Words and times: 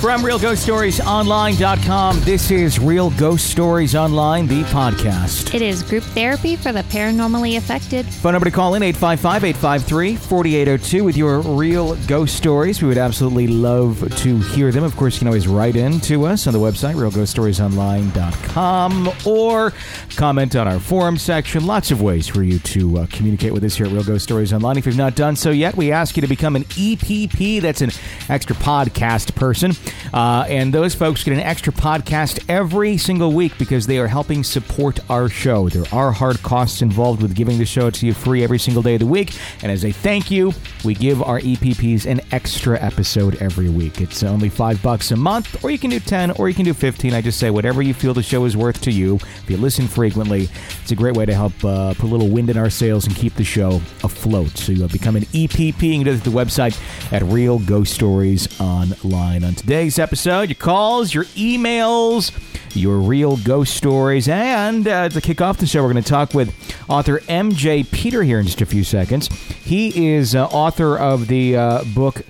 From 0.00 0.22
RealGhostStoriesOnline.com, 0.22 2.20
this 2.20 2.50
is 2.52 2.78
Real 2.78 3.10
Ghost 3.10 3.50
Stories 3.50 3.96
Online, 3.96 4.46
the 4.46 4.62
podcast. 4.64 5.52
It 5.52 5.60
is 5.60 5.82
group 5.82 6.04
therapy 6.04 6.54
for 6.54 6.70
the 6.70 6.84
paranormally 6.84 7.56
affected. 7.56 8.06
Phone 8.06 8.34
number 8.34 8.44
to 8.44 8.52
call 8.52 8.76
in 8.76 8.84
855 8.84 9.42
853 9.42 10.14
4802 10.14 11.02
with 11.02 11.16
your 11.16 11.40
real 11.40 11.96
ghost 12.06 12.36
stories. 12.36 12.80
We 12.80 12.86
would 12.86 12.96
absolutely 12.96 13.48
love 13.48 14.16
to 14.18 14.38
hear 14.38 14.70
them. 14.70 14.84
Of 14.84 14.94
course, 14.94 15.16
you 15.16 15.18
can 15.18 15.26
always 15.26 15.48
write 15.48 15.74
in 15.74 15.98
to 16.02 16.26
us 16.26 16.46
on 16.46 16.52
the 16.52 16.60
website, 16.60 16.94
realghoststoriesonline.com, 16.94 19.10
or 19.26 19.72
comment 20.14 20.54
on 20.54 20.68
our 20.68 20.78
forum 20.78 21.18
section. 21.18 21.66
Lots 21.66 21.90
of 21.90 22.00
ways 22.00 22.28
for 22.28 22.44
you 22.44 22.60
to 22.60 22.98
uh, 22.98 23.06
communicate 23.10 23.52
with 23.52 23.64
us 23.64 23.74
here 23.74 23.86
at 23.86 23.92
Real 23.92 24.04
Ghost 24.04 24.22
Stories 24.22 24.52
Online. 24.52 24.78
If 24.78 24.86
you've 24.86 24.96
not 24.96 25.16
done 25.16 25.34
so 25.34 25.50
yet, 25.50 25.76
we 25.76 25.90
ask 25.90 26.16
you 26.16 26.20
to 26.20 26.28
become 26.28 26.54
an 26.54 26.62
EPP. 26.66 27.60
That's 27.60 27.80
an 27.80 27.90
extra 28.28 28.54
podcast 28.54 29.34
person. 29.34 29.72
Uh, 30.12 30.44
and 30.48 30.72
those 30.72 30.94
folks 30.94 31.24
get 31.24 31.34
an 31.34 31.40
extra 31.40 31.72
podcast 31.72 32.44
every 32.48 32.96
single 32.96 33.32
week 33.32 33.56
because 33.58 33.86
they 33.86 33.98
are 33.98 34.06
helping 34.06 34.42
support 34.42 34.98
our 35.10 35.28
show. 35.28 35.68
There 35.68 35.84
are 35.92 36.12
hard 36.12 36.42
costs 36.42 36.82
involved 36.82 37.22
with 37.22 37.34
giving 37.34 37.58
the 37.58 37.66
show 37.66 37.90
to 37.90 38.06
you 38.06 38.14
free 38.14 38.42
every 38.42 38.58
single 38.58 38.82
day 38.82 38.94
of 38.94 39.00
the 39.00 39.06
week. 39.06 39.34
And 39.62 39.70
as 39.70 39.84
a 39.84 39.92
thank 39.92 40.30
you, 40.30 40.52
we 40.84 40.94
give 40.94 41.22
our 41.22 41.40
EPPs 41.40 42.06
an 42.06 42.20
extra 42.32 42.80
episode 42.80 43.36
every 43.36 43.68
week. 43.68 44.00
It's 44.00 44.22
only 44.22 44.48
five 44.48 44.82
bucks 44.82 45.10
a 45.10 45.16
month, 45.16 45.62
or 45.64 45.70
you 45.70 45.78
can 45.78 45.90
do 45.90 46.00
10, 46.00 46.32
or 46.32 46.48
you 46.48 46.54
can 46.54 46.64
do 46.64 46.74
15. 46.74 47.14
I 47.14 47.20
just 47.20 47.38
say 47.38 47.50
whatever 47.50 47.82
you 47.82 47.94
feel 47.94 48.14
the 48.14 48.22
show 48.22 48.44
is 48.44 48.56
worth 48.56 48.80
to 48.82 48.90
you. 48.90 49.16
If 49.16 49.50
you 49.50 49.56
listen 49.56 49.86
frequently, 49.86 50.48
it's 50.82 50.90
a 50.90 50.96
great 50.96 51.16
way 51.16 51.26
to 51.26 51.34
help 51.34 51.52
uh, 51.64 51.94
put 51.94 52.04
a 52.04 52.06
little 52.06 52.28
wind 52.28 52.50
in 52.50 52.56
our 52.56 52.70
sails 52.70 53.06
and 53.06 53.14
keep 53.14 53.34
the 53.34 53.44
show 53.44 53.80
afloat. 54.02 54.56
So 54.56 54.72
you 54.72 54.86
become 54.88 55.16
an 55.16 55.24
EPP. 55.24 55.78
Do 56.04 56.10
it 56.10 56.16
at 56.16 56.24
the 56.24 56.30
website 56.30 56.78
at 57.12 57.22
Real 57.22 57.58
Ghost 57.58 57.94
Stories 57.94 58.60
Online. 58.60 59.44
On 59.44 59.54
today's 59.78 60.00
episode, 60.00 60.48
your 60.48 60.56
calls, 60.56 61.14
your 61.14 61.22
emails, 61.36 62.32
your 62.74 62.98
real 62.98 63.36
ghost 63.36 63.76
stories. 63.76 64.28
And 64.28 64.88
uh, 64.88 65.08
to 65.08 65.20
kick 65.20 65.40
off 65.40 65.58
the 65.58 65.66
show, 65.66 65.84
we're 65.84 65.92
going 65.92 66.02
to 66.02 66.10
talk 66.10 66.34
with 66.34 66.52
author 66.90 67.20
MJ 67.20 67.88
Peter 67.88 68.24
here 68.24 68.40
in 68.40 68.46
just 68.46 68.60
a 68.60 68.66
few 68.66 68.82
seconds. 68.82 69.28
He 69.28 70.16
is 70.16 70.34
uh, 70.34 70.46
author 70.46 70.98
of 70.98 71.28
the 71.28 71.56
uh, 71.56 71.84
book 71.94 72.22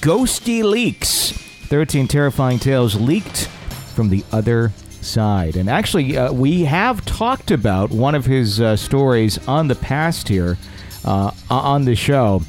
GhostiLeaks 0.00 1.34
13 1.68 2.08
Terrifying 2.08 2.58
Tales 2.58 2.96
Leaked 2.96 3.46
from 3.94 4.08
the 4.08 4.24
Other 4.32 4.72
Side. 5.00 5.54
And 5.54 5.70
actually, 5.70 6.16
uh, 6.16 6.32
we 6.32 6.64
have 6.64 7.04
talked 7.04 7.52
about 7.52 7.90
one 7.90 8.16
of 8.16 8.24
his 8.24 8.60
uh, 8.60 8.74
stories 8.74 9.38
on 9.46 9.68
the 9.68 9.76
past 9.76 10.26
here 10.26 10.58
uh, 11.04 11.30
on 11.48 11.84
the 11.84 11.94
show. 11.94 12.42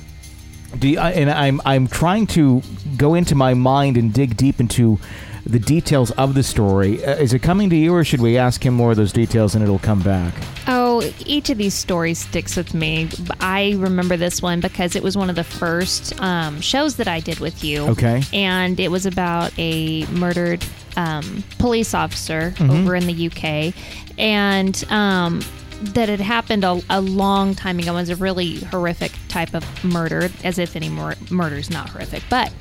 Do 0.77 0.87
you, 0.87 0.99
and 0.99 1.29
I'm 1.29 1.61
I'm 1.65 1.87
trying 1.87 2.27
to 2.27 2.61
go 2.97 3.15
into 3.15 3.35
my 3.35 3.53
mind 3.53 3.97
and 3.97 4.13
dig 4.13 4.37
deep 4.37 4.59
into 4.59 4.99
the 5.45 5.59
details 5.59 6.11
of 6.11 6.35
the 6.35 6.43
story. 6.43 7.03
Uh, 7.03 7.15
is 7.15 7.33
it 7.33 7.39
coming 7.39 7.69
to 7.71 7.75
you, 7.75 7.93
or 7.93 8.03
should 8.03 8.21
we 8.21 8.37
ask 8.37 8.63
him 8.63 8.73
more 8.73 8.91
of 8.91 8.97
those 8.97 9.11
details 9.11 9.55
and 9.55 9.63
it'll 9.63 9.79
come 9.79 10.01
back? 10.01 10.33
Oh, 10.67 11.01
each 11.25 11.49
of 11.49 11.57
these 11.57 11.73
stories 11.73 12.19
sticks 12.19 12.55
with 12.55 12.73
me. 12.73 13.09
I 13.39 13.75
remember 13.77 14.15
this 14.15 14.41
one 14.41 14.59
because 14.59 14.95
it 14.95 15.01
was 15.01 15.17
one 15.17 15.29
of 15.29 15.35
the 15.35 15.43
first 15.43 16.19
um, 16.21 16.61
shows 16.61 16.97
that 16.97 17.07
I 17.07 17.19
did 17.19 17.39
with 17.39 17.63
you. 17.63 17.87
Okay. 17.87 18.21
And 18.31 18.79
it 18.79 18.91
was 18.91 19.05
about 19.05 19.51
a 19.57 20.05
murdered 20.07 20.63
um, 20.95 21.43
police 21.57 21.93
officer 21.93 22.53
over 22.59 22.95
in 22.95 23.07
the 23.07 23.27
UK. 23.27 23.73
And 24.19 24.83
um, 24.91 25.41
that 25.81 26.09
had 26.09 26.19
happened 26.19 26.63
a, 26.63 26.81
a 26.89 27.01
long 27.01 27.55
time 27.55 27.79
ago. 27.79 27.91
It 27.91 27.95
was 27.95 28.09
a 28.09 28.15
really 28.15 28.59
horrific 28.65 29.11
type 29.27 29.53
of 29.53 29.63
murder, 29.83 30.29
as 30.43 30.59
if 30.59 30.75
any 30.75 30.89
mur- 30.89 31.15
murder 31.29 31.55
is 31.55 31.69
not 31.69 31.89
horrific. 31.89 32.23
But 32.29 32.51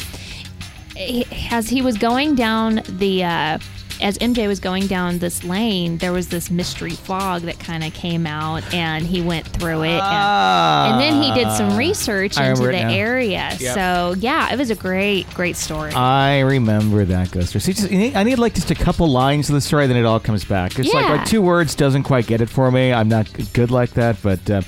he- 0.97 1.27
as 1.51 1.69
he 1.69 1.83
was 1.83 1.99
going 1.99 2.35
down 2.35 2.83
the 2.89 3.25
uh, 3.25 3.59
as 4.01 4.17
MJ 4.19 4.47
was 4.47 4.61
going 4.61 4.87
down 4.87 5.19
this 5.19 5.45
lane, 5.45 5.99
there 5.99 6.13
was 6.13 6.29
this 6.29 6.51
mystery 6.51 6.91
fog 6.93 7.43
that 7.43 7.59
kind 7.59 7.83
of 7.85 7.93
came 7.95 8.27
out, 8.27 8.63
and 8.75 9.07
he 9.07 9.21
went 9.23 9.47
through 9.47 9.83
it, 9.85 10.01
and, 10.01 10.93
and 10.93 11.01
then 11.01 11.23
he 11.23 11.33
did 11.33 11.51
some 11.57 11.77
research 11.77 12.35
Ah. 12.39 12.43
I 12.43 12.51
into 12.51 12.63
remember 12.63 12.79
the 12.79 12.85
it 12.85 12.91
now. 12.91 12.95
area. 13.07 13.57
Yep. 13.59 13.75
So 13.75 14.15
yeah, 14.21 14.53
it 14.53 14.59
was 14.59 14.71
a 14.71 14.75
great, 14.75 15.29
great 15.35 15.57
story. 15.57 15.93
I 15.93 16.41
remember 16.41 17.05
that 17.07 17.31
ghost 17.31 17.49
story. 17.51 17.61
See, 17.61 17.73
just, 17.73 17.87
I 17.93 17.97
need- 17.97 18.17
I 18.17 18.23
need 18.23 18.39
like 18.39 18.55
just 18.55 18.71
a 18.71 18.75
couple 18.75 19.09
lines 19.09 19.49
of 19.49 19.55
the 19.55 19.61
story, 19.61 19.87
then 19.87 19.97
it 19.97 20.05
all 20.05 20.21
comes 20.21 20.45
back. 20.45 20.79
It's 20.79 20.93
like, 20.93 21.05
Yeah. 21.07 21.13
like 21.17 21.27
two 21.27 21.43
words 21.43 21.75
doesn't 21.75 22.05
quite 22.05 22.27
get 22.27 22.41
it 22.41 22.49
for 22.49 22.71
me. 22.71 22.93
I'm 22.93 23.09
not 23.09 23.29
good 23.53 23.71
like 23.71 23.91
that. 23.95 24.17
But 24.23 24.49
uh, 24.51 24.63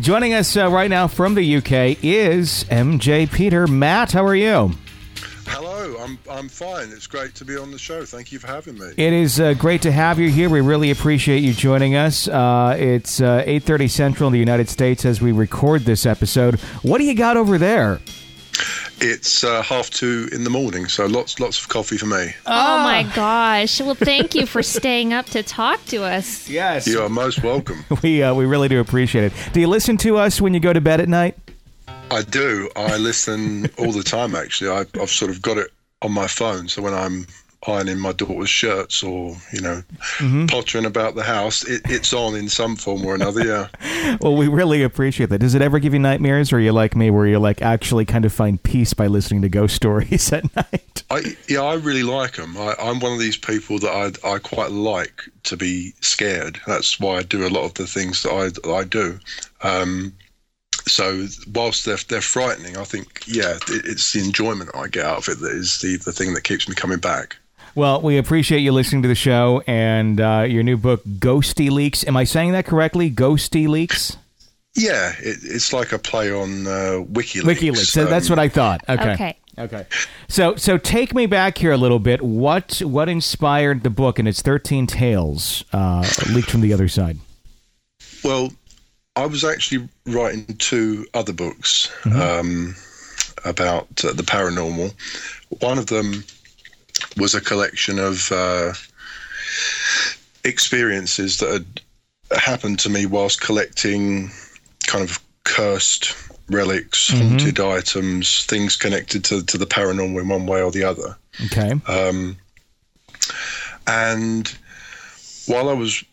joining 0.00 0.32
us 0.34 0.56
uh, 0.56 0.70
right 0.70 0.90
now 0.90 1.06
from 1.08 1.34
the 1.34 1.56
UK 1.56 1.98
is 2.02 2.64
MJ 2.70 3.30
Peter. 3.30 3.66
Matt, 3.66 4.12
how 4.12 4.24
are 4.24 4.34
you? 4.34 4.72
Hello, 6.04 6.18
I'm 6.28 6.38
I'm 6.38 6.48
fine. 6.48 6.90
It's 6.90 7.06
great 7.06 7.34
to 7.36 7.44
be 7.44 7.56
on 7.56 7.70
the 7.70 7.78
show. 7.78 8.04
Thank 8.04 8.30
you 8.32 8.38
for 8.38 8.46
having 8.46 8.78
me. 8.78 8.92
It 8.96 9.12
is 9.12 9.40
uh, 9.40 9.54
great 9.54 9.82
to 9.82 9.92
have 9.92 10.18
you 10.18 10.28
here. 10.28 10.50
We 10.50 10.60
really 10.60 10.90
appreciate 10.90 11.38
you 11.38 11.54
joining 11.54 11.94
us. 11.94 12.28
Uh, 12.28 12.76
it's 12.78 13.20
uh, 13.20 13.42
8:30 13.46 13.90
Central 13.90 14.26
in 14.28 14.32
the 14.32 14.38
United 14.38 14.68
States 14.68 15.04
as 15.04 15.20
we 15.20 15.32
record 15.32 15.82
this 15.82 16.04
episode. 16.04 16.60
What 16.82 16.98
do 16.98 17.04
you 17.04 17.14
got 17.14 17.36
over 17.36 17.56
there? 17.58 18.00
It's 19.00 19.42
uh, 19.42 19.62
half 19.62 19.90
two 19.90 20.28
in 20.32 20.44
the 20.44 20.50
morning, 20.50 20.86
so 20.86 21.06
lots 21.06 21.40
lots 21.40 21.60
of 21.60 21.68
coffee 21.68 21.96
for 21.96 22.06
me. 22.06 22.34
oh 22.46 22.78
my 22.82 23.10
gosh! 23.14 23.80
Well, 23.80 23.94
thank 23.94 24.34
you 24.34 24.46
for 24.46 24.62
staying 24.62 25.12
up 25.12 25.26
to 25.26 25.42
talk 25.42 25.84
to 25.86 26.02
us. 26.04 26.48
Yes, 26.48 26.86
You 26.86 27.00
are 27.00 27.08
most 27.08 27.42
welcome. 27.42 27.84
we 28.02 28.22
uh, 28.22 28.34
we 28.34 28.44
really 28.44 28.68
do 28.68 28.80
appreciate 28.80 29.24
it. 29.24 29.32
Do 29.52 29.60
you 29.60 29.68
listen 29.68 29.96
to 29.98 30.18
us 30.18 30.40
when 30.40 30.54
you 30.54 30.60
go 30.60 30.72
to 30.72 30.80
bed 30.80 31.00
at 31.00 31.08
night? 31.08 31.36
I 32.10 32.22
do. 32.22 32.70
I 32.76 32.96
listen 32.98 33.68
all 33.78 33.90
the 33.90 34.02
time. 34.02 34.36
Actually, 34.36 34.70
I, 34.70 34.84
I've 35.00 35.10
sort 35.10 35.30
of 35.30 35.42
got 35.42 35.58
it 35.58 35.73
on 36.02 36.12
my 36.12 36.26
phone, 36.26 36.68
so 36.68 36.82
when 36.82 36.94
I'm 36.94 37.26
ironing 37.66 37.98
my 37.98 38.12
daughter's 38.12 38.50
shirts 38.50 39.02
or 39.02 39.36
you 39.52 39.60
know 39.60 39.82
pottering 40.48 40.84
about 40.84 41.14
the 41.14 41.22
house, 41.22 41.64
it, 41.64 41.82
it's 41.86 42.12
on 42.12 42.34
in 42.34 42.48
some 42.48 42.76
form 42.76 43.04
or 43.04 43.14
another. 43.14 43.44
Yeah. 43.44 43.68
Well, 44.20 44.36
we 44.36 44.48
really 44.48 44.82
appreciate 44.82 45.30
that. 45.30 45.38
Does 45.38 45.54
it 45.54 45.62
ever 45.62 45.78
give 45.78 45.94
you 45.94 45.98
nightmares, 45.98 46.52
or 46.52 46.56
are 46.56 46.60
you 46.60 46.72
like 46.72 46.94
me, 46.94 47.08
where 47.08 47.26
you 47.26 47.38
like 47.38 47.62
actually 47.62 48.04
kind 48.04 48.26
of 48.26 48.34
find 48.34 48.62
peace 48.62 48.92
by 48.92 49.06
listening 49.06 49.40
to 49.42 49.48
ghost 49.48 49.74
stories 49.76 50.30
at 50.30 50.54
night? 50.54 51.02
I 51.10 51.36
yeah, 51.48 51.62
I 51.62 51.74
really 51.74 52.02
like 52.02 52.36
them. 52.36 52.56
I, 52.56 52.74
I'm 52.78 53.00
one 53.00 53.12
of 53.14 53.18
these 53.18 53.38
people 53.38 53.78
that 53.78 53.90
I 54.24 54.34
I 54.34 54.38
quite 54.38 54.72
like 54.72 55.22
to 55.44 55.56
be 55.56 55.94
scared. 56.00 56.60
That's 56.66 57.00
why 57.00 57.16
I 57.16 57.22
do 57.22 57.46
a 57.46 57.48
lot 57.48 57.64
of 57.64 57.74
the 57.74 57.86
things 57.86 58.22
that 58.22 58.30
I 58.30 58.70
I 58.70 58.84
do. 58.84 59.18
Um, 59.62 60.12
so 60.86 61.26
whilst 61.52 61.84
they're 61.84 61.98
they're 62.08 62.20
frightening, 62.20 62.76
I 62.76 62.84
think 62.84 63.22
yeah, 63.26 63.56
it, 63.68 63.84
it's 63.84 64.12
the 64.12 64.20
enjoyment 64.20 64.70
I 64.74 64.88
get 64.88 65.04
out 65.04 65.18
of 65.18 65.28
it 65.28 65.40
that 65.40 65.52
is 65.52 65.78
the 65.80 65.96
the 65.96 66.12
thing 66.12 66.34
that 66.34 66.42
keeps 66.42 66.68
me 66.68 66.74
coming 66.74 66.98
back. 66.98 67.36
Well, 67.74 68.00
we 68.00 68.18
appreciate 68.18 68.60
you 68.60 68.70
listening 68.70 69.02
to 69.02 69.08
the 69.08 69.16
show 69.16 69.62
and 69.66 70.20
uh, 70.20 70.46
your 70.48 70.62
new 70.62 70.76
book, 70.76 71.04
GhostiLeaks. 71.04 72.06
Am 72.06 72.16
I 72.16 72.22
saying 72.22 72.52
that 72.52 72.66
correctly? 72.66 73.10
GhostiLeaks. 73.10 74.16
Yeah, 74.76 75.12
it, 75.18 75.38
it's 75.42 75.72
like 75.72 75.92
a 75.92 75.98
play 75.98 76.32
on 76.32 76.66
uh, 76.66 77.04
WikiLeaks. 77.04 77.42
WikiLeaks. 77.42 77.86
So 77.86 78.04
that's 78.04 78.30
what 78.30 78.38
I 78.38 78.48
thought. 78.48 78.82
Okay. 78.88 79.12
Okay. 79.14 79.38
Okay. 79.56 79.86
So 80.28 80.56
so 80.56 80.78
take 80.78 81.14
me 81.14 81.26
back 81.26 81.58
here 81.58 81.72
a 81.72 81.76
little 81.76 82.00
bit. 82.00 82.22
What 82.22 82.80
what 82.84 83.08
inspired 83.08 83.82
the 83.82 83.90
book 83.90 84.18
and 84.18 84.26
its 84.26 84.42
thirteen 84.42 84.86
tales 84.86 85.64
uh, 85.72 86.04
leaked 86.30 86.50
from 86.50 86.60
the 86.60 86.72
other 86.72 86.88
side? 86.88 87.18
Well, 88.24 88.52
I 89.16 89.26
was 89.26 89.44
actually 89.44 89.88
writing 90.06 90.44
two 90.58 91.06
other 91.14 91.32
books 91.32 91.90
um, 92.04 92.74
about 93.44 94.04
uh, 94.04 94.12
the 94.12 94.24
paranormal. 94.24 94.92
One 95.60 95.78
of 95.78 95.86
them 95.86 96.24
was 97.16 97.34
a 97.34 97.40
collection 97.40 97.98
of 97.98 98.32
uh, 98.32 98.72
experiences 100.44 101.38
that 101.38 101.64
had 102.30 102.40
happened 102.40 102.80
to 102.80 102.88
me 102.88 103.06
whilst 103.06 103.40
collecting 103.40 104.30
kind 104.86 105.08
of 105.08 105.20
cursed 105.44 106.14
relics, 106.48 107.08
haunted 107.10 107.60
items, 107.60 108.44
things 108.46 108.76
connected 108.76 109.24
to, 109.24 109.42
to 109.44 109.56
the 109.56 109.66
paranormal 109.66 110.20
in 110.20 110.28
one 110.28 110.46
way 110.46 110.62
or 110.62 110.70
the 110.70 110.84
other. 110.84 111.16
Okay. 111.46 111.72
Um, 111.86 112.36
and 113.86 114.48
while 115.46 115.68
I 115.68 115.72
was 115.72 116.04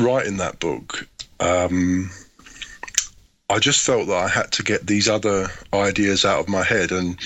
writing 0.00 0.36
that 0.36 0.60
book, 0.60 1.06
um, 1.40 2.10
I 3.48 3.58
just 3.58 3.84
felt 3.84 4.08
that 4.08 4.16
I 4.16 4.28
had 4.28 4.50
to 4.52 4.62
get 4.62 4.86
these 4.86 5.08
other 5.08 5.48
ideas 5.72 6.24
out 6.24 6.40
of 6.40 6.48
my 6.48 6.64
head. 6.64 6.90
And 6.90 7.16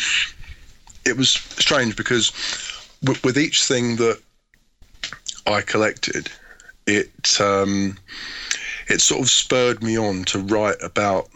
it 1.07 1.17
was 1.17 1.31
strange 1.31 1.97
because 1.97 2.31
w- 3.03 3.21
with 3.25 3.39
each 3.39 3.65
thing 3.65 3.97
that 3.97 4.21
I 5.47 5.63
collected, 5.63 6.31
it 6.87 7.41
um, 7.41 7.97
it 8.89 9.01
sort 9.01 9.23
of 9.23 9.31
spurred 9.31 9.83
me 9.83 9.99
on 9.99 10.25
to 10.25 10.39
write 10.41 10.83
about 10.83 11.29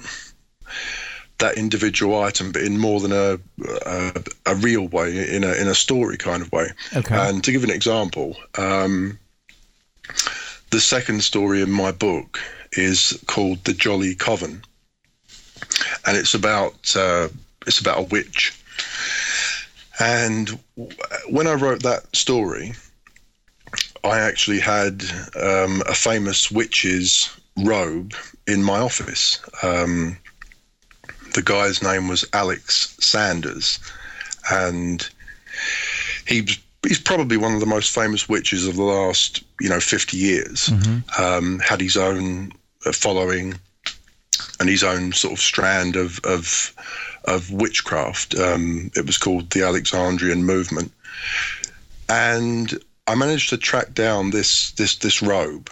that 1.39 1.57
individual 1.57 2.23
item, 2.23 2.53
but 2.53 2.63
in 2.63 2.79
more 2.79 3.01
than 3.01 3.13
a 3.13 3.39
a, 3.87 4.25
a 4.47 4.55
real 4.57 4.89
way, 4.89 5.35
in 5.35 5.45
a 5.45 5.53
in 5.55 5.69
a 5.69 5.75
story 5.75 6.17
kind 6.17 6.43
of 6.43 6.53
way. 6.53 6.69
Okay. 6.95 7.15
And 7.15 7.43
to 7.45 7.53
give 7.53 7.65
an 7.65 7.71
example, 7.71 8.37
um, 8.59 9.19
the 10.71 10.81
second 10.81 11.23
story 11.25 11.63
in 11.63 11.71
my 11.71 11.93
book 11.93 12.39
is 12.73 13.19
called 13.27 13.65
"The 13.65 13.73
Jolly 13.73 14.15
Coven," 14.15 14.63
and 16.07 16.17
it's 16.17 16.35
about 16.35 16.97
uh, 16.97 17.29
it's 17.67 17.81
about 17.81 17.99
a 17.99 18.03
witch. 18.03 18.59
And 20.01 20.59
when 21.29 21.47
I 21.47 21.55
wrote 21.55 21.83
that 21.83 22.15
story, 22.17 22.75
I 24.03 24.21
actually 24.21 24.61
had 24.61 25.05
um, 25.41 25.83
a 25.87 25.95
famous 25.95 26.51
witch's 26.51 27.31
robe 27.57 28.15
in 28.47 28.63
my 28.63 28.81
office. 28.81 29.41
Um, 29.63 30.19
the 31.35 31.43
guy's 31.43 31.83
name 31.83 32.09
was 32.09 32.25
Alex 32.33 32.97
Sanders, 33.01 33.79
and 34.51 35.09
he 36.27 36.49
he's 36.87 37.01
probably 37.01 37.37
one 37.37 37.55
of 37.55 37.61
the 37.61 37.67
most 37.67 37.95
famous 37.95 38.29
witches 38.29 38.67
of 38.67 38.77
the 38.77 38.83
last 38.83 39.43
you 39.61 39.69
know 39.69 39.81
50 39.81 40.17
years. 40.17 40.69
Mm-hmm. 40.69 41.23
Um, 41.23 41.59
had 41.61 41.81
his 41.81 41.97
own 41.97 42.53
uh, 42.85 42.93
following 42.93 43.55
and 44.61 44.69
his 44.69 44.83
own 44.83 45.13
sort 45.13 45.35
of 45.35 45.41
strand 45.41 45.97
of 45.97 46.21
of, 46.25 46.75
of 47.25 47.51
witchcraft. 47.51 48.39
Um, 48.39 48.91
it 48.95 49.07
was 49.07 49.19
called 49.19 49.51
the 49.51 49.63
Alexandrian 49.63 50.45
Movement, 50.45 50.93
and 52.09 52.79
I 53.07 53.15
managed 53.15 53.51
to 53.51 53.57
track 53.57 53.95
down 53.95 54.31
this 54.31 54.71
this 54.73 54.97
this 54.97 55.23
robe, 55.23 55.71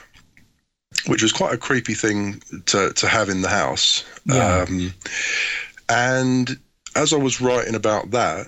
which 1.06 1.22
was 1.22 1.32
quite 1.32 1.54
a 1.54 1.58
creepy 1.58 1.94
thing 1.94 2.42
to 2.66 2.92
to 2.92 3.08
have 3.08 3.28
in 3.28 3.42
the 3.42 3.48
house. 3.48 4.04
Yeah. 4.26 4.64
Um, 4.68 4.94
and 5.88 6.58
as 6.94 7.12
I 7.12 7.16
was 7.16 7.40
writing 7.40 7.74
about 7.74 8.10
that, 8.10 8.46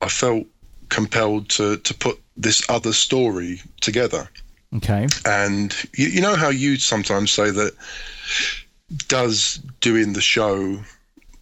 I 0.00 0.08
felt 0.08 0.46
compelled 0.88 1.48
to 1.50 1.76
to 1.78 1.94
put 1.94 2.18
this 2.36 2.62
other 2.68 2.92
story 2.92 3.60
together. 3.80 4.28
Okay. 4.76 5.06
And 5.24 5.74
you, 5.94 6.08
you 6.08 6.20
know 6.20 6.36
how 6.36 6.50
you 6.50 6.76
sometimes 6.76 7.30
say 7.30 7.50
that 7.50 7.72
does 9.08 9.60
doing 9.80 10.12
the 10.12 10.20
show 10.20 10.78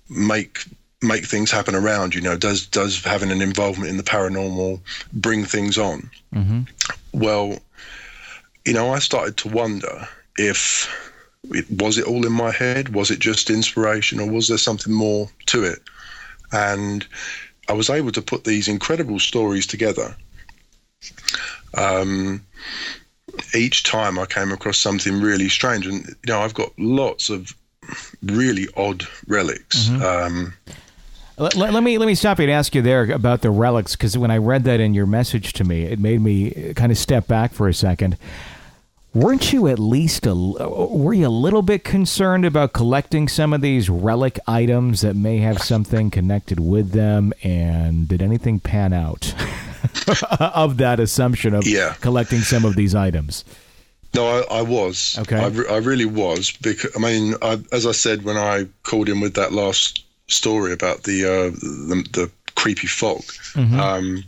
make 0.09 0.65
make 1.03 1.25
things 1.25 1.51
happen 1.51 1.75
around 1.75 2.15
you 2.15 2.21
know 2.21 2.37
does 2.37 2.67
does 2.67 3.05
having 3.05 3.31
an 3.31 3.43
involvement 3.43 3.91
in 3.91 3.97
the 3.97 4.03
paranormal 4.03 4.81
bring 5.13 5.45
things 5.45 5.79
on? 5.79 6.11
Mm-hmm. 6.35 6.63
well 7.13 7.59
you 8.65 8.73
know 8.73 8.93
i 8.93 8.99
started 8.99 9.37
to 9.39 9.49
wonder 9.49 10.09
if 10.39 10.89
it, 11.51 11.67
was 11.71 11.99
it 11.99 12.07
all 12.07 12.27
in 12.27 12.33
my 12.33 12.51
head? 12.51 12.95
Was 12.95 13.11
it 13.11 13.21
just 13.21 13.51
inspiration 13.51 14.21
or 14.21 14.29
was 14.29 14.49
there 14.49 14.59
something 14.59 14.93
more 14.93 15.31
to 15.47 15.65
it? 15.65 15.81
And 16.53 17.07
i 17.69 17.73
was 17.73 17.91
able 17.91 18.13
to 18.13 18.23
put 18.23 18.45
these 18.45 18.69
incredible 18.69 19.19
stories 19.19 19.67
together. 19.67 20.17
Um, 21.75 22.45
each 23.55 23.83
time 23.83 24.19
I 24.19 24.27
came 24.27 24.53
across 24.53 24.79
something 24.79 25.21
really 25.21 25.49
strange, 25.49 25.87
and 25.87 26.07
you 26.07 26.15
know, 26.27 26.41
I've 26.41 26.55
got 26.55 26.71
lots 26.79 27.31
of 27.31 27.55
really 28.23 28.67
odd 28.77 29.05
relics. 29.27 29.89
Mm-hmm. 29.89 30.03
Um, 30.03 30.55
let, 31.39 31.55
let, 31.55 31.73
let, 31.75 31.83
me 31.83 31.99
let 31.99 32.07
me 32.07 32.15
stop 32.15 32.39
you 32.39 32.45
and 32.45 32.53
ask 32.53 32.75
you 32.75 32.83
there 32.83 33.11
about 33.11 33.43
the 33.43 33.51
relics 33.51 33.95
because 33.95 34.17
when 34.17 34.31
I 34.31 34.39
read 34.39 34.65
that 34.65 34.81
in 34.81 34.95
your 34.95 35.07
message 35.07 35.53
to 35.55 35.65
me, 35.65 35.85
it 35.85 35.99
made 35.99 36.21
me 36.21 36.73
kind 36.75 36.91
of 36.91 36.97
step 36.97 37.27
back 37.27 37.53
for 37.53 37.69
a 37.69 37.75
second. 37.75 38.17
Weren't 39.13 39.53
you 39.53 39.67
at 39.69 39.79
least 39.79 40.27
a 40.27 40.35
were 40.35 41.15
you 41.15 41.27
a 41.27 41.29
little 41.29 41.63
bit 41.63 41.85
concerned 41.85 42.45
about 42.45 42.73
collecting 42.73 43.29
some 43.29 43.53
of 43.53 43.61
these 43.61 43.89
relic 43.89 44.39
items 44.47 45.01
that 45.03 45.17
may 45.17 45.39
have 45.39 45.59
something 45.59 46.11
connected 46.11 46.61
with 46.61 46.93
them? 46.93 47.33
And 47.43 48.09
did 48.09 48.23
anything 48.23 48.61
pan 48.61 48.93
out? 48.93 49.35
of 50.41 50.77
that 50.79 51.01
assumption 51.01 51.55
of 51.55 51.67
yeah. 51.67 51.95
collecting 52.01 52.41
some 52.41 52.65
of 52.65 52.77
these 52.77 52.95
items. 52.95 53.45
No, 54.15 54.27
I, 54.27 54.59
I 54.59 54.63
was. 54.63 55.19
Okay. 55.19 55.37
I, 55.37 55.49
re- 55.49 55.69
I, 55.69 55.77
really 55.77 56.07
was 56.07 56.51
because 56.51 56.91
I 56.97 57.01
mean, 57.01 57.35
I, 57.43 57.61
as 57.73 57.87
I 57.87 57.93
said 57.93 58.25
when 58.25 58.37
I 58.37 58.67
called 58.83 59.09
in 59.09 59.21
with 59.21 59.35
that 59.35 59.53
last 59.53 60.05
story 60.29 60.73
about 60.73 61.03
the 61.03 61.25
uh, 61.25 61.51
the, 61.51 62.09
the, 62.13 62.31
creepy 62.55 62.87
fog, 62.87 63.21
mm-hmm. 63.53 63.79
um, 63.79 64.25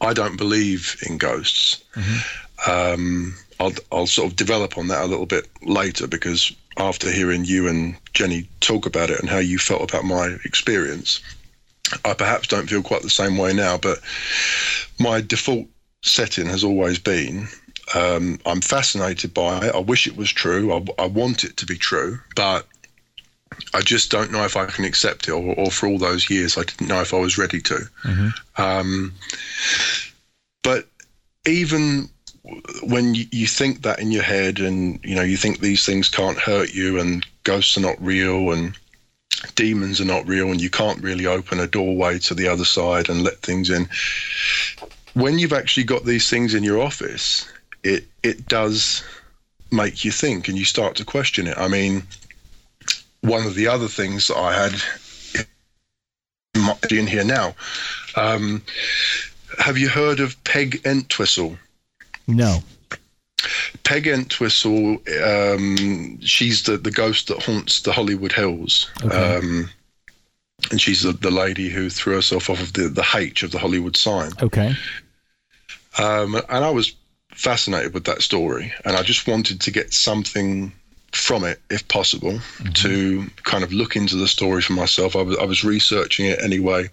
I 0.00 0.14
don't 0.14 0.38
believe 0.38 0.96
in 1.06 1.18
ghosts. 1.18 1.84
Mm-hmm. 1.94 2.70
Um, 2.70 3.34
I'll 3.60 3.72
I'll 3.92 4.06
sort 4.06 4.30
of 4.30 4.36
develop 4.36 4.78
on 4.78 4.88
that 4.88 5.04
a 5.04 5.06
little 5.06 5.26
bit 5.26 5.48
later 5.62 6.06
because 6.06 6.52
after 6.78 7.10
hearing 7.10 7.44
you 7.44 7.68
and 7.68 7.96
Jenny 8.14 8.48
talk 8.60 8.86
about 8.86 9.10
it 9.10 9.20
and 9.20 9.28
how 9.28 9.38
you 9.38 9.58
felt 9.58 9.90
about 9.90 10.04
my 10.04 10.36
experience, 10.44 11.20
I 12.04 12.14
perhaps 12.14 12.48
don't 12.48 12.68
feel 12.68 12.82
quite 12.82 13.02
the 13.02 13.10
same 13.10 13.36
way 13.36 13.52
now, 13.52 13.78
but 13.78 14.00
my 14.98 15.20
default 15.20 15.66
setting 16.02 16.46
has 16.46 16.64
always 16.64 16.98
been 16.98 17.48
um, 17.94 18.38
I'm 18.46 18.60
fascinated 18.60 19.34
by 19.34 19.66
it. 19.66 19.74
I 19.74 19.78
wish 19.78 20.06
it 20.06 20.16
was 20.16 20.30
true. 20.30 20.72
I, 20.72 21.02
I, 21.02 21.06
want 21.06 21.44
it 21.44 21.56
to 21.58 21.66
be 21.66 21.76
true, 21.76 22.18
but 22.36 22.66
I 23.74 23.80
just 23.80 24.10
don't 24.10 24.32
know 24.32 24.44
if 24.44 24.56
I 24.56 24.66
can 24.66 24.84
accept 24.84 25.28
it. 25.28 25.32
Or, 25.32 25.54
or 25.54 25.70
for 25.70 25.88
all 25.88 25.98
those 25.98 26.30
years, 26.30 26.56
I 26.56 26.62
didn't 26.62 26.88
know 26.88 27.00
if 27.00 27.12
I 27.12 27.18
was 27.18 27.38
ready 27.38 27.60
to. 27.60 27.74
Mm-hmm. 28.04 28.62
Um, 28.62 29.12
but 30.62 30.88
even 31.46 32.08
when 32.82 33.14
you, 33.14 33.26
you 33.30 33.46
think 33.46 33.82
that 33.82 33.98
in 33.98 34.10
your 34.10 34.22
head, 34.22 34.58
and 34.58 34.98
you 35.04 35.14
know 35.14 35.22
you 35.22 35.36
think 35.36 35.58
these 35.58 35.84
things 35.84 36.08
can't 36.08 36.38
hurt 36.38 36.72
you, 36.72 36.98
and 36.98 37.26
ghosts 37.44 37.76
are 37.76 37.82
not 37.82 38.02
real, 38.02 38.52
and 38.52 38.76
demons 39.54 40.00
are 40.00 40.06
not 40.06 40.26
real 40.26 40.50
and 40.50 40.60
you 40.60 40.70
can't 40.70 41.02
really 41.02 41.26
open 41.26 41.60
a 41.60 41.66
doorway 41.66 42.18
to 42.20 42.34
the 42.34 42.48
other 42.48 42.64
side 42.64 43.08
and 43.08 43.22
let 43.22 43.38
things 43.38 43.70
in. 43.70 43.88
When 45.14 45.38
you've 45.38 45.52
actually 45.52 45.84
got 45.84 46.04
these 46.04 46.28
things 46.30 46.54
in 46.54 46.64
your 46.64 46.80
office, 46.80 47.46
it 47.82 48.04
it 48.22 48.46
does 48.46 49.02
make 49.70 50.04
you 50.04 50.10
think 50.10 50.48
and 50.48 50.56
you 50.56 50.64
start 50.64 50.96
to 50.96 51.04
question 51.04 51.46
it. 51.46 51.58
I 51.58 51.68
mean, 51.68 52.02
one 53.20 53.46
of 53.46 53.54
the 53.54 53.68
other 53.68 53.88
things 53.88 54.28
that 54.28 54.36
I 54.36 54.52
had 54.52 54.74
in 56.90 57.06
here 57.06 57.24
now. 57.24 57.54
Um, 58.16 58.62
have 59.58 59.78
you 59.78 59.88
heard 59.88 60.20
of 60.20 60.42
Peg 60.44 60.80
Entwistle? 60.84 61.58
No. 62.26 62.62
Peg 63.84 64.06
Entwistle, 64.06 64.98
um, 65.24 66.20
she's 66.20 66.64
the, 66.64 66.76
the 66.76 66.90
ghost 66.90 67.28
that 67.28 67.42
haunts 67.42 67.82
the 67.82 67.92
Hollywood 67.92 68.32
Hills. 68.32 68.90
Okay. 69.04 69.36
Um, 69.36 69.70
and 70.70 70.80
she's 70.80 71.02
the, 71.02 71.12
the 71.12 71.30
lady 71.30 71.68
who 71.68 71.90
threw 71.90 72.14
herself 72.14 72.48
off 72.48 72.60
of 72.60 72.72
the, 72.74 72.88
the 72.88 73.04
H 73.14 73.42
of 73.42 73.50
the 73.50 73.58
Hollywood 73.58 73.96
sign. 73.96 74.32
Okay. 74.40 74.74
Um, 75.98 76.36
and 76.36 76.64
I 76.64 76.70
was 76.70 76.94
fascinated 77.30 77.94
with 77.94 78.04
that 78.04 78.22
story. 78.22 78.72
And 78.84 78.96
I 78.96 79.02
just 79.02 79.26
wanted 79.26 79.60
to 79.60 79.70
get 79.70 79.92
something 79.92 80.72
from 81.12 81.44
it, 81.44 81.60
if 81.68 81.86
possible, 81.88 82.32
mm-hmm. 82.32 82.72
to 82.72 83.26
kind 83.42 83.64
of 83.64 83.72
look 83.72 83.96
into 83.96 84.16
the 84.16 84.28
story 84.28 84.62
for 84.62 84.72
myself. 84.72 85.16
I 85.16 85.22
was, 85.22 85.36
I 85.38 85.44
was 85.44 85.64
researching 85.64 86.26
it 86.26 86.42
anyway. 86.42 86.88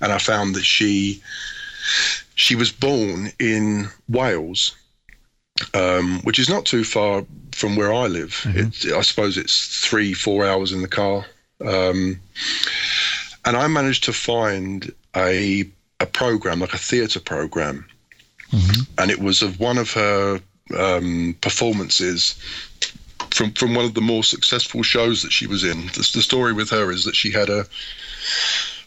And 0.00 0.12
I 0.12 0.18
found 0.18 0.54
that 0.54 0.64
she 0.64 1.22
she 2.34 2.54
was 2.54 2.70
born 2.70 3.32
in 3.38 3.88
Wales 4.08 4.74
um, 5.74 6.20
which 6.22 6.38
is 6.38 6.48
not 6.48 6.66
too 6.66 6.84
far 6.84 7.24
from 7.52 7.76
where 7.76 7.92
I 7.92 8.06
live. 8.06 8.40
Mm-hmm. 8.44 8.96
I 8.96 9.02
suppose 9.02 9.38
it's 9.38 9.84
three, 9.84 10.12
four 10.12 10.44
hours 10.44 10.72
in 10.72 10.82
the 10.82 10.88
car. 10.88 11.24
Um, 11.64 12.20
and 13.44 13.56
I 13.56 13.66
managed 13.66 14.04
to 14.04 14.12
find 14.12 14.92
a 15.14 15.68
a 15.98 16.06
program, 16.06 16.60
like 16.60 16.74
a 16.74 16.78
theatre 16.78 17.20
program, 17.20 17.86
mm-hmm. 18.50 18.82
and 18.98 19.10
it 19.10 19.18
was 19.18 19.40
of 19.40 19.58
one 19.58 19.78
of 19.78 19.90
her 19.92 20.40
um, 20.76 21.34
performances 21.40 22.34
from 23.30 23.52
from 23.52 23.74
one 23.74 23.86
of 23.86 23.94
the 23.94 24.02
more 24.02 24.24
successful 24.24 24.82
shows 24.82 25.22
that 25.22 25.32
she 25.32 25.46
was 25.46 25.64
in. 25.64 25.86
The, 25.86 26.10
the 26.12 26.22
story 26.22 26.52
with 26.52 26.68
her 26.70 26.92
is 26.92 27.04
that 27.04 27.16
she 27.16 27.30
had 27.30 27.48
a 27.48 27.64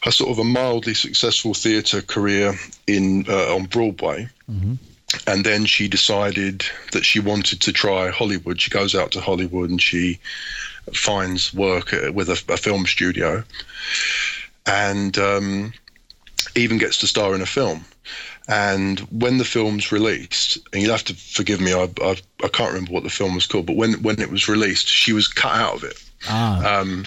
a 0.06 0.12
sort 0.12 0.30
of 0.30 0.38
a 0.38 0.44
mildly 0.44 0.94
successful 0.94 1.54
theatre 1.54 2.02
career 2.02 2.54
in 2.86 3.26
uh, 3.28 3.56
on 3.56 3.66
Broadway. 3.66 4.30
Mm-hmm 4.52 4.76
and 5.26 5.46
then 5.46 5.66
she 5.66 5.88
decided 5.88 6.66
that 6.92 7.06
she 7.06 7.20
wanted 7.20 7.62
to 7.62 7.74
try 7.74 8.10
Hollywood. 8.10 8.62
She 8.62 8.70
goes 8.70 8.96
out 8.96 9.12
to 9.12 9.22
Hollywood 9.22 9.70
and 9.70 9.82
she 9.82 10.20
finds 10.94 11.54
work 11.54 11.94
with 12.14 12.30
a, 12.30 12.42
a 12.54 12.58
film 12.58 12.86
studio, 12.86 13.44
and 14.66 15.18
um, 15.18 15.74
even 16.56 16.78
gets 16.78 16.98
to 17.00 17.08
star 17.08 17.36
in 17.36 17.42
a 17.42 17.46
film. 17.46 17.86
And 18.48 19.00
when 19.12 19.38
the 19.38 19.46
film's 19.46 19.92
released, 19.92 20.58
and 20.74 20.82
you'll 20.82 20.92
have 20.92 21.04
to 21.06 21.14
forgive 21.14 21.62
me, 21.62 21.74
I, 21.74 21.88
I, 22.02 22.18
I 22.44 22.48
can't 22.48 22.74
remember 22.74 22.92
what 22.92 23.04
the 23.04 23.10
film 23.10 23.36
was 23.36 23.46
called, 23.46 23.68
but 23.68 23.76
when 23.76 24.02
when 24.02 24.20
it 24.20 24.32
was 24.32 24.50
released, 24.50 24.88
she 24.88 25.14
was 25.14 25.28
cut 25.28 25.54
out 25.54 25.76
of 25.76 25.84
it. 25.84 26.04
Ah. 26.28 26.80
Um, 26.80 27.06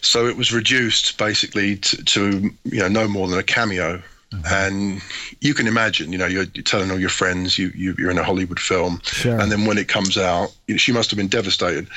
so 0.00 0.26
it 0.26 0.36
was 0.36 0.52
reduced 0.52 1.18
basically 1.18 1.76
to, 1.76 2.04
to 2.04 2.50
you 2.64 2.80
know 2.80 2.88
no 2.88 3.08
more 3.08 3.28
than 3.28 3.38
a 3.38 3.42
cameo 3.42 4.02
Mm-hmm. 4.32 4.46
And 4.46 5.02
you 5.40 5.54
can 5.54 5.66
imagine, 5.66 6.12
you 6.12 6.18
know, 6.18 6.26
you're, 6.26 6.46
you're 6.54 6.62
telling 6.62 6.90
all 6.90 6.98
your 6.98 7.08
friends 7.08 7.58
you, 7.58 7.72
you 7.74 7.94
are 8.06 8.10
in 8.10 8.18
a 8.18 8.24
Hollywood 8.24 8.60
film, 8.60 9.00
sure. 9.02 9.40
and 9.40 9.50
then 9.50 9.64
when 9.64 9.78
it 9.78 9.88
comes 9.88 10.18
out, 10.18 10.54
she 10.76 10.92
must 10.92 11.10
have 11.10 11.16
been 11.16 11.28
devastated. 11.28 11.88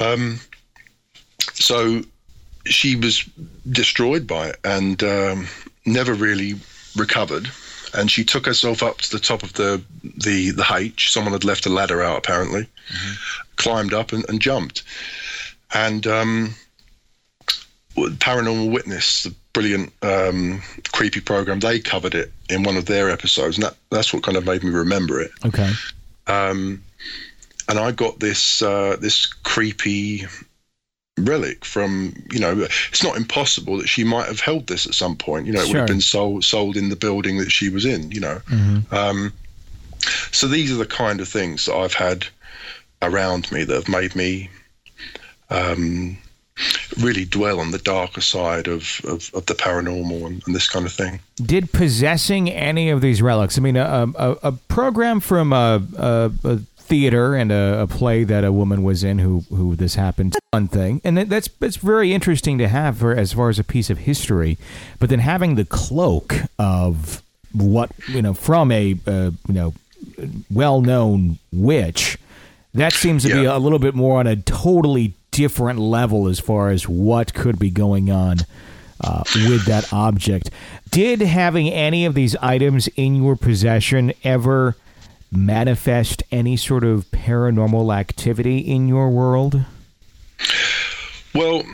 Um, 0.00 0.38
so 1.54 2.02
she 2.66 2.96
was 2.96 3.24
destroyed 3.70 4.26
by 4.26 4.48
it 4.48 4.56
and 4.64 5.02
um, 5.02 5.46
never 5.86 6.14
really 6.14 6.54
recovered. 6.96 7.50
And 7.96 8.10
she 8.10 8.24
took 8.24 8.44
herself 8.44 8.82
up 8.82 8.98
to 8.98 9.10
the 9.10 9.20
top 9.20 9.42
of 9.42 9.52
the 9.52 9.80
the 10.02 10.50
the 10.50 10.66
H. 10.70 11.12
Someone 11.12 11.32
had 11.32 11.44
left 11.44 11.64
a 11.64 11.70
ladder 11.70 12.02
out 12.02 12.18
apparently, 12.18 12.62
mm-hmm. 12.62 13.14
climbed 13.56 13.94
up 13.94 14.12
and, 14.12 14.28
and 14.28 14.40
jumped. 14.40 14.82
And 15.72 16.06
um, 16.06 16.54
paranormal 17.94 18.72
witness, 18.72 19.22
the 19.22 19.34
brilliant 19.54 19.92
um, 20.02 20.60
creepy 20.92 21.20
program, 21.20 21.60
they 21.60 21.80
covered 21.80 22.14
it 22.14 22.30
in 22.50 22.62
one 22.62 22.76
of 22.76 22.84
their 22.84 23.08
episodes, 23.08 23.56
and 23.56 23.64
that, 23.64 23.76
that's 23.90 24.12
what 24.12 24.22
kind 24.22 24.36
of 24.36 24.44
made 24.44 24.62
me 24.62 24.70
remember 24.70 25.20
it. 25.20 25.30
Okay. 25.46 25.70
Um, 26.26 26.82
and 27.68 27.78
I 27.78 27.92
got 27.92 28.20
this 28.20 28.60
uh, 28.60 28.96
this 29.00 29.24
creepy 29.24 30.26
relic 31.18 31.64
from 31.64 32.12
you 32.30 32.40
know 32.40 32.66
it's 32.88 33.04
not 33.04 33.16
impossible 33.16 33.78
that 33.78 33.88
she 33.88 34.02
might 34.02 34.26
have 34.26 34.40
held 34.40 34.66
this 34.66 34.86
at 34.86 34.94
some 34.94 35.16
point. 35.16 35.46
You 35.46 35.54
know 35.54 35.62
it 35.62 35.68
would 35.68 35.76
have 35.76 35.86
been 35.86 36.00
sold 36.02 36.44
sold 36.44 36.76
in 36.76 36.90
the 36.90 36.96
building 36.96 37.38
that 37.38 37.50
she 37.50 37.70
was 37.70 37.86
in 37.86 38.10
you 38.10 38.20
know. 38.20 38.40
Um, 38.90 39.32
so 40.32 40.46
these 40.46 40.70
are 40.70 40.76
the 40.76 40.86
kind 40.86 41.20
of 41.20 41.28
things 41.28 41.64
that 41.64 41.74
I've 41.74 41.94
had 41.94 42.26
around 43.00 43.50
me 43.50 43.64
that 43.64 43.74
have 43.74 43.88
made 43.88 44.14
me 44.14 44.50
um, 45.50 46.18
really 47.00 47.24
dwell 47.24 47.58
on 47.58 47.72
the 47.72 47.78
darker 47.78 48.20
side 48.20 48.68
of, 48.68 49.00
of, 49.04 49.30
of 49.34 49.46
the 49.46 49.54
paranormal 49.54 50.26
and, 50.26 50.42
and 50.46 50.54
this 50.54 50.68
kind 50.68 50.86
of 50.86 50.92
thing 50.92 51.18
Did 51.36 51.72
possessing 51.72 52.50
any 52.50 52.90
of 52.90 53.00
these 53.00 53.20
relics? 53.20 53.58
I 53.58 53.60
mean, 53.60 53.76
a 53.76 54.06
a, 54.16 54.30
a 54.42 54.52
program 54.52 55.20
from 55.20 55.52
a, 55.52 55.82
a, 55.96 56.30
a 56.44 56.58
theater 56.84 57.34
and 57.34 57.50
a, 57.50 57.80
a 57.82 57.86
play 57.86 58.24
that 58.24 58.44
a 58.44 58.52
woman 58.52 58.82
was 58.82 59.02
in 59.02 59.18
who 59.18 59.44
who 59.48 59.74
this 59.74 59.94
happened. 59.94 60.36
One 60.52 60.68
thing, 60.68 61.00
and 61.02 61.18
that's 61.18 61.48
that's 61.58 61.76
very 61.76 62.12
interesting 62.12 62.58
to 62.58 62.68
have 62.68 62.98
for 62.98 63.14
as 63.14 63.32
far 63.32 63.48
as 63.48 63.58
a 63.58 63.64
piece 63.64 63.90
of 63.90 63.98
history. 63.98 64.58
But 65.00 65.10
then 65.10 65.18
having 65.18 65.56
the 65.56 65.64
cloak 65.64 66.34
of 66.58 67.22
what 67.52 67.90
you 68.08 68.22
know 68.22 68.34
from 68.34 68.70
a 68.70 68.96
uh, 69.06 69.30
you 69.48 69.54
know 69.54 69.74
well 70.50 70.80
known 70.80 71.38
witch. 71.52 72.18
That 72.74 72.92
seems 72.92 73.22
to 73.22 73.28
be 73.28 73.44
a 73.44 73.56
little 73.56 73.78
bit 73.78 73.94
more 73.94 74.18
on 74.18 74.26
a 74.26 74.34
totally 74.34 75.14
different 75.34 75.80
level 75.80 76.28
as 76.28 76.38
far 76.38 76.70
as 76.70 76.88
what 76.88 77.34
could 77.34 77.58
be 77.58 77.68
going 77.68 78.10
on 78.10 78.38
uh, 79.00 79.24
with 79.34 79.66
that 79.66 79.92
object. 79.92 80.48
Did 80.90 81.20
having 81.20 81.68
any 81.68 82.04
of 82.04 82.14
these 82.14 82.36
items 82.36 82.86
in 82.96 83.16
your 83.16 83.34
possession 83.34 84.12
ever 84.22 84.76
manifest 85.32 86.22
any 86.30 86.56
sort 86.56 86.84
of 86.84 87.10
paranormal 87.10 87.94
activity 87.94 88.58
in 88.58 88.86
your 88.86 89.10
world? 89.10 89.64
Well, 91.34 91.64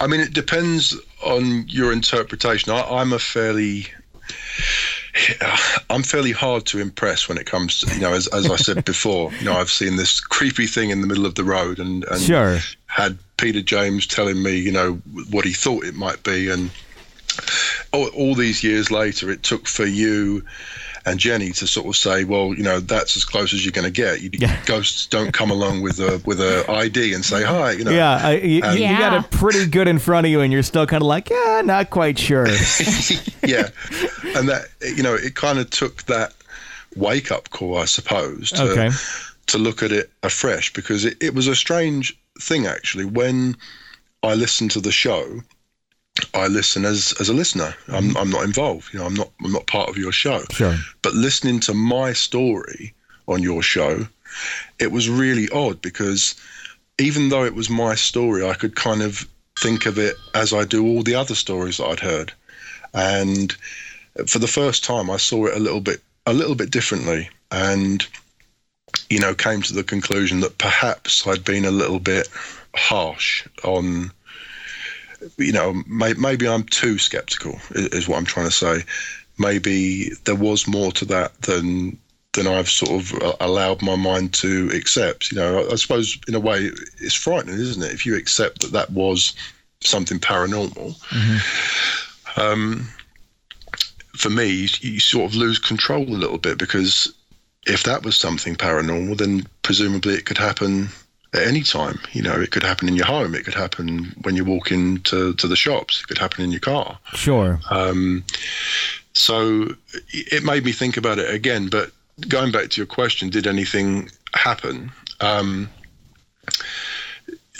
I 0.00 0.08
mean, 0.08 0.20
it 0.20 0.34
depends 0.34 0.98
on 1.24 1.68
your 1.68 1.92
interpretation. 1.92 2.72
I, 2.72 2.82
I'm 2.82 3.12
a 3.12 3.20
fairly, 3.20 3.86
I'm 5.90 6.02
fairly 6.02 6.32
hard 6.32 6.66
to 6.66 6.78
impress 6.78 7.28
when 7.28 7.38
it 7.38 7.46
comes 7.46 7.80
to, 7.80 7.94
you 7.94 8.00
know, 8.00 8.12
as, 8.12 8.26
as 8.28 8.50
I 8.50 8.56
said 8.56 8.84
before, 8.92 9.32
you 9.38 9.44
know, 9.44 9.54
I've 9.54 9.70
seen 9.70 9.96
this 9.96 10.20
creepy 10.20 10.66
thing 10.66 10.90
in 10.90 11.00
the 11.00 11.06
middle 11.06 11.26
of 11.26 11.34
the 11.34 11.44
road 11.44 11.78
and, 11.78 12.04
and 12.04 12.20
Sure. 12.20 12.58
had 12.86 13.18
Peter 13.36 13.60
James 13.60 14.06
telling 14.06 14.42
me, 14.42 14.56
you 14.56 14.72
know, 14.72 14.94
what 15.30 15.44
he 15.44 15.52
thought 15.52 15.84
it 15.84 15.94
might 15.94 16.22
be. 16.22 16.48
And 16.50 16.70
all, 17.92 18.08
all 18.08 18.34
these 18.34 18.62
years 18.62 18.90
later, 18.90 19.30
it 19.30 19.42
took 19.42 19.66
for 19.66 19.86
you 19.86 20.44
and 21.06 21.18
Jenny 21.18 21.50
to 21.52 21.66
sort 21.66 21.86
of 21.86 21.96
say, 21.96 22.24
well, 22.24 22.52
you 22.52 22.62
know, 22.62 22.78
that's 22.78 23.16
as 23.16 23.24
close 23.24 23.54
as 23.54 23.64
you're 23.64 23.72
going 23.72 23.86
to 23.86 23.90
get. 23.90 24.20
You, 24.20 24.30
Yeah. 24.34 24.60
Ghosts 24.66 25.06
don't 25.06 25.32
come 25.32 25.50
along 25.50 25.80
with 25.80 25.98
a 25.98 26.20
with 26.26 26.40
a 26.40 26.70
ID 26.70 27.14
and 27.14 27.24
say 27.24 27.42
hi. 27.42 27.72
You 27.72 27.84
know, 27.84 27.90
Yeah, 27.90 28.20
I, 28.22 28.32
you, 28.36 28.56
you 28.56 28.62
Yeah. 28.82 28.98
got 28.98 29.24
it 29.24 29.30
pretty 29.30 29.66
good 29.66 29.88
in 29.88 29.98
front 29.98 30.26
of 30.26 30.30
you, 30.30 30.42
and 30.42 30.52
you're 30.52 30.62
still 30.62 30.86
kind 30.86 31.02
of 31.02 31.06
like, 31.06 31.30
yeah, 31.30 31.62
not 31.64 31.88
quite 31.88 32.18
sure. 32.18 32.46
yeah, 33.42 33.70
and 34.36 34.48
that 34.50 34.66
you 34.82 35.02
know 35.02 35.14
it 35.14 35.34
kind 35.34 35.58
of 35.58 35.70
took 35.70 36.02
that 36.04 36.34
wake 36.96 37.32
up 37.32 37.48
call, 37.50 37.78
I 37.78 37.86
suppose, 37.86 38.50
to, 38.50 38.62
Okay. 38.64 38.90
to 39.46 39.58
look 39.58 39.82
at 39.82 39.92
it 39.92 40.10
afresh 40.22 40.70
because 40.72 41.04
it, 41.06 41.16
it 41.22 41.34
was 41.34 41.46
a 41.46 41.56
strange 41.56 42.14
thing 42.40 42.66
actually 42.66 43.04
when 43.06 43.56
I 44.22 44.34
listened 44.34 44.72
to 44.72 44.80
the 44.80 44.92
show. 44.92 45.40
I 46.34 46.46
listen 46.48 46.84
as 46.84 47.14
as 47.20 47.28
a 47.28 47.34
listener. 47.34 47.74
I'm 47.88 48.08
mm-hmm. 48.08 48.16
I'm 48.16 48.30
not 48.30 48.44
involved. 48.44 48.92
You 48.92 49.00
know, 49.00 49.06
I'm 49.06 49.14
not 49.14 49.30
I'm 49.44 49.52
not 49.52 49.66
part 49.66 49.88
of 49.88 49.96
your 49.96 50.12
show. 50.12 50.42
Sure. 50.50 50.76
But 51.02 51.14
listening 51.14 51.60
to 51.60 51.74
my 51.74 52.12
story 52.12 52.94
on 53.26 53.42
your 53.42 53.62
show, 53.62 54.06
it 54.78 54.92
was 54.92 55.08
really 55.08 55.48
odd 55.50 55.80
because 55.80 56.34
even 56.98 57.28
though 57.28 57.44
it 57.44 57.54
was 57.54 57.70
my 57.70 57.94
story, 57.94 58.46
I 58.46 58.54
could 58.54 58.76
kind 58.76 59.02
of 59.02 59.26
think 59.60 59.86
of 59.86 59.98
it 59.98 60.16
as 60.34 60.52
I 60.52 60.64
do 60.64 60.86
all 60.86 61.02
the 61.02 61.14
other 61.14 61.34
stories 61.34 61.78
that 61.78 61.86
I'd 61.86 62.00
heard. 62.00 62.32
And 62.94 63.54
for 64.26 64.38
the 64.38 64.48
first 64.48 64.84
time, 64.84 65.10
I 65.10 65.16
saw 65.16 65.46
it 65.46 65.56
a 65.56 65.60
little 65.60 65.80
bit 65.80 66.02
a 66.26 66.32
little 66.32 66.54
bit 66.54 66.70
differently, 66.70 67.30
and 67.50 68.06
you 69.08 69.18
know, 69.18 69.34
came 69.34 69.62
to 69.62 69.74
the 69.74 69.84
conclusion 69.84 70.40
that 70.40 70.58
perhaps 70.58 71.26
I'd 71.26 71.44
been 71.44 71.64
a 71.64 71.70
little 71.70 72.00
bit 72.00 72.28
harsh 72.74 73.46
on. 73.64 74.10
You 75.36 75.52
know, 75.52 75.82
may, 75.86 76.14
maybe 76.14 76.48
I'm 76.48 76.64
too 76.64 76.98
skeptical, 76.98 77.58
is, 77.70 77.86
is 77.88 78.08
what 78.08 78.18
I'm 78.18 78.24
trying 78.24 78.46
to 78.46 78.52
say. 78.52 78.84
Maybe 79.38 80.10
there 80.24 80.34
was 80.34 80.66
more 80.66 80.92
to 80.92 81.04
that 81.06 81.40
than 81.42 81.98
than 82.32 82.46
I've 82.46 82.70
sort 82.70 82.92
of 82.92 83.22
uh, 83.22 83.34
allowed 83.40 83.82
my 83.82 83.96
mind 83.96 84.32
to 84.34 84.70
accept. 84.72 85.32
You 85.32 85.38
know, 85.38 85.60
I, 85.60 85.72
I 85.72 85.74
suppose 85.76 86.18
in 86.28 86.34
a 86.34 86.40
way 86.40 86.70
it's 87.00 87.14
frightening, 87.14 87.58
isn't 87.58 87.82
it? 87.82 87.92
If 87.92 88.06
you 88.06 88.16
accept 88.16 88.60
that 88.60 88.72
that 88.72 88.90
was 88.90 89.34
something 89.80 90.18
paranormal, 90.18 90.94
um, 92.36 92.88
for 94.16 94.30
me, 94.30 94.46
you, 94.48 94.68
you 94.80 95.00
sort 95.00 95.30
of 95.30 95.36
lose 95.36 95.58
control 95.58 96.02
a 96.02 96.20
little 96.22 96.38
bit 96.38 96.58
because 96.58 97.12
if 97.66 97.82
that 97.84 98.04
was 98.04 98.16
something 98.16 98.54
paranormal, 98.54 99.18
then 99.18 99.46
presumably 99.62 100.14
it 100.14 100.24
could 100.24 100.38
happen 100.38 100.88
at 101.34 101.42
any 101.42 101.62
time. 101.62 101.98
You 102.12 102.22
know, 102.22 102.34
it 102.34 102.50
could 102.50 102.62
happen 102.62 102.88
in 102.88 102.96
your 102.96 103.06
home, 103.06 103.34
it 103.34 103.44
could 103.44 103.54
happen 103.54 104.14
when 104.22 104.36
you 104.36 104.44
walk 104.44 104.70
into 104.70 105.34
to 105.34 105.46
the 105.46 105.56
shops, 105.56 106.00
it 106.00 106.08
could 106.08 106.18
happen 106.18 106.44
in 106.44 106.50
your 106.50 106.60
car. 106.60 106.98
Sure. 107.14 107.60
Um, 107.70 108.24
so 109.12 109.74
it 110.12 110.44
made 110.44 110.64
me 110.64 110.72
think 110.72 110.96
about 110.96 111.18
it 111.18 111.32
again. 111.32 111.68
But 111.68 111.90
going 112.28 112.52
back 112.52 112.70
to 112.70 112.80
your 112.80 112.86
question, 112.86 113.28
did 113.30 113.46
anything 113.46 114.10
happen? 114.34 114.92
Um, 115.20 115.68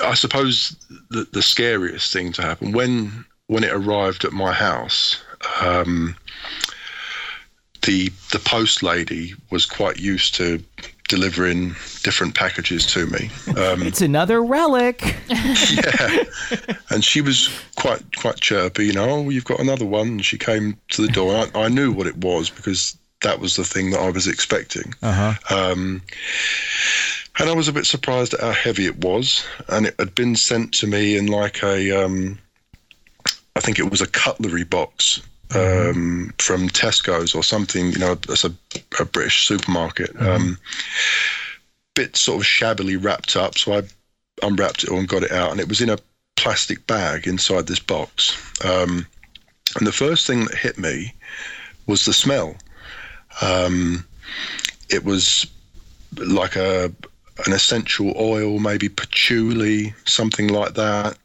I 0.02 0.14
suppose 0.14 0.76
the, 1.10 1.26
the 1.32 1.42
scariest 1.42 2.12
thing 2.12 2.32
to 2.32 2.42
happen 2.42 2.72
when 2.72 3.24
when 3.46 3.64
it 3.64 3.72
arrived 3.72 4.24
at 4.24 4.32
my 4.32 4.52
house. 4.52 5.22
Um, 5.60 6.16
the 7.82 8.10
the 8.30 8.38
post 8.38 8.82
lady 8.82 9.34
was 9.50 9.66
quite 9.66 9.98
used 9.98 10.34
to 10.36 10.62
delivering 11.11 11.75
different 12.05 12.37
packages 12.37 12.87
to 12.87 13.05
me. 13.07 13.29
Um, 13.57 13.83
It's 13.83 14.00
another 14.00 14.43
relic. 14.43 15.17
yeah, 15.29 16.23
and 16.88 17.05
she 17.05 17.21
was 17.21 17.50
quite 17.76 18.17
quite 18.17 18.37
chirpy. 18.37 18.87
You 18.87 18.93
know, 18.93 19.11
oh, 19.11 19.29
you've 19.29 19.45
got 19.45 19.59
another 19.59 19.85
one. 19.85 20.07
And 20.07 20.25
she 20.25 20.38
came 20.38 20.79
to 20.90 21.02
the 21.02 21.12
door. 21.12 21.35
I, 21.35 21.64
I 21.64 21.69
knew 21.69 21.93
what 21.93 22.07
it 22.07 22.17
was 22.19 22.49
because 22.49 22.97
that 23.23 23.40
was 23.40 23.57
the 23.57 23.64
thing 23.64 23.90
that 23.90 24.00
I 24.00 24.11
was 24.11 24.29
expecting. 24.29 24.95
Uh 25.02 25.35
huh. 25.43 25.55
Um, 25.55 26.00
and 27.38 27.50
I 27.50 27.55
was 27.55 27.69
a 27.69 27.73
bit 27.73 27.87
surprised 27.87 28.35
at 28.35 28.40
how 28.40 28.52
heavy 28.52 28.87
it 28.87 29.05
was, 29.05 29.45
and 29.69 29.87
it 29.87 29.97
had 29.99 30.14
been 30.14 30.37
sent 30.37 30.73
to 30.75 30.87
me 30.87 31.17
in 31.17 31.26
like 31.26 31.62
a, 31.62 32.05
um, 32.05 32.38
I 33.57 33.61
think 33.61 33.79
it 33.79 33.90
was 33.90 34.00
a 34.00 34.07
cutlery 34.07 34.64
box 34.64 35.23
um, 35.54 36.33
from 36.38 36.69
Tesco's 36.69 37.35
or 37.35 37.42
something. 37.42 37.92
You 37.92 37.99
know, 37.99 38.14
that's 38.14 38.45
a, 38.45 38.52
a 38.99 39.04
British 39.04 39.47
supermarket. 39.47 40.21
Um, 40.21 40.59
bit 41.95 42.16
sort 42.16 42.40
of 42.40 42.47
shabbily 42.47 42.97
wrapped 42.97 43.37
up, 43.37 43.59
so 43.59 43.75
I 43.75 43.83
unwrapped 44.42 44.85
it 44.85 44.90
all 44.90 44.99
and 44.99 45.09
got 45.09 45.23
it 45.23 45.33
out, 45.33 45.50
and 45.50 45.61
it 45.61 45.69
was 45.69 45.80
in 45.80 45.90
a 45.90 45.99
plastic 46.37 46.87
bag 46.87 47.26
inside 47.26 47.66
this 47.66 47.80
box. 47.80 48.37
Um, 48.64 49.07
and 49.76 49.87
the 49.87 49.92
first 49.92 50.26
thing 50.26 50.47
that 50.47 50.54
hit 50.54 50.78
me 50.78 51.14
was 51.87 52.04
the 52.04 52.12
smell. 52.12 52.54
Um, 53.42 54.07
it 54.88 55.04
was 55.04 55.47
like 56.16 56.57
a 56.57 56.92
an 57.47 57.52
essential 57.52 58.12
oil, 58.19 58.59
maybe 58.59 58.88
patchouli, 58.88 59.95
something 60.04 60.49
like 60.49 60.75
that. 60.75 61.16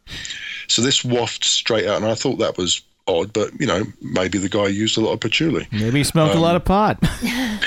So 0.67 0.81
this 0.81 1.03
wafted 1.03 1.43
straight 1.43 1.87
out, 1.87 1.97
and 1.97 2.05
I 2.05 2.15
thought 2.15 2.37
that 2.37 2.57
was 2.57 2.81
odd, 3.07 3.33
but 3.33 3.59
you 3.59 3.67
know, 3.67 3.83
maybe 4.01 4.37
the 4.37 4.49
guy 4.49 4.67
used 4.67 4.97
a 4.97 5.01
lot 5.01 5.13
of 5.13 5.19
patchouli. 5.19 5.67
Maybe 5.71 5.99
he 5.99 6.03
smoked 6.03 6.33
a 6.33 6.37
um, 6.37 6.41
lot 6.41 6.55
of 6.55 6.65
pot. 6.65 6.97
yeah, 7.21 7.57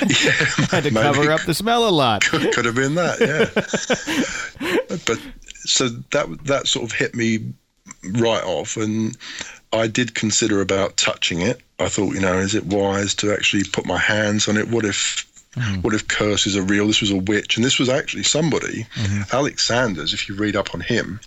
Had 0.71 0.85
to 0.85 0.90
cover 0.90 1.30
up 1.30 1.42
the 1.42 1.54
smell 1.54 1.88
a 1.88 1.90
lot. 1.90 2.23
could, 2.25 2.52
could 2.52 2.64
have 2.64 2.75
been 2.75 2.95
that, 2.97 3.21
yeah. 3.21 4.97
but 5.07 5.21
so 5.54 5.88
that 5.88 6.45
that 6.45 6.66
sort 6.66 6.85
of 6.85 6.92
hit 6.92 7.14
me 7.14 7.52
right 8.12 8.42
off, 8.45 8.76
and 8.76 9.16
I 9.73 9.87
did 9.87 10.14
consider 10.14 10.61
about 10.61 10.97
touching 10.97 11.40
it. 11.40 11.61
I 11.78 11.88
thought, 11.88 12.14
you 12.14 12.21
know, 12.21 12.38
is 12.38 12.54
it 12.54 12.66
wise 12.66 13.14
to 13.16 13.33
actually 13.33 13.64
put 13.64 13.87
my 13.87 13.99
hands 13.99 14.49
on 14.49 14.57
it? 14.57 14.68
What 14.68 14.85
if 14.85 15.26
mm. 15.54 15.83
what 15.83 15.95
if 15.95 16.09
curses 16.09 16.57
are 16.57 16.62
real? 16.62 16.87
This 16.87 17.00
was 17.00 17.11
a 17.11 17.16
witch, 17.16 17.57
and 17.57 17.64
this 17.64 17.78
was 17.78 17.88
actually 17.88 18.25
somebody, 18.25 18.87
mm-hmm. 18.95 19.23
Alex 19.35 19.66
Sanders. 19.66 20.12
If 20.12 20.28
you 20.28 20.35
read 20.35 20.57
up 20.57 20.75
on 20.75 20.80
him, 20.80 21.21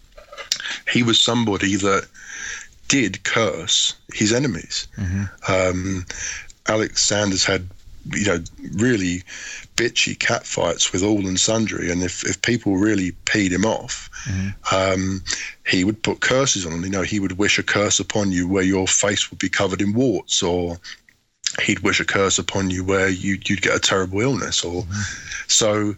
he 0.92 1.04
was 1.04 1.20
somebody 1.20 1.76
that 1.76 2.08
did 2.92 3.24
curse 3.24 3.96
his 4.14 4.34
enemies. 4.34 4.90
Um, 5.48 6.06
Alex 6.68 7.02
Sanders 7.02 7.46
had 7.46 7.70
you 8.12 8.26
know, 8.26 8.44
really 8.74 9.24
bitchy 9.78 10.20
cat 10.20 10.46
fights 10.46 10.92
with 10.92 11.02
all 11.02 11.26
and 11.26 11.40
sundry. 11.40 11.90
And 11.90 12.04
if, 12.04 12.26
if 12.26 12.42
people 12.42 12.76
really 12.76 13.14
peed 13.24 13.52
him 13.52 13.64
off, 13.64 14.10
mm-hmm. 14.26 14.76
um, 14.76 15.24
he 15.66 15.86
would 15.86 16.04
put 16.04 16.20
curses 16.20 16.66
on 16.66 16.74
them. 16.74 16.84
You 16.84 16.90
know, 16.90 17.02
he 17.02 17.22
would 17.22 17.38
wish 17.38 17.58
a 17.58 17.64
curse 17.64 18.02
upon 18.02 18.34
you 18.34 18.46
where 18.46 18.64
your 18.64 18.88
face 18.88 19.32
would 19.32 19.40
be 19.40 19.48
covered 19.48 19.82
in 19.82 19.94
warts, 19.94 20.44
or 20.44 20.78
he'd 21.62 21.80
wish 21.80 22.02
a 22.02 22.06
curse 22.06 22.38
upon 22.40 22.72
you 22.72 22.84
where 22.84 23.08
you, 23.08 23.40
would 23.50 23.62
get 23.62 23.76
a 23.76 23.80
terrible 23.80 24.20
illness. 24.20 24.66
Or 24.66 24.84
mm-hmm. 24.84 25.02
so 25.48 25.96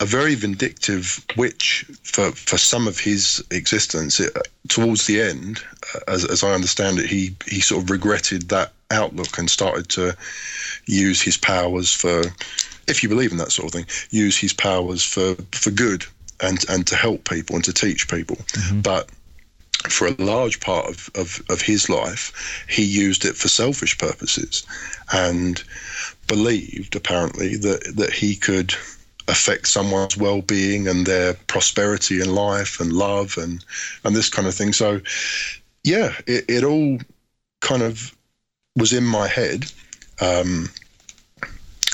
a 0.00 0.04
very 0.04 0.34
vindictive 0.34 1.24
witch 1.36 1.84
for, 2.02 2.32
for 2.32 2.58
some 2.58 2.88
of 2.88 2.98
his 2.98 3.42
existence. 3.50 4.20
It, 4.20 4.36
towards 4.68 5.06
the 5.06 5.20
end, 5.20 5.60
uh, 5.94 6.00
as, 6.08 6.24
as 6.24 6.44
I 6.44 6.52
understand 6.52 6.98
it, 6.98 7.06
he, 7.06 7.34
he 7.46 7.60
sort 7.60 7.82
of 7.82 7.90
regretted 7.90 8.48
that 8.48 8.72
outlook 8.90 9.38
and 9.38 9.50
started 9.50 9.88
to 9.90 10.16
use 10.86 11.20
his 11.20 11.36
powers 11.36 11.92
for, 11.92 12.22
if 12.86 13.02
you 13.02 13.08
believe 13.08 13.32
in 13.32 13.38
that 13.38 13.52
sort 13.52 13.66
of 13.66 13.72
thing, 13.72 13.86
use 14.10 14.36
his 14.36 14.52
powers 14.52 15.02
for, 15.02 15.34
for 15.52 15.70
good 15.70 16.04
and, 16.40 16.64
and 16.68 16.86
to 16.86 16.96
help 16.96 17.28
people 17.28 17.56
and 17.56 17.64
to 17.64 17.72
teach 17.72 18.08
people. 18.08 18.36
Mm-hmm. 18.36 18.80
But 18.80 19.10
for 19.88 20.08
a 20.08 20.22
large 20.22 20.60
part 20.60 20.86
of, 20.86 21.10
of, 21.14 21.42
of 21.50 21.60
his 21.60 21.88
life, 21.88 22.64
he 22.68 22.84
used 22.84 23.24
it 23.24 23.36
for 23.36 23.48
selfish 23.48 23.98
purposes 23.98 24.66
and 25.12 25.62
believed, 26.26 26.96
apparently, 26.96 27.56
that, 27.56 27.94
that 27.96 28.12
he 28.12 28.34
could 28.36 28.74
affect 29.28 29.66
someone's 29.66 30.16
well-being 30.16 30.86
and 30.88 31.06
their 31.06 31.34
prosperity 31.48 32.20
in 32.20 32.34
life 32.34 32.80
and 32.80 32.92
love 32.92 33.36
and 33.38 33.64
and 34.04 34.14
this 34.14 34.28
kind 34.28 34.46
of 34.46 34.54
thing. 34.54 34.72
So 34.72 35.00
yeah 35.84 36.12
it, 36.26 36.44
it 36.48 36.64
all 36.64 36.98
kind 37.60 37.82
of 37.82 38.14
was 38.76 38.92
in 38.92 39.04
my 39.04 39.26
head. 39.28 39.70
Um, 40.20 40.68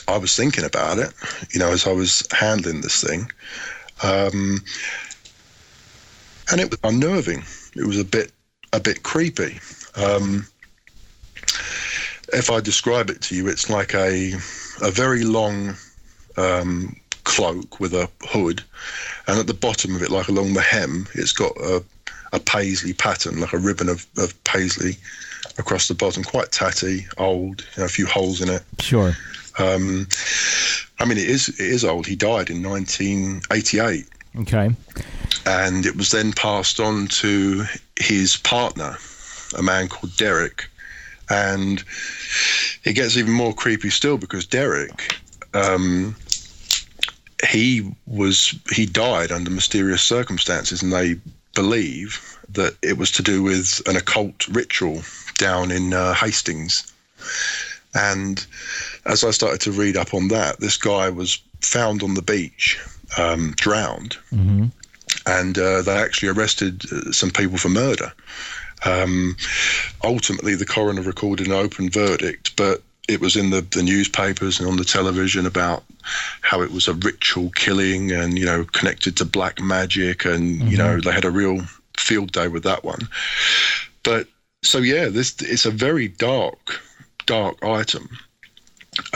i 0.08 0.16
was 0.16 0.36
thinking 0.36 0.64
about 0.64 0.98
it 0.98 1.12
you 1.52 1.60
know 1.60 1.70
as 1.70 1.86
i 1.86 1.92
was 1.92 2.26
handling 2.32 2.80
this 2.80 3.02
thing. 3.02 3.30
Um, 4.02 4.60
and 6.50 6.60
it 6.60 6.70
was 6.70 6.80
unnerving. 6.82 7.42
It 7.76 7.86
was 7.86 7.98
a 7.98 8.04
bit 8.04 8.32
a 8.72 8.80
bit 8.80 9.02
creepy. 9.02 9.60
Um, 9.96 10.46
if 12.32 12.50
i 12.50 12.60
describe 12.60 13.10
it 13.10 13.20
to 13.20 13.36
you 13.36 13.46
it's 13.48 13.68
like 13.68 13.94
a 13.94 14.32
a 14.82 14.90
very 14.90 15.24
long 15.24 15.74
um, 16.36 16.96
cloak 17.24 17.80
with 17.80 17.94
a 17.94 18.08
hood, 18.22 18.62
and 19.26 19.38
at 19.38 19.46
the 19.46 19.54
bottom 19.54 19.94
of 19.96 20.02
it, 20.02 20.10
like 20.10 20.28
along 20.28 20.54
the 20.54 20.60
hem, 20.60 21.06
it's 21.14 21.32
got 21.32 21.56
a, 21.58 21.82
a 22.32 22.40
paisley 22.40 22.92
pattern, 22.92 23.40
like 23.40 23.52
a 23.52 23.58
ribbon 23.58 23.88
of, 23.88 24.06
of 24.18 24.42
paisley 24.44 24.96
across 25.58 25.88
the 25.88 25.94
bottom, 25.94 26.22
quite 26.22 26.52
tatty, 26.52 27.06
old, 27.18 27.60
you 27.76 27.80
know, 27.80 27.84
a 27.84 27.88
few 27.88 28.06
holes 28.06 28.40
in 28.40 28.48
it. 28.48 28.62
Sure. 28.80 29.12
Um, 29.58 30.08
I 30.98 31.04
mean, 31.04 31.18
it 31.18 31.28
is 31.28 31.48
it 31.48 31.60
is 31.60 31.84
old. 31.84 32.06
He 32.06 32.16
died 32.16 32.50
in 32.50 32.62
1988. 32.62 34.06
Okay. 34.40 34.70
And 35.44 35.84
it 35.84 35.96
was 35.96 36.10
then 36.10 36.32
passed 36.32 36.80
on 36.80 37.08
to 37.08 37.64
his 37.98 38.36
partner, 38.36 38.96
a 39.58 39.62
man 39.62 39.88
called 39.88 40.16
Derek, 40.16 40.68
and 41.28 41.82
it 42.84 42.94
gets 42.94 43.16
even 43.16 43.32
more 43.32 43.52
creepy 43.52 43.90
still 43.90 44.16
because 44.16 44.46
Derek 44.46 45.18
um, 45.54 46.16
he 47.48 47.90
was 48.06 48.58
he 48.70 48.86
died 48.86 49.32
under 49.32 49.50
mysterious 49.50 50.02
circumstances, 50.02 50.82
and 50.82 50.92
they 50.92 51.16
believe 51.54 52.38
that 52.50 52.76
it 52.82 52.98
was 52.98 53.10
to 53.12 53.22
do 53.22 53.42
with 53.42 53.82
an 53.86 53.96
occult 53.96 54.46
ritual 54.48 55.02
down 55.38 55.70
in 55.70 55.92
uh, 55.92 56.14
Hastings. 56.14 56.92
And 57.94 58.44
as 59.04 59.24
I 59.24 59.30
started 59.30 59.60
to 59.62 59.72
read 59.72 59.96
up 59.96 60.14
on 60.14 60.28
that, 60.28 60.60
this 60.60 60.76
guy 60.76 61.10
was 61.10 61.42
found 61.60 62.02
on 62.02 62.14
the 62.14 62.22
beach, 62.22 62.80
um, 63.18 63.52
drowned, 63.56 64.16
mm-hmm. 64.32 64.66
and 65.26 65.58
uh, 65.58 65.82
they 65.82 65.96
actually 65.96 66.30
arrested 66.30 66.84
uh, 66.90 67.12
some 67.12 67.30
people 67.30 67.58
for 67.58 67.68
murder. 67.68 68.12
Um, 68.84 69.36
ultimately, 70.02 70.54
the 70.54 70.66
coroner 70.66 71.02
recorded 71.02 71.46
an 71.46 71.52
open 71.52 71.90
verdict, 71.90 72.56
but 72.56 72.82
it 73.12 73.20
was 73.20 73.36
in 73.36 73.50
the, 73.50 73.60
the 73.60 73.82
newspapers 73.82 74.58
and 74.58 74.68
on 74.68 74.76
the 74.76 74.84
television 74.84 75.46
about 75.46 75.84
how 76.40 76.62
it 76.62 76.70
was 76.70 76.88
a 76.88 76.94
ritual 76.94 77.50
killing 77.50 78.10
and 78.10 78.38
you 78.38 78.46
know 78.46 78.64
connected 78.64 79.16
to 79.16 79.24
black 79.24 79.60
magic 79.60 80.24
and 80.24 80.58
mm-hmm. 80.58 80.68
you 80.68 80.76
know 80.76 81.00
they 81.00 81.12
had 81.12 81.24
a 81.24 81.30
real 81.30 81.60
field 81.96 82.32
day 82.32 82.48
with 82.48 82.64
that 82.64 82.84
one 82.84 83.08
but 84.02 84.26
so 84.62 84.78
yeah 84.78 85.08
this 85.08 85.34
it's 85.40 85.66
a 85.66 85.70
very 85.70 86.08
dark 86.08 86.80
dark 87.26 87.62
item 87.64 88.08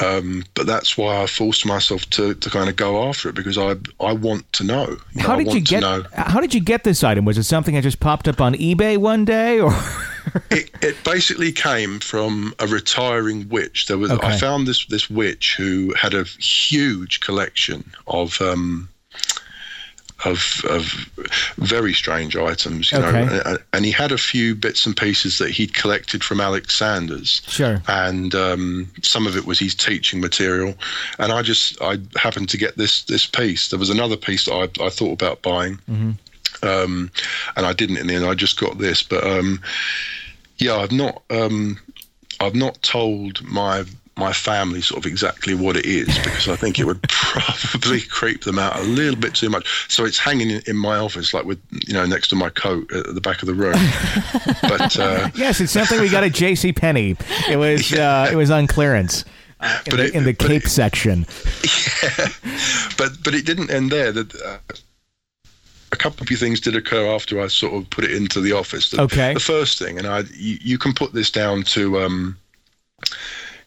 um, 0.03 0.43
but 0.55 0.67
that's 0.67 0.97
why 0.97 1.23
I 1.23 1.27
forced 1.27 1.67
myself 1.67 2.09
to, 2.11 2.35
to 2.35 2.51
kind 2.51 2.71
of 2.71 2.77
go 2.77 3.07
after 3.09 3.29
it 3.29 3.35
because 3.35 3.59
I 3.59 3.77
I 4.01 4.15
want 4.15 4.51
to 4.55 4.65
know. 4.65 4.97
You 5.13 5.23
how 5.23 5.37
know, 5.37 5.45
did 5.45 5.53
you 5.53 5.61
get? 5.61 5.83
How 6.15 6.41
did 6.41 6.55
you 6.55 6.61
get 6.61 6.85
this 6.85 7.05
item? 7.05 7.27
Was 7.27 7.37
it 7.37 7.43
something 7.43 7.75
that 7.75 7.83
just 7.83 8.01
popped 8.01 8.27
up 8.27 8.41
on 8.41 8.55
eBay 8.55 8.97
one 8.97 9.27
day, 9.27 9.61
or? 9.61 9.75
it, 10.51 10.71
it, 10.83 10.97
basically 11.05 11.53
came 11.53 12.01
from 12.01 12.55
a 12.59 12.67
retiring 12.67 13.49
witch. 13.49 13.87
There 13.87 13.99
was 13.99 14.11
okay. 14.11 14.27
I 14.29 14.39
found 14.39 14.67
this 14.67 14.87
this 14.87 15.09
witch 15.11 15.55
who 15.57 15.95
had 15.95 16.15
a 16.15 16.25
huge 16.25 17.21
collection 17.21 17.91
of 18.07 18.41
um, 18.41 18.89
of 20.25 20.65
of 20.69 20.85
very 21.59 21.93
strange 21.93 22.37
items, 22.37 22.91
you 22.91 22.99
okay. 22.99 23.27
know. 23.27 23.59
And 23.73 23.85
he 23.85 23.91
had 23.91 24.13
a 24.13 24.19
few 24.19 24.55
bits 24.55 24.87
and 24.87 24.97
pieces 24.97 25.39
that 25.39 25.51
he'd 25.51 25.75
collected 25.75 26.25
from 26.25 26.41
Alex 26.41 26.75
Sanders. 26.75 27.43
Sure. 27.47 27.83
And 27.89 28.35
um, 28.35 28.91
some 29.03 29.27
of 29.27 29.37
it 29.37 29.45
was 29.45 29.59
his 29.59 29.75
teaching 29.75 30.21
material. 30.21 30.75
And 31.19 31.33
I 31.33 31.43
just 31.43 31.81
I 31.83 31.99
happened 32.17 32.49
to 32.51 32.57
get 32.57 32.77
this 32.77 33.03
this 33.05 33.27
piece. 33.27 33.69
There 33.69 33.79
was 33.79 33.91
another 33.91 34.17
piece 34.17 34.47
that 34.47 34.55
I, 34.81 34.85
I 34.85 34.91
thought 34.91 35.13
about 35.13 35.43
buying. 35.43 35.75
Mm-hmm. 35.91 36.13
Um, 36.67 37.11
and 37.57 37.67
I 37.67 37.73
didn't 37.73 37.99
in 37.99 38.07
the 38.07 38.15
end. 38.15 38.25
I 38.25 38.35
just 38.35 38.59
got 38.59 38.79
this, 38.79 39.03
but 39.03 39.25
um, 39.25 39.61
yeah, 40.59 40.77
I've 40.77 40.93
not 40.93 41.23
um, 41.31 41.79
I've 42.41 42.55
not 42.55 42.81
told 42.83 43.43
my 43.45 43.85
my 44.19 44.33
family 44.33 44.81
sort 44.81 44.99
of 44.99 45.07
exactly 45.11 45.55
what 45.55 45.77
it 45.77 45.85
is 45.85 46.07
because 46.07 46.49
I 46.49 46.57
think 46.57 46.79
it 46.79 46.85
would 46.85 47.03
probably 47.09 48.01
creep 48.01 48.45
them 48.45 48.59
out 48.59 48.77
a 48.77 48.83
little 48.83 49.19
bit 49.21 49.35
too 49.35 49.51
much. 49.51 49.93
So 49.93 50.07
it's 50.07 50.19
hanging 50.19 50.51
in, 50.51 50.63
in, 50.67 50.77
my 50.77 50.97
office, 50.97 51.35
like 51.35 51.45
with 51.45 51.61
you 51.87 51.93
know 51.93 52.07
next 52.07 52.29
to 52.29 52.37
my 52.37 52.49
coat 52.49 52.91
at 52.93 53.15
the 53.15 53.21
back 53.21 53.43
of 53.43 53.49
the 53.49 53.55
room. 53.55 53.75
but 54.63 54.99
uh, 54.99 55.29
yes, 55.35 55.61
it's 55.61 55.73
something 55.73 56.01
we 56.01 56.09
got 56.09 56.25
at 56.25 56.33
J.C. 56.33 56.73
Penney. 56.73 57.17
It 57.49 57.57
was 57.57 57.91
yeah. 57.93 58.23
uh, 58.23 58.31
it 58.31 58.37
was 58.37 58.51
on 58.51 58.67
clearance. 58.67 59.25
Uh, 59.59 59.81
in, 59.87 59.91
but 59.91 59.97
the, 59.97 60.05
it, 60.05 60.15
in 60.15 60.25
the 60.25 60.35
Cape 60.35 60.65
it, 60.65 60.69
section. 60.69 61.27
Yeah, 62.03 62.29
but 62.97 63.23
but 63.23 63.35
it 63.35 63.45
didn't 63.45 63.71
end 63.71 63.91
there. 63.91 64.13
That 64.13 64.35
uh, 64.35 64.59
a 65.93 65.97
couple 65.97 66.23
of 66.23 66.39
things 66.39 66.61
did 66.61 66.77
occur 66.77 67.07
after 67.07 67.41
I 67.41 67.47
sort 67.49 67.75
of 67.75 67.89
put 67.91 68.05
it 68.05 68.13
into 68.13 68.41
the 68.41 68.53
office. 68.53 68.91
The, 68.91 69.03
okay. 69.03 69.35
The 69.35 69.41
first 69.41 69.79
thing, 69.79 69.99
and 69.99 70.07
I, 70.07 70.21
you, 70.35 70.59
you 70.61 70.79
can 70.79 70.93
put 70.93 71.13
this 71.13 71.31
down 71.31 71.63
to, 71.65 72.01
um, 72.01 72.37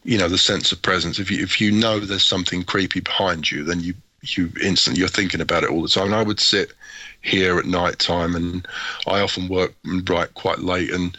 you 0.04 0.18
know, 0.18 0.28
the 0.28 0.38
sense 0.38 0.72
of 0.72 0.82
presence. 0.82 1.18
If 1.18 1.30
you 1.30 1.42
if 1.42 1.60
you 1.60 1.70
know 1.70 2.00
there's 2.00 2.24
something 2.24 2.64
creepy 2.64 3.00
behind 3.00 3.50
you, 3.50 3.64
then 3.64 3.80
you 3.80 3.94
you 4.22 4.52
instantly 4.62 5.00
you're 5.00 5.08
thinking 5.08 5.40
about 5.40 5.64
it 5.64 5.70
all 5.70 5.82
the 5.82 5.88
time. 5.88 6.06
And 6.06 6.14
I 6.14 6.22
would 6.22 6.40
sit 6.40 6.72
here 7.22 7.58
at 7.58 7.66
night 7.66 7.98
time, 7.98 8.34
and 8.34 8.66
I 9.06 9.20
often 9.20 9.48
work 9.48 9.74
and 9.84 10.08
write 10.08 10.34
quite 10.34 10.60
late, 10.60 10.90
and 10.90 11.16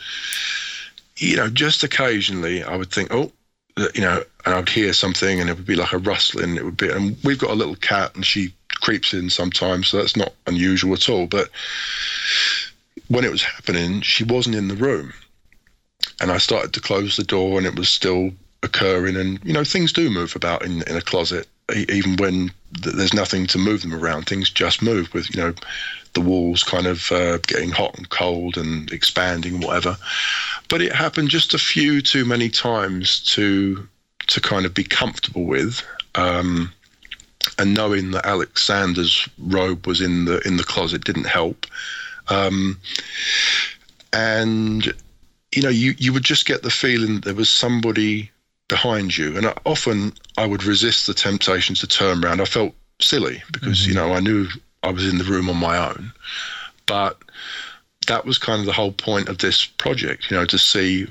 you 1.17 1.35
know, 1.35 1.49
just 1.49 1.83
occasionally 1.83 2.63
I 2.63 2.75
would 2.75 2.91
think, 2.91 3.13
oh, 3.13 3.31
you 3.93 4.01
know, 4.01 4.23
and 4.45 4.55
I'd 4.55 4.69
hear 4.69 4.93
something, 4.93 5.39
and 5.39 5.49
it 5.49 5.55
would 5.55 5.65
be 5.65 5.75
like 5.75 5.93
a 5.93 5.99
rustling. 5.99 6.57
It 6.57 6.65
would 6.65 6.77
be, 6.77 6.89
and 6.89 7.17
we've 7.23 7.39
got 7.39 7.51
a 7.51 7.55
little 7.55 7.75
cat, 7.75 8.15
and 8.15 8.25
she 8.25 8.53
creeps 8.81 9.13
in 9.13 9.29
sometimes, 9.29 9.87
so 9.87 9.97
that's 9.97 10.17
not 10.17 10.33
unusual 10.47 10.93
at 10.93 11.09
all. 11.09 11.27
But 11.27 11.49
when 13.07 13.25
it 13.25 13.31
was 13.31 13.43
happening, 13.43 14.01
she 14.01 14.23
wasn't 14.23 14.55
in 14.55 14.67
the 14.67 14.75
room. 14.75 15.13
And 16.19 16.31
I 16.31 16.37
started 16.37 16.73
to 16.73 16.81
close 16.81 17.17
the 17.17 17.23
door, 17.23 17.57
and 17.57 17.67
it 17.67 17.75
was 17.75 17.89
still 17.89 18.31
occurring. 18.63 19.15
And, 19.15 19.39
you 19.43 19.53
know, 19.53 19.63
things 19.63 19.93
do 19.93 20.09
move 20.09 20.35
about 20.35 20.63
in, 20.63 20.83
in 20.83 20.95
a 20.95 21.01
closet, 21.01 21.47
even 21.89 22.15
when 22.17 22.51
there's 22.71 23.13
nothing 23.13 23.47
to 23.47 23.57
move 23.57 23.81
them 23.81 23.93
around. 23.93 24.25
Things 24.25 24.49
just 24.49 24.81
move 24.81 25.13
with, 25.13 25.33
you 25.33 25.41
know, 25.41 25.53
the 26.13 26.21
walls 26.21 26.63
kind 26.63 26.87
of 26.87 27.11
uh, 27.11 27.37
getting 27.39 27.69
hot 27.69 27.97
and 27.97 28.09
cold 28.09 28.57
and 28.57 28.91
expanding, 28.91 29.61
whatever. 29.61 29.97
But 30.69 30.81
it 30.81 30.93
happened 30.93 31.29
just 31.29 31.53
a 31.53 31.57
few 31.57 32.01
too 32.01 32.25
many 32.25 32.49
times 32.49 33.23
to 33.33 33.87
to 34.27 34.39
kind 34.39 34.65
of 34.65 34.73
be 34.73 34.83
comfortable 34.83 35.45
with. 35.45 35.83
Um, 36.15 36.71
and 37.61 37.75
knowing 37.75 38.09
that 38.11 38.25
Alex 38.25 38.63
Sanders' 38.63 39.29
robe 39.37 39.85
was 39.85 40.01
in 40.01 40.25
the 40.25 40.39
in 40.47 40.57
the 40.57 40.63
closet 40.63 41.03
didn't 41.03 41.27
help. 41.27 41.67
Um, 42.27 42.79
and 44.11 44.91
you 45.55 45.61
know, 45.61 45.69
you 45.69 45.93
you 45.99 46.11
would 46.11 46.23
just 46.23 46.47
get 46.47 46.63
the 46.63 46.71
feeling 46.71 47.15
that 47.15 47.25
there 47.25 47.35
was 47.35 47.49
somebody 47.49 48.31
behind 48.67 49.15
you, 49.15 49.37
and 49.37 49.53
often 49.65 50.13
I 50.37 50.47
would 50.47 50.63
resist 50.63 51.05
the 51.05 51.13
temptation 51.13 51.75
to 51.75 51.87
turn 51.87 52.23
around. 52.23 52.41
I 52.41 52.45
felt 52.45 52.73
silly 52.99 53.43
because 53.51 53.81
mm-hmm. 53.81 53.89
you 53.89 53.95
know 53.95 54.13
I 54.13 54.19
knew 54.19 54.47
I 54.81 54.89
was 54.89 55.07
in 55.07 55.19
the 55.19 55.23
room 55.23 55.47
on 55.47 55.57
my 55.57 55.77
own, 55.77 56.11
but 56.87 57.21
that 58.07 58.25
was 58.25 58.39
kind 58.39 58.59
of 58.59 58.65
the 58.65 58.73
whole 58.73 58.91
point 58.91 59.29
of 59.29 59.37
this 59.37 59.65
project, 59.65 60.31
you 60.31 60.37
know, 60.37 60.45
to 60.45 60.57
see 60.57 61.07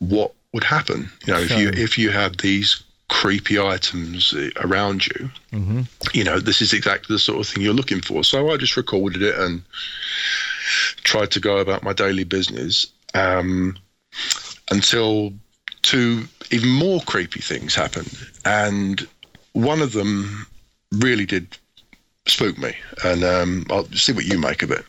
what 0.00 0.34
would 0.52 0.64
happen. 0.64 1.08
You 1.26 1.34
know, 1.34 1.40
if 1.40 1.56
you 1.56 1.68
if 1.68 1.96
you 1.96 2.10
had 2.10 2.40
these 2.40 2.82
creepy 3.12 3.60
items 3.60 4.34
around 4.56 5.06
you, 5.06 5.30
mm-hmm. 5.52 5.82
you 6.14 6.24
know, 6.24 6.40
this 6.40 6.62
is 6.62 6.72
exactly 6.72 7.14
the 7.14 7.18
sort 7.18 7.38
of 7.38 7.46
thing 7.46 7.62
you're 7.62 7.74
looking 7.74 8.00
for. 8.00 8.24
So 8.24 8.50
I 8.50 8.56
just 8.56 8.74
recorded 8.74 9.20
it 9.20 9.38
and 9.38 9.62
tried 11.04 11.30
to 11.32 11.38
go 11.38 11.58
about 11.58 11.82
my 11.82 11.92
daily 11.92 12.24
business 12.24 12.86
um, 13.12 13.76
until 14.70 15.34
two 15.82 16.24
even 16.50 16.70
more 16.70 17.00
creepy 17.02 17.40
things 17.40 17.74
happened. 17.74 18.16
And 18.46 19.06
one 19.52 19.82
of 19.82 19.92
them 19.92 20.46
really 20.92 21.26
did 21.26 21.58
spook 22.26 22.56
me. 22.56 22.74
And 23.04 23.24
um, 23.24 23.66
I'll 23.68 23.84
see 23.92 24.14
what 24.14 24.24
you 24.24 24.38
make 24.38 24.62
of 24.62 24.70
it. 24.70 24.86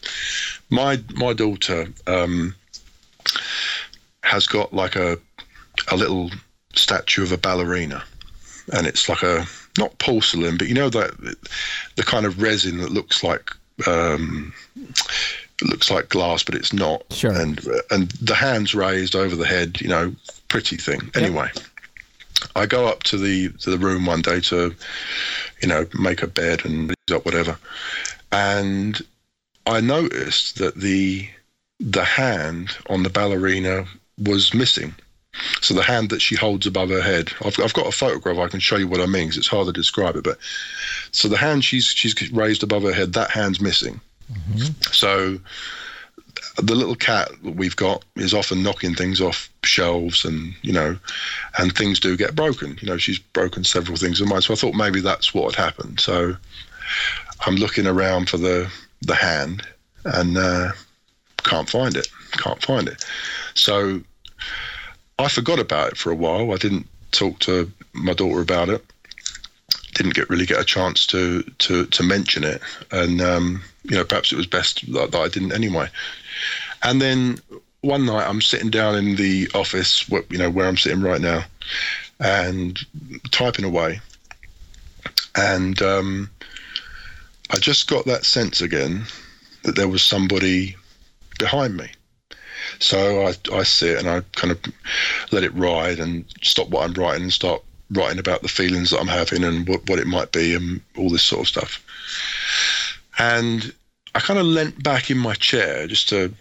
My, 0.69 0.97
my 1.13 1.33
daughter 1.33 1.87
um, 2.07 2.55
has 4.23 4.47
got 4.47 4.73
like 4.73 4.95
a, 4.95 5.17
a 5.91 5.97
little 5.97 6.31
statue 6.73 7.23
of 7.23 7.33
a 7.33 7.37
ballerina. 7.37 8.01
And 8.71 8.87
it's 8.87 9.09
like 9.09 9.23
a, 9.23 9.45
not 9.77 9.97
porcelain, 9.99 10.57
but 10.57 10.67
you 10.67 10.73
know 10.73 10.89
that 10.89 11.35
the 11.95 12.03
kind 12.03 12.25
of 12.25 12.41
resin 12.41 12.77
that 12.77 12.91
looks 12.91 13.23
like 13.23 13.51
um, 13.87 14.53
looks 15.61 15.89
like 15.91 16.09
glass, 16.09 16.43
but 16.43 16.55
it's 16.55 16.73
not. 16.73 17.03
Sure. 17.11 17.33
And 17.33 17.59
and 17.91 18.11
the 18.11 18.35
hands 18.35 18.75
raised 18.75 19.15
over 19.15 19.35
the 19.35 19.47
head, 19.47 19.81
you 19.81 19.87
know, 19.87 20.15
pretty 20.47 20.77
thing. 20.77 21.11
Anyway, 21.15 21.49
yep. 21.55 21.65
I 22.55 22.65
go 22.65 22.87
up 22.87 23.03
to 23.03 23.17
the 23.17 23.49
to 23.59 23.69
the 23.69 23.77
room 23.77 24.05
one 24.05 24.21
day 24.21 24.39
to, 24.41 24.73
you 25.61 25.67
know, 25.67 25.85
make 25.99 26.21
a 26.21 26.27
bed 26.27 26.65
and 26.65 26.93
up 27.11 27.25
whatever, 27.25 27.57
and 28.31 29.01
I 29.65 29.81
noticed 29.81 30.57
that 30.59 30.75
the 30.75 31.27
the 31.79 32.03
hand 32.03 32.77
on 32.89 33.03
the 33.03 33.09
ballerina 33.09 33.85
was 34.17 34.53
missing. 34.53 34.95
So 35.61 35.73
the 35.73 35.83
hand 35.83 36.09
that 36.09 36.21
she 36.21 36.35
holds 36.35 36.67
above 36.67 36.89
her 36.89 37.01
head, 37.01 37.31
I've, 37.43 37.59
I've 37.59 37.73
got 37.73 37.87
a 37.87 37.91
photograph. 37.91 38.37
I 38.37 38.47
can 38.47 38.59
show 38.59 38.77
you 38.77 38.87
what 38.87 39.01
I 39.01 39.05
mean 39.05 39.25
because 39.25 39.37
it's 39.37 39.47
hard 39.47 39.67
to 39.67 39.73
describe 39.73 40.15
it. 40.15 40.23
But 40.23 40.37
so 41.11 41.27
the 41.27 41.37
hand 41.37 41.63
she's 41.63 41.85
she's 41.85 42.31
raised 42.31 42.63
above 42.63 42.83
her 42.83 42.93
head, 42.93 43.13
that 43.13 43.31
hand's 43.31 43.59
missing. 43.59 43.99
Mm-hmm. 44.31 44.71
So 44.91 45.39
the 46.57 46.75
little 46.75 46.95
cat 46.95 47.31
that 47.43 47.55
we've 47.55 47.75
got 47.75 48.03
is 48.15 48.33
often 48.33 48.61
knocking 48.61 48.93
things 48.93 49.19
off 49.19 49.49
shelves 49.63 50.23
and 50.23 50.53
you 50.61 50.71
know 50.71 50.97
and 51.57 51.75
things 51.75 51.99
do 51.99 52.15
get 52.15 52.35
broken 52.35 52.77
you 52.81 52.87
know 52.87 52.97
she's 52.97 53.17
broken 53.17 53.63
several 53.63 53.97
things 53.97 54.21
of 54.21 54.27
mine 54.27 54.41
so 54.41 54.53
i 54.53 54.57
thought 54.57 54.75
maybe 54.75 54.99
that's 54.99 55.33
what 55.33 55.55
had 55.55 55.63
happened 55.63 55.99
so 55.99 56.35
i'm 57.45 57.55
looking 57.55 57.87
around 57.87 58.29
for 58.29 58.37
the 58.37 58.71
the 59.01 59.15
hand 59.15 59.65
and 60.05 60.37
uh, 60.37 60.71
can't 61.37 61.69
find 61.69 61.95
it 61.95 62.07
can't 62.33 62.61
find 62.61 62.87
it 62.87 63.03
so 63.55 63.99
i 65.19 65.27
forgot 65.27 65.59
about 65.59 65.91
it 65.91 65.97
for 65.97 66.11
a 66.11 66.15
while 66.15 66.51
i 66.51 66.57
didn't 66.57 66.87
talk 67.11 67.37
to 67.39 67.71
my 67.93 68.13
daughter 68.13 68.41
about 68.41 68.69
it 68.69 68.83
didn't 69.93 70.15
get 70.15 70.29
really 70.29 70.45
get 70.45 70.59
a 70.59 70.65
chance 70.65 71.05
to 71.05 71.43
to 71.59 71.85
to 71.87 72.01
mention 72.01 72.43
it 72.43 72.61
and 72.91 73.21
um, 73.21 73.61
you 73.83 73.95
know, 73.95 74.03
perhaps 74.03 74.31
it 74.31 74.37
was 74.37 74.47
best 74.47 74.91
that, 74.93 75.11
that 75.11 75.19
I 75.19 75.27
didn't 75.27 75.51
anyway. 75.51 75.89
And 76.83 77.01
then 77.01 77.37
one 77.81 78.05
night 78.05 78.27
I'm 78.27 78.41
sitting 78.41 78.69
down 78.69 78.95
in 78.95 79.15
the 79.15 79.49
office, 79.53 80.09
you 80.09 80.37
know, 80.37 80.49
where 80.49 80.67
I'm 80.67 80.77
sitting 80.77 81.01
right 81.01 81.21
now, 81.21 81.43
and 82.19 82.79
typing 83.31 83.65
away. 83.65 83.99
And 85.35 85.81
um, 85.81 86.29
I 87.51 87.57
just 87.57 87.89
got 87.89 88.05
that 88.05 88.25
sense 88.25 88.61
again 88.61 89.03
that 89.63 89.75
there 89.75 89.87
was 89.87 90.03
somebody 90.03 90.75
behind 91.39 91.75
me. 91.75 91.87
So 92.79 93.27
I, 93.27 93.33
I 93.53 93.63
sit 93.63 93.97
and 93.97 94.09
I 94.09 94.21
kind 94.33 94.51
of 94.51 94.59
let 95.31 95.43
it 95.43 95.53
ride 95.53 95.99
and 95.99 96.25
stop 96.41 96.69
what 96.69 96.83
I'm 96.83 96.93
writing 96.93 97.23
and 97.23 97.33
start 97.33 97.63
writing 97.91 98.19
about 98.19 98.41
the 98.41 98.47
feelings 98.47 98.89
that 98.89 98.99
I'm 98.99 99.07
having 99.07 99.43
and 99.43 99.67
what, 99.67 99.87
what 99.89 99.99
it 99.99 100.07
might 100.07 100.31
be 100.31 100.55
and 100.55 100.81
all 100.97 101.09
this 101.09 101.23
sort 101.23 101.41
of 101.41 101.47
stuff. 101.47 101.83
And 103.19 103.73
I 104.15 104.19
kind 104.19 104.39
of 104.39 104.45
leant 104.45 104.83
back 104.83 105.09
in 105.09 105.17
my 105.17 105.33
chair 105.35 105.87
just 105.87 106.09
to 106.09 106.33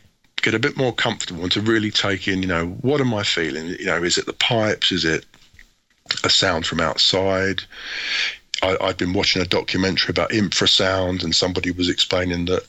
get 0.43 0.55
a 0.55 0.59
bit 0.59 0.77
more 0.77 0.93
comfortable 0.93 1.43
and 1.43 1.53
to 1.53 1.61
really 1.61 1.91
take 1.91 2.27
in, 2.29 2.43
you 2.43 2.49
know, 2.49 2.67
what 2.67 3.01
am 3.01 3.15
I 3.15 3.23
feeling? 3.23 3.69
You 3.69 3.87
know, 3.87 4.03
is 4.03 4.19
it 4.19 4.27
the 4.27 4.33
pipes? 4.33 4.93
Is 4.93 5.05
it 5.05 5.25
a 6.25 6.31
sound 6.31 6.67
from 6.67 6.81
outside? 6.81 7.63
I, 8.63 8.77
had 8.81 8.97
been 8.97 9.13
watching 9.13 9.43
a 9.43 9.47
documentary 9.47 10.11
about 10.11 10.31
infrasound, 10.31 11.25
and 11.25 11.35
somebody 11.35 11.73
was 11.73 11.89
explaining 11.89 12.45
that 12.47 12.65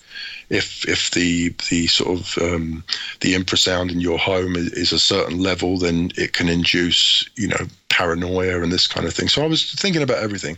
if 0.54 0.88
if 0.88 1.10
the 1.12 1.50
the 1.70 1.88
sort 1.88 2.20
of 2.20 2.38
um, 2.40 2.84
the 3.22 3.34
infrasound 3.34 3.92
in 3.92 4.00
your 4.00 4.20
home 4.20 4.56
is, 4.56 4.72
is, 4.74 4.92
a 4.94 5.00
certain 5.00 5.40
level, 5.40 5.80
then 5.80 6.12
it 6.16 6.34
can 6.34 6.48
induce 6.48 7.28
you 7.36 7.48
know 7.48 7.68
paranoia 7.90 8.62
and 8.62 8.72
this 8.72 8.86
kind 8.86 9.08
of 9.08 9.14
thing. 9.14 9.28
So 9.28 9.44
I 9.44 9.48
was 9.48 9.74
thinking 9.74 10.04
about 10.04 10.24
everything, 10.24 10.58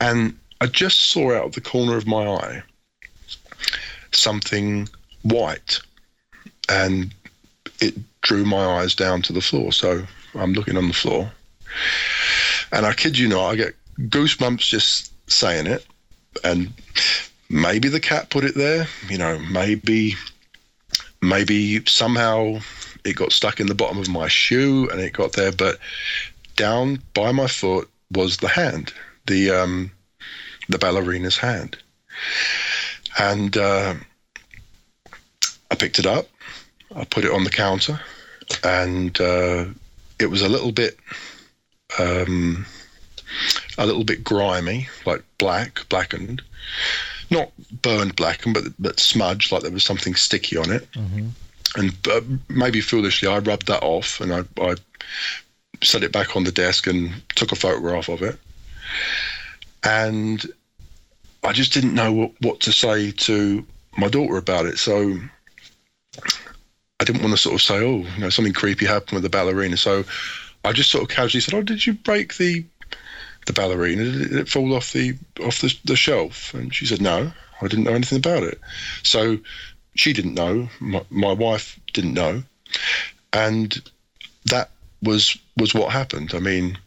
and 0.00 0.36
I 0.62 0.66
just 0.66 1.10
saw 1.10 1.34
out 1.34 1.44
of 1.44 1.52
the 1.52 1.60
corner 1.60 1.98
of 1.98 2.06
my 2.06 2.26
eye 2.26 2.62
something 4.12 4.88
white, 5.22 5.80
and 6.70 7.12
it 7.80 7.94
drew 8.22 8.46
my 8.46 8.80
eyes 8.80 8.94
down 8.94 9.20
to 9.22 9.34
the 9.34 9.42
floor. 9.42 9.70
So 9.70 10.02
I'm 10.34 10.54
looking 10.54 10.78
on 10.78 10.88
the 10.88 10.94
floor, 10.94 11.30
and 12.72 12.86
I 12.86 12.94
kid 12.94 13.18
you 13.18 13.28
not, 13.28 13.50
I 13.50 13.56
get 13.56 13.74
goosebumps 13.98 14.66
just 14.66 15.12
saying 15.30 15.66
it, 15.66 15.84
and 16.42 16.72
maybe 17.50 17.88
the 17.88 18.00
cat 18.00 18.30
put 18.30 18.44
it 18.44 18.54
there. 18.54 18.86
You 19.08 19.18
know, 19.18 19.38
maybe 19.38 20.14
maybe 21.20 21.84
somehow 21.84 22.60
it 23.04 23.16
got 23.16 23.32
stuck 23.32 23.60
in 23.60 23.66
the 23.66 23.74
bottom 23.74 23.98
of 23.98 24.08
my 24.08 24.28
shoe 24.28 24.88
and 24.90 25.00
it 25.00 25.12
got 25.12 25.32
there, 25.32 25.52
but 25.52 25.78
down 26.56 27.02
by 27.14 27.32
my 27.32 27.46
foot 27.46 27.90
was 28.12 28.38
the 28.38 28.48
hand, 28.48 28.92
the 29.26 29.50
um, 29.50 29.90
the 30.68 30.78
ballerina's 30.78 31.36
hand. 31.36 31.76
And 33.18 33.56
uh, 33.56 33.94
I 35.70 35.74
picked 35.74 35.98
it 35.98 36.06
up, 36.06 36.28
I 36.94 37.04
put 37.04 37.24
it 37.24 37.32
on 37.32 37.44
the 37.44 37.50
counter, 37.50 38.00
and 38.62 39.18
uh, 39.20 39.66
it 40.18 40.26
was 40.26 40.42
a 40.42 40.48
little 40.48 40.72
bit, 40.72 40.96
um, 41.98 42.66
a 43.78 43.86
little 43.86 44.04
bit 44.04 44.22
grimy, 44.22 44.88
like 45.06 45.24
black, 45.38 45.88
blackened, 45.88 46.42
not 47.30 47.52
burned 47.82 48.16
black, 48.16 48.42
but 48.52 48.64
but 48.78 49.00
smudged, 49.00 49.52
like 49.52 49.62
there 49.62 49.70
was 49.70 49.84
something 49.84 50.14
sticky 50.14 50.56
on 50.56 50.70
it. 50.70 50.90
Mm-hmm. 50.92 51.28
And 51.76 52.08
uh, 52.08 52.20
maybe 52.48 52.80
foolishly, 52.80 53.28
I 53.28 53.38
rubbed 53.38 53.68
that 53.68 53.82
off, 53.82 54.20
and 54.20 54.32
I, 54.32 54.42
I 54.60 54.74
set 55.82 56.02
it 56.02 56.12
back 56.12 56.36
on 56.36 56.44
the 56.44 56.52
desk 56.52 56.86
and 56.86 57.10
took 57.36 57.52
a 57.52 57.56
photograph 57.56 58.08
of 58.08 58.22
it. 58.22 58.38
And 59.84 60.44
I 61.42 61.52
just 61.52 61.72
didn't 61.72 61.94
know 61.94 62.12
what, 62.12 62.32
what 62.40 62.60
to 62.60 62.72
say 62.72 63.12
to 63.12 63.64
my 63.96 64.08
daughter 64.08 64.36
about 64.36 64.66
it. 64.66 64.78
So 64.78 65.18
I 66.98 67.04
didn't 67.04 67.22
want 67.22 67.32
to 67.32 67.38
sort 67.38 67.54
of 67.54 67.62
say, 67.62 67.76
oh, 67.76 67.98
you 67.98 68.18
know, 68.18 68.30
something 68.30 68.52
creepy 68.52 68.84
happened 68.84 69.12
with 69.12 69.22
the 69.22 69.30
ballerina. 69.30 69.76
So 69.76 70.04
I 70.64 70.72
just 70.72 70.90
sort 70.90 71.02
of 71.02 71.08
casually 71.08 71.40
said, 71.40 71.54
oh, 71.54 71.62
did 71.62 71.86
you 71.86 71.94
break 71.94 72.36
the 72.36 72.64
the 73.46 73.52
ballerina? 73.52 74.04
Did 74.04 74.32
it 74.32 74.48
fall 74.48 74.74
off 74.74 74.92
the 74.92 75.16
off 75.44 75.60
the, 75.60 75.74
the 75.84 75.96
shelf? 75.96 76.54
And 76.54 76.74
she 76.74 76.86
said, 76.86 77.00
no, 77.00 77.32
I 77.60 77.68
didn't 77.68 77.84
know 77.84 77.94
anything 77.94 78.18
about 78.18 78.42
it. 78.42 78.60
So 79.02 79.38
she 79.94 80.12
didn't 80.12 80.34
know. 80.34 80.68
My, 80.80 81.02
my 81.10 81.32
wife 81.32 81.78
didn't 81.92 82.14
know, 82.14 82.42
and 83.32 83.80
that 84.46 84.70
was 85.02 85.36
was 85.56 85.74
what 85.74 85.92
happened. 85.92 86.32
I 86.34 86.38
mean, 86.38 86.78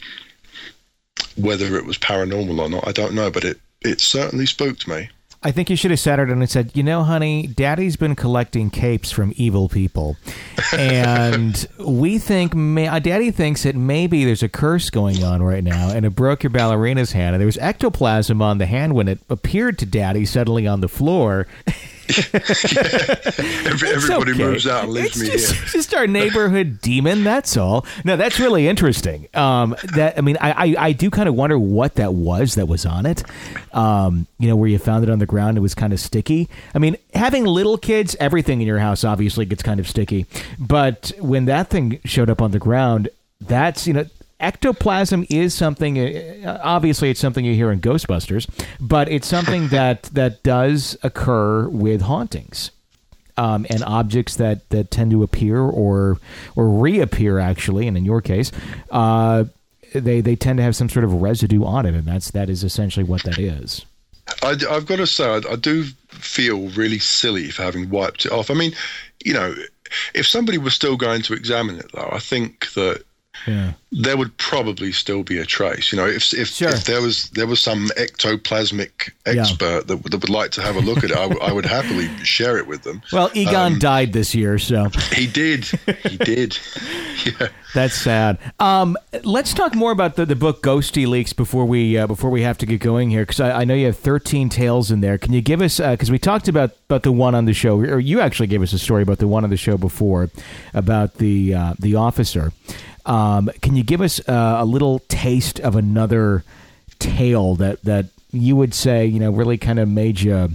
whether 1.36 1.78
it 1.78 1.86
was 1.86 1.98
paranormal 1.98 2.60
or 2.60 2.70
not, 2.70 2.88
I 2.88 2.92
don't 2.92 3.14
know, 3.16 3.30
but 3.30 3.44
it 3.44 3.60
it 3.82 4.00
certainly 4.02 4.46
spooked 4.46 4.88
me. 4.88 5.10
I 5.44 5.52
think 5.52 5.70
you 5.70 5.76
should 5.76 5.92
have 5.92 6.00
sat 6.00 6.20
her 6.20 6.26
down 6.26 6.40
and 6.40 6.50
said, 6.50 6.72
"You 6.74 6.84
know, 6.84 7.04
honey, 7.04 7.48
Daddy's 7.48 7.96
been 7.96 8.16
collecting 8.16 8.70
capes 8.70 9.12
from 9.12 9.34
evil 9.36 9.68
people, 9.70 10.16
and 10.78 11.68
we 11.80 12.18
think, 12.18 12.56
may- 12.56 12.88
uh, 12.88 13.00
Daddy 13.00 13.30
thinks 13.32 13.64
that 13.64 13.76
maybe 13.76 14.24
there's 14.26 14.44
a 14.44 14.50
curse 14.50 14.90
going 14.90 15.24
on 15.24 15.44
right 15.44 15.64
now, 15.64 15.90
and 15.90 16.06
it 16.06 16.12
broke 16.16 16.44
your 16.44 16.50
ballerina's 16.50 17.12
hand, 17.12 17.36
and 17.36 17.42
there 17.42 17.46
was 17.46 17.58
ectoplasm 17.58 18.42
on 18.42 18.58
the 18.58 18.66
hand 18.66 18.94
when 18.96 19.08
it 19.08 19.20
appeared 19.30 19.78
to 19.80 19.86
Daddy 19.86 20.26
suddenly 20.26 20.66
on 20.68 20.82
the 20.82 20.88
floor." 20.90 21.48
Everybody 22.34 24.32
okay. 24.32 24.44
moves 24.44 24.68
out 24.68 24.84
and 24.84 24.94
leaves 24.94 25.08
it's 25.08 25.22
me 25.22 25.30
just, 25.30 25.54
here. 25.54 25.66
Just 25.68 25.94
our 25.94 26.06
neighborhood 26.06 26.82
demon. 26.82 27.24
That's 27.24 27.56
all. 27.56 27.86
No, 28.04 28.18
that's 28.18 28.40
really 28.40 28.68
interesting. 28.68 29.28
Um, 29.34 29.76
that 29.96 30.18
I 30.18 30.22
mean, 30.22 30.38
I, 30.42 30.52
I, 30.52 30.76
I 30.78 30.92
do 30.92 31.10
kind 31.10 31.30
of 31.30 31.36
wonder 31.36 31.58
what 31.58 31.96
that 31.96 32.14
was 32.14 32.56
that 32.56 32.68
was 32.68 32.86
on 32.86 33.06
it. 33.06 33.24
Um, 33.74 34.28
you 34.38 34.50
know, 34.50 34.56
where 34.56 34.70
you 34.70 34.80
found 34.80 35.04
it 35.04 35.10
on 35.10 35.20
the 35.20 35.26
ground, 35.26 35.58
it 35.58 35.62
was 35.62 35.74
kind 35.74 35.94
of 35.94 36.00
sticky. 36.00 36.50
I 36.76 36.80
mean, 36.80 36.98
having 37.14 37.46
little 37.46 37.78
kids, 37.78 38.16
everything 38.20 38.60
in 38.60 38.68
your 38.68 38.80
house 38.80 39.04
obviously 39.04 39.46
gets 39.46 39.64
kind 39.64 39.80
of 39.80 39.88
sticky. 39.88 40.26
But 40.60 41.14
when 41.20 41.46
that 41.46 41.70
thing 41.70 42.02
showed 42.04 42.30
up 42.30 42.42
on 42.42 42.52
the 42.52 42.60
ground, 42.60 43.08
that's 43.40 43.88
you 43.88 43.94
know 43.94 44.06
ectoplasm 44.44 45.26
is 45.30 45.54
something. 45.54 45.98
Uh, 45.98 46.60
obviously, 46.64 47.10
it's 47.10 47.20
something 47.20 47.46
you 47.46 47.56
hear 47.56 47.72
in 47.72 47.80
Ghostbusters, 47.82 48.48
but 48.80 49.10
it's 49.10 49.28
something 49.28 49.68
that 49.70 50.04
that 50.04 50.44
does 50.44 50.98
occur 51.04 51.68
with 51.70 52.02
hauntings. 52.02 52.72
Um, 53.36 53.66
and 53.72 53.84
objects 53.86 54.36
that, 54.36 54.70
that 54.70 54.92
tend 54.92 55.10
to 55.10 55.24
appear 55.24 55.60
or 55.60 56.20
or 56.56 56.70
reappear 56.70 57.40
actually, 57.40 57.88
and 57.88 57.98
in 57.98 58.06
your 58.06 58.22
case, 58.22 58.52
uh, 58.92 59.46
they 59.96 60.22
they 60.22 60.36
tend 60.36 60.58
to 60.58 60.64
have 60.64 60.76
some 60.76 60.88
sort 60.88 61.04
of 61.04 61.14
residue 61.14 61.64
on 61.64 61.88
it, 61.88 61.96
and 61.96 62.06
that's 62.06 62.30
that 62.32 62.48
is 62.48 62.64
essentially 62.64 63.04
what 63.04 63.24
that 63.24 63.40
is. 63.40 63.86
I, 64.44 64.56
have 64.70 64.86
got 64.86 64.98
to 64.98 65.08
say, 65.08 65.26
I, 65.26 65.42
I, 65.52 65.56
do 65.56 65.84
feel 66.08 66.70
really 66.70 67.00
silly 67.00 67.50
for 67.50 67.64
having 67.64 67.90
wiped 67.90 68.26
it 68.26 68.32
off. 68.32 68.50
I 68.50 68.54
mean, 68.54 68.74
you 69.26 69.34
know, 69.34 69.54
if 70.14 70.28
somebody 70.28 70.58
was 70.58 70.74
still 70.74 70.96
going 70.96 71.24
to 71.24 71.34
examine 71.34 71.78
it, 71.78 71.92
though, 71.94 72.10
I 72.12 72.20
think 72.20 72.72
that 72.74 73.04
yeah. 73.48 73.74
there 73.92 74.18
would 74.18 74.36
probably 74.38 74.92
still 74.92 75.24
be 75.24 75.38
a 75.38 75.46
trace. 75.46 75.92
You 75.92 75.98
know, 75.98 76.08
if 76.08 76.34
if, 76.34 76.50
sure. 76.50 76.70
if 76.70 76.86
there 76.86 77.02
was 77.02 77.30
there 77.32 77.48
was 77.48 77.60
some 77.60 77.88
ectoplasmic 77.98 79.12
expert 79.26 79.66
yeah. 79.66 79.80
that, 79.82 80.04
that 80.04 80.22
would 80.22 80.30
like 80.30 80.52
to 80.52 80.62
have 80.62 80.76
a 80.76 80.80
look 80.80 81.00
at 81.00 81.12
it, 81.12 81.18
I, 81.18 81.28
w- 81.28 81.42
I 81.42 81.52
would 81.52 81.66
happily 81.66 82.08
share 82.24 82.58
it 82.58 82.68
with 82.68 82.84
them. 82.84 83.02
Well, 83.12 83.30
Egon 83.34 83.74
um, 83.74 83.80
died 83.80 84.14
this 84.14 84.34
year, 84.34 84.58
so 84.60 84.90
he 85.12 85.28
did. 85.28 85.66
He 85.66 86.18
did. 86.18 86.58
yeah. 87.26 87.50
That's 87.74 87.96
sad. 87.96 88.38
Um, 88.60 88.98
let's 89.24 89.54
talk 89.54 89.74
more 89.74 89.92
about 89.92 90.16
the, 90.16 90.26
the 90.26 90.36
book 90.36 90.62
GhostiLeaks 90.62 91.36
before 91.36 91.66
we 91.66 91.98
uh, 91.98 92.08
before 92.08 92.30
we 92.30 92.44
have 92.44 92.58
to 92.60 92.66
get 92.66 92.82
going 92.82 93.10
here 93.10 93.24
because 93.24 93.40
I, 93.40 93.62
I, 93.62 93.64
know 93.66 93.74
you 93.74 93.88
have 93.88 93.98
13 93.98 94.50
tales 94.50 94.92
in 94.92 95.02
there. 95.02 95.18
Can 95.18 95.34
you 95.34 95.42
give 95.42 95.62
us 95.62 95.80
because 95.80 96.10
uh, 96.10 96.12
we 96.12 96.20
talked 96.20 96.48
about 96.48 96.72
about 96.90 97.04
the 97.04 97.12
one 97.12 97.34
on 97.34 97.46
the 97.46 97.54
show, 97.54 97.80
or 97.80 98.00
you 98.00 98.20
actually 98.20 98.48
gave 98.48 98.62
us 98.62 98.74
a 98.74 98.80
story 98.80 99.02
about 99.02 99.18
the 99.18 99.28
one 99.28 99.44
on 99.44 99.50
the 99.50 99.58
show 99.58 99.78
before 99.78 100.30
about 100.74 101.16
the 101.16 101.54
uh, 101.54 101.74
the 101.80 101.96
officer. 101.96 102.52
Um, 103.06 103.50
can 103.62 103.76
you 103.76 103.84
give 103.84 104.02
us 104.02 104.20
uh, 104.28 104.58
a 104.60 104.66
little 104.66 105.00
taste 105.08 105.60
of 105.60 105.76
another 105.76 106.44
tale 107.00 107.56
that 107.56 107.82
that 107.84 108.06
you 108.32 108.56
would 108.56 108.74
say 108.74 109.06
you 109.06 109.20
know 109.20 109.32
really 109.32 109.58
kind 109.58 109.80
of 109.80 109.90
made 109.90 110.22
you 110.22 110.52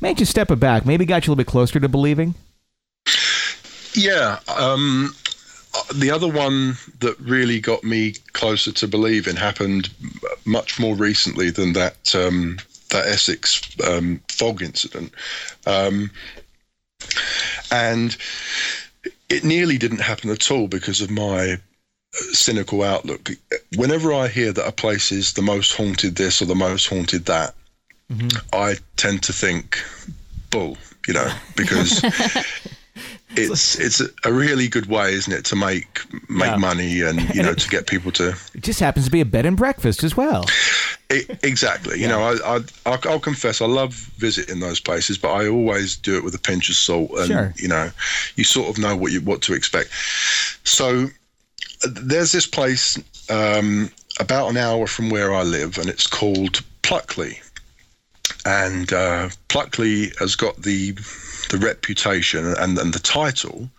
made 0.00 0.20
you 0.20 0.26
step 0.26 0.50
it 0.50 0.60
back, 0.60 0.84
maybe 0.86 1.04
got 1.04 1.26
you 1.26 1.30
a 1.30 1.32
little 1.32 1.44
bit 1.44 1.46
closer 1.46 1.80
to 1.80 1.88
believing? 1.88 2.34
Yeah. 3.94 4.38
Um, 4.56 5.14
the 5.94 6.10
other 6.10 6.28
one 6.28 6.76
that 7.00 7.18
really 7.20 7.60
got 7.60 7.84
me 7.84 8.14
closer 8.32 8.72
to 8.72 8.88
believing 8.88 9.36
happened 9.36 9.90
much 10.44 10.78
more 10.78 10.94
recently 10.94 11.50
than 11.50 11.72
that 11.74 12.14
um, 12.14 12.58
that 12.90 13.06
Essex 13.06 13.60
um, 13.86 14.20
fog 14.28 14.62
incident, 14.62 15.12
um, 15.66 16.10
and 17.70 18.16
it 19.28 19.44
nearly 19.44 19.76
didn't 19.78 20.00
happen 20.00 20.30
at 20.30 20.50
all 20.50 20.68
because 20.68 21.00
of 21.00 21.10
my 21.10 21.58
cynical 22.12 22.82
outlook. 22.82 23.30
Whenever 23.76 24.12
I 24.12 24.28
hear 24.28 24.52
that 24.52 24.66
a 24.66 24.72
place 24.72 25.12
is 25.12 25.34
the 25.34 25.42
most 25.42 25.76
haunted 25.76 26.16
this 26.16 26.42
or 26.42 26.46
the 26.46 26.54
most 26.54 26.86
haunted 26.86 27.26
that, 27.26 27.54
mm-hmm. 28.10 28.28
I 28.52 28.76
tend 28.96 29.22
to 29.24 29.32
think 29.32 29.82
bull, 30.50 30.76
you 31.06 31.14
know, 31.14 31.30
because 31.56 32.02
it's 33.36 33.78
it's 33.78 34.02
a 34.24 34.32
really 34.32 34.68
good 34.68 34.86
way, 34.86 35.12
isn't 35.12 35.32
it, 35.32 35.44
to 35.46 35.56
make 35.56 36.00
make 36.28 36.50
yeah. 36.50 36.56
money 36.56 37.02
and 37.02 37.34
you 37.34 37.42
know 37.42 37.54
to 37.64 37.68
get 37.68 37.86
people 37.86 38.12
to. 38.12 38.34
It 38.54 38.62
just 38.62 38.80
happens 38.80 39.06
to 39.06 39.10
be 39.10 39.20
a 39.20 39.26
bed 39.26 39.46
and 39.46 39.56
breakfast 39.56 40.02
as 40.02 40.16
well. 40.16 40.44
It, 41.10 41.42
exactly. 41.42 42.00
You 42.00 42.08
know, 42.08 42.20
I, 42.20 42.32
I 42.44 42.60
I'll, 42.86 42.98
I'll, 43.04 43.20
confess 43.20 43.62
I 43.62 43.66
love 43.66 43.94
visiting 44.18 44.60
those 44.60 44.78
places, 44.78 45.16
but 45.16 45.32
I 45.32 45.48
always 45.48 45.96
do 45.96 46.16
it 46.16 46.24
with 46.24 46.34
a 46.34 46.38
pinch 46.38 46.68
of 46.68 46.76
salt, 46.76 47.10
and 47.12 47.26
sure. 47.26 47.54
you 47.56 47.68
know, 47.68 47.90
you 48.36 48.44
sort 48.44 48.68
of 48.68 48.78
know 48.78 48.96
what 48.96 49.12
you 49.12 49.20
what 49.20 49.42
to 49.42 49.54
expect. 49.54 49.90
So 50.64 51.08
there's 51.84 52.32
this 52.32 52.46
place 52.46 52.98
um, 53.30 53.90
about 54.20 54.48
an 54.48 54.56
hour 54.56 54.86
from 54.86 55.10
where 55.10 55.34
I 55.34 55.42
live, 55.42 55.78
and 55.78 55.88
it's 55.88 56.06
called 56.06 56.62
Pluckley. 56.82 57.40
And 58.44 58.92
uh, 58.92 59.30
Pluckley 59.48 60.16
has 60.18 60.36
got 60.36 60.62
the 60.62 60.92
the 61.50 61.58
reputation 61.58 62.46
and, 62.46 62.78
and 62.78 62.92
the 62.92 62.98
title 62.98 63.70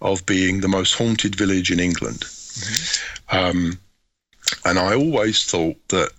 of 0.00 0.24
being 0.24 0.60
the 0.60 0.68
most 0.68 0.94
haunted 0.94 1.34
village 1.34 1.70
in 1.70 1.78
England. 1.78 2.20
Mm-hmm. 2.20 3.36
Um, 3.36 3.78
and 4.64 4.78
I 4.78 4.94
always 4.94 5.44
thought 5.44 5.76
that 5.88 6.10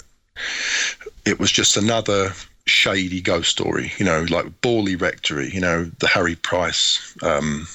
it 1.25 1.39
was 1.39 1.51
just 1.51 1.77
another 1.77 2.33
shady 2.65 3.21
ghost 3.21 3.49
story, 3.49 3.91
you 3.97 4.05
know, 4.05 4.25
like 4.29 4.45
Borley 4.61 4.99
Rectory, 4.99 5.49
you 5.49 5.59
know, 5.59 5.85
the 5.99 6.07
Harry 6.07 6.35
Price 6.35 7.15
um, 7.23 7.67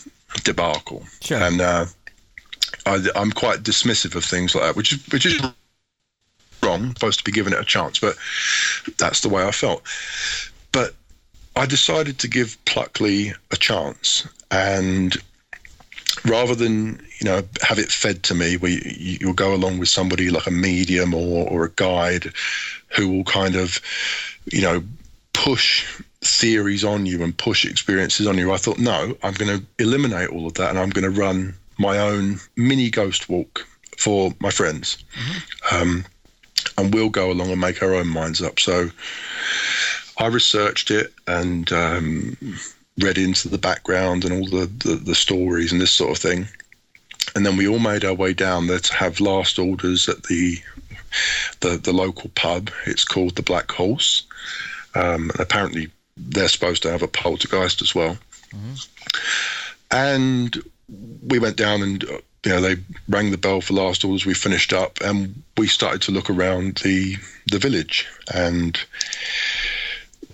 debacle. 0.44 1.04
Sure. 1.20 1.38
And 1.38 1.60
uh, 1.60 1.86
I, 2.86 3.00
am 3.16 3.32
quite 3.32 3.62
dismissive 3.62 4.14
of 4.14 4.24
things 4.24 4.54
like 4.54 4.64
that, 4.64 4.76
which 4.76 4.92
is 4.92 5.06
which 5.08 5.26
is 5.26 5.42
wrong. 6.62 6.90
Supposed 6.94 7.18
to 7.18 7.24
be 7.24 7.32
given 7.32 7.52
it 7.52 7.58
a 7.58 7.64
chance, 7.64 7.98
but 7.98 8.16
that's 8.98 9.20
the 9.20 9.28
way 9.28 9.44
I 9.44 9.50
felt. 9.50 9.82
But 10.72 10.94
I 11.56 11.66
decided 11.66 12.18
to 12.20 12.28
give 12.28 12.56
Pluckley 12.64 13.34
a 13.50 13.56
chance, 13.56 14.26
and 14.50 15.16
rather 16.24 16.54
than 16.54 17.04
you 17.18 17.24
know 17.24 17.42
have 17.62 17.78
it 17.78 17.90
fed 17.90 18.22
to 18.24 18.34
me, 18.34 18.56
where 18.56 18.70
you, 18.70 19.18
you'll 19.20 19.32
go 19.34 19.54
along 19.54 19.78
with 19.78 19.88
somebody 19.88 20.30
like 20.30 20.46
a 20.46 20.52
medium 20.52 21.12
or 21.12 21.48
or 21.48 21.64
a 21.64 21.70
guide 21.70 22.32
who 22.96 23.08
will 23.08 23.24
kind 23.24 23.56
of 23.56 23.80
you 24.52 24.62
know 24.62 24.82
push 25.32 25.84
theories 26.22 26.84
on 26.84 27.06
you 27.06 27.22
and 27.22 27.36
push 27.36 27.64
experiences 27.64 28.26
on 28.26 28.38
you. 28.38 28.52
I 28.52 28.56
thought, 28.56 28.78
no, 28.78 29.16
I'm 29.22 29.34
going 29.34 29.58
to 29.58 29.64
eliminate 29.78 30.30
all 30.30 30.46
of 30.46 30.54
that 30.54 30.70
and 30.70 30.78
I'm 30.78 30.90
going 30.90 31.04
to 31.04 31.20
run 31.20 31.54
my 31.78 31.98
own 31.98 32.38
mini 32.56 32.90
ghost 32.90 33.28
walk 33.28 33.66
for 33.96 34.32
my 34.40 34.50
friends. 34.50 35.04
Mm-hmm. 35.14 35.76
Um, 35.76 36.04
and 36.78 36.92
we'll 36.92 37.10
go 37.10 37.30
along 37.30 37.50
and 37.50 37.60
make 37.60 37.82
our 37.82 37.94
own 37.94 38.08
minds 38.08 38.42
up. 38.42 38.58
So 38.58 38.90
I 40.18 40.26
researched 40.26 40.90
it 40.90 41.12
and 41.26 41.70
um, 41.72 42.36
read 42.98 43.18
into 43.18 43.48
the 43.48 43.58
background 43.58 44.24
and 44.24 44.32
all 44.32 44.48
the, 44.48 44.66
the, 44.66 44.96
the, 44.96 45.14
stories 45.14 45.72
and 45.72 45.80
this 45.80 45.92
sort 45.92 46.12
of 46.12 46.18
thing. 46.18 46.48
And 47.34 47.44
then 47.44 47.56
we 47.56 47.68
all 47.68 47.78
made 47.78 48.04
our 48.04 48.14
way 48.14 48.32
down 48.32 48.66
there 48.66 48.78
to 48.78 48.94
have 48.94 49.20
last 49.20 49.58
orders 49.58 50.08
at 50.08 50.24
the 50.24 50.58
the, 51.60 51.76
the 51.76 51.92
local 51.92 52.30
pub. 52.34 52.70
It's 52.84 53.04
called 53.04 53.36
the 53.36 53.42
Black 53.42 53.70
Horse. 53.70 54.26
Um, 54.94 55.30
and 55.30 55.40
apparently 55.40 55.90
they're 56.16 56.48
supposed 56.48 56.82
to 56.82 56.90
have 56.90 57.02
a 57.02 57.08
poltergeist 57.08 57.80
as 57.82 57.94
well. 57.94 58.18
Mm-hmm. 58.54 58.74
And 59.90 60.62
we 60.88 61.38
went 61.38 61.56
down 61.56 61.82
and 61.82 62.04
uh, 62.04 62.18
you 62.44 62.52
know 62.52 62.60
they 62.60 62.76
rang 63.08 63.30
the 63.30 63.38
bell 63.38 63.60
for 63.60 63.74
last 63.74 64.04
orders. 64.04 64.26
We 64.26 64.34
finished 64.34 64.72
up 64.72 64.98
and 65.00 65.42
we 65.56 65.66
started 65.66 66.02
to 66.02 66.12
look 66.12 66.30
around 66.30 66.78
the 66.84 67.16
the 67.50 67.58
village 67.58 68.06
and 68.32 68.78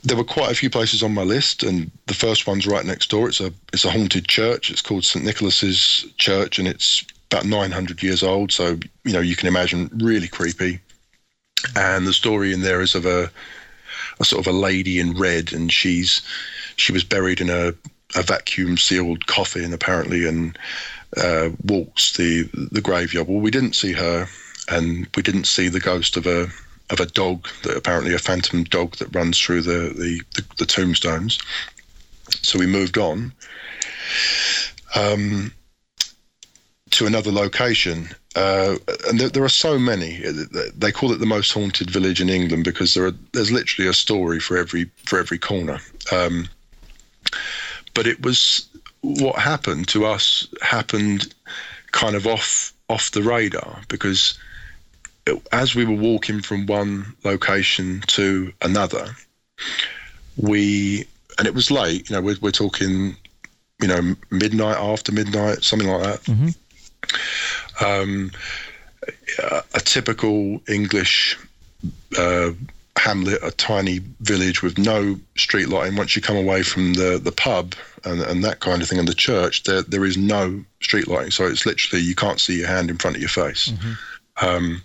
there 0.04 0.16
were 0.16 0.24
quite 0.24 0.50
a 0.50 0.54
few 0.54 0.68
places 0.68 1.02
on 1.02 1.14
my 1.14 1.22
list, 1.22 1.62
and 1.62 1.90
the 2.06 2.14
first 2.14 2.46
one's 2.46 2.66
right 2.66 2.84
next 2.84 3.10
door. 3.10 3.28
It's 3.28 3.40
a 3.40 3.52
it's 3.72 3.84
a 3.84 3.90
haunted 3.90 4.26
church. 4.28 4.70
It's 4.70 4.82
called 4.82 5.04
St 5.04 5.24
Nicholas's 5.24 6.06
Church, 6.18 6.58
and 6.58 6.66
it's 6.66 7.04
about 7.30 7.46
900 7.46 8.02
years 8.02 8.22
old. 8.22 8.52
So 8.52 8.78
you 9.04 9.12
know 9.12 9.20
you 9.20 9.36
can 9.36 9.48
imagine 9.48 9.90
really 10.02 10.28
creepy. 10.28 10.80
And 11.76 12.06
the 12.06 12.12
story 12.12 12.52
in 12.52 12.62
there 12.62 12.80
is 12.80 12.94
of 12.94 13.06
a 13.06 13.30
a 14.18 14.24
sort 14.24 14.44
of 14.44 14.52
a 14.52 14.56
lady 14.56 14.98
in 14.98 15.16
red, 15.16 15.52
and 15.52 15.72
she's 15.72 16.22
she 16.76 16.92
was 16.92 17.04
buried 17.04 17.40
in 17.40 17.50
a 17.50 17.72
a 18.14 18.22
vacuum 18.22 18.76
sealed 18.76 19.26
coffin 19.26 19.72
apparently 19.72 20.26
and 20.26 20.58
uh, 21.16 21.50
walks 21.64 22.16
the 22.16 22.48
the 22.52 22.80
graveyard. 22.80 23.28
Well, 23.28 23.40
we 23.40 23.50
didn't 23.50 23.74
see 23.74 23.92
her, 23.92 24.28
and 24.68 25.06
we 25.16 25.22
didn't 25.22 25.46
see 25.46 25.68
the 25.68 25.80
ghost 25.80 26.16
of 26.16 26.26
a 26.26 26.48
of 26.90 27.00
a 27.00 27.06
dog 27.06 27.48
that 27.62 27.76
apparently 27.76 28.14
a 28.14 28.18
phantom 28.18 28.64
dog 28.64 28.96
that 28.96 29.14
runs 29.14 29.38
through 29.38 29.62
the 29.62 29.94
the, 29.94 30.22
the, 30.34 30.44
the 30.58 30.66
tombstones. 30.66 31.38
So 32.42 32.58
we 32.58 32.66
moved 32.66 32.96
on 32.96 33.32
um, 34.94 35.52
to 36.90 37.06
another 37.06 37.30
location, 37.30 38.08
uh, 38.36 38.76
and 39.08 39.20
there, 39.20 39.28
there, 39.28 39.44
are 39.44 39.50
so 39.50 39.78
many. 39.78 40.22
They 40.74 40.92
call 40.92 41.12
it 41.12 41.18
the 41.18 41.26
most 41.26 41.52
haunted 41.52 41.90
village 41.90 42.20
in 42.20 42.30
England 42.30 42.64
because 42.64 42.94
there 42.94 43.06
are, 43.06 43.14
there's 43.32 43.50
literally 43.50 43.88
a 43.88 43.94
story 43.94 44.40
for 44.40 44.56
every 44.56 44.90
for 45.04 45.18
every 45.18 45.38
corner. 45.38 45.78
Um, 46.10 46.48
but 47.94 48.06
it 48.06 48.22
was 48.22 48.68
what 49.00 49.36
happened 49.36 49.88
to 49.88 50.04
us 50.04 50.46
happened 50.62 51.34
kind 51.90 52.14
of 52.14 52.26
off 52.26 52.72
off 52.88 53.10
the 53.10 53.22
radar 53.22 53.80
because 53.88 54.38
it, 55.26 55.40
as 55.52 55.74
we 55.74 55.84
were 55.84 55.94
walking 55.94 56.40
from 56.40 56.66
one 56.66 57.14
location 57.24 58.00
to 58.08 58.52
another, 58.60 59.16
we 60.36 61.06
and 61.38 61.46
it 61.46 61.54
was 61.54 61.70
late. 61.70 62.08
You 62.08 62.16
know, 62.16 62.22
we're, 62.22 62.36
we're 62.40 62.50
talking, 62.50 63.16
you 63.80 63.88
know, 63.88 64.14
midnight 64.30 64.76
after 64.76 65.12
midnight, 65.12 65.64
something 65.64 65.88
like 65.88 66.02
that. 66.02 66.22
Mm-hmm. 66.24 67.84
Um, 67.84 68.30
a, 69.38 69.62
a, 69.74 69.80
typical 69.80 70.60
English 70.68 71.36
uh, 72.16 72.52
hamlet, 72.96 73.38
a 73.42 73.50
tiny 73.52 74.00
village 74.20 74.62
with 74.62 74.78
no 74.78 75.18
street 75.36 75.68
lighting. 75.68 75.96
Once 75.96 76.14
you 76.14 76.22
come 76.22 76.36
away 76.36 76.62
from 76.62 76.94
the, 76.94 77.20
the 77.22 77.32
pub 77.32 77.74
and, 78.04 78.20
and 78.22 78.44
that 78.44 78.60
kind 78.60 78.82
of 78.82 78.88
thing 78.88 78.98
and 78.98 79.08
the 79.08 79.14
church, 79.14 79.64
there 79.64 79.82
there 79.82 80.04
is 80.04 80.16
no 80.16 80.64
street 80.80 81.08
lighting. 81.08 81.30
So 81.30 81.46
it's 81.46 81.66
literally 81.66 82.04
you 82.04 82.14
can't 82.14 82.40
see 82.40 82.58
your 82.58 82.68
hand 82.68 82.90
in 82.90 82.98
front 82.98 83.16
of 83.16 83.22
your 83.22 83.28
face. 83.28 83.68
Mm-hmm. 83.68 84.46
Um, 84.46 84.82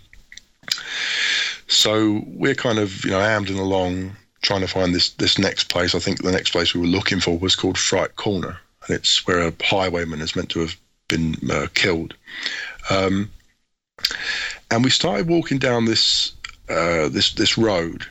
so 1.66 2.22
we're 2.26 2.54
kind 2.54 2.78
of 2.78 3.04
you 3.04 3.10
know 3.10 3.20
ambling 3.20 3.58
along 3.58 4.16
trying 4.42 4.60
to 4.60 4.68
find 4.68 4.94
this 4.94 5.10
this 5.10 5.38
next 5.38 5.64
place. 5.64 5.94
I 5.94 5.98
think 5.98 6.22
the 6.22 6.32
next 6.32 6.50
place 6.50 6.74
we 6.74 6.80
were 6.80 6.86
looking 6.86 7.20
for 7.20 7.38
was 7.38 7.56
called 7.56 7.78
Fright 7.78 8.16
Corner, 8.16 8.58
and 8.86 8.96
it's 8.96 9.26
where 9.26 9.46
a 9.46 9.52
highwayman 9.62 10.20
is 10.20 10.36
meant 10.36 10.50
to 10.50 10.60
have 10.60 10.76
been 11.08 11.36
uh, 11.50 11.66
killed. 11.74 12.14
Um, 12.90 13.30
and 14.70 14.84
we 14.84 14.90
started 14.90 15.28
walking 15.28 15.58
down 15.58 15.84
this 15.86 16.32
uh, 16.68 17.08
this 17.08 17.34
this 17.34 17.58
road, 17.58 18.06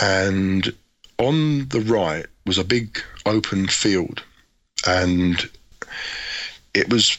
and 0.00 0.72
on 1.18 1.68
the 1.68 1.80
right 1.80 2.26
was 2.46 2.58
a 2.58 2.64
big 2.64 2.98
open 3.26 3.68
field, 3.68 4.22
and 4.86 5.48
it 6.74 6.90
was 6.90 7.18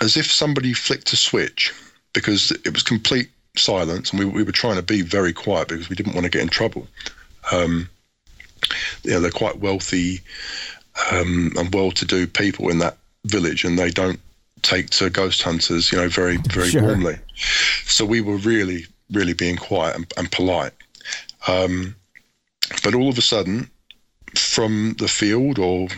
as 0.00 0.16
if 0.16 0.30
somebody 0.30 0.72
flicked 0.72 1.12
a 1.12 1.16
switch 1.16 1.72
because 2.12 2.50
it 2.50 2.72
was 2.72 2.82
complete 2.82 3.30
silence, 3.56 4.10
and 4.10 4.18
we, 4.18 4.24
we 4.24 4.42
were 4.42 4.52
trying 4.52 4.76
to 4.76 4.82
be 4.82 5.02
very 5.02 5.32
quiet 5.32 5.68
because 5.68 5.88
we 5.88 5.96
didn't 5.96 6.14
want 6.14 6.24
to 6.24 6.30
get 6.30 6.42
in 6.42 6.48
trouble. 6.48 6.86
Um, 7.50 7.88
you 9.02 9.10
know, 9.10 9.20
they're 9.20 9.30
quite 9.30 9.58
wealthy 9.58 10.20
um, 11.10 11.52
and 11.56 11.74
well-to-do 11.74 12.26
people 12.26 12.68
in 12.70 12.78
that 12.78 12.98
village, 13.24 13.64
and 13.64 13.78
they 13.78 13.90
don't 13.90 14.20
take 14.62 14.90
to 14.90 15.10
ghost 15.10 15.42
hunters, 15.42 15.90
you 15.90 15.98
know, 15.98 16.08
very 16.08 16.36
very 16.50 16.68
Sure. 16.70 16.82
warmly. 16.82 17.18
So 17.86 18.04
we 18.04 18.20
were 18.20 18.36
really 18.36 18.86
really 19.12 19.34
being 19.34 19.56
quiet 19.56 19.96
and, 19.96 20.12
and 20.16 20.30
polite. 20.30 20.72
Um, 21.46 21.96
but 22.82 22.94
all 22.94 23.08
of 23.08 23.18
a 23.18 23.22
sudden, 23.22 23.70
from 24.36 24.94
the 24.98 25.08
field, 25.08 25.58
or 25.58 25.88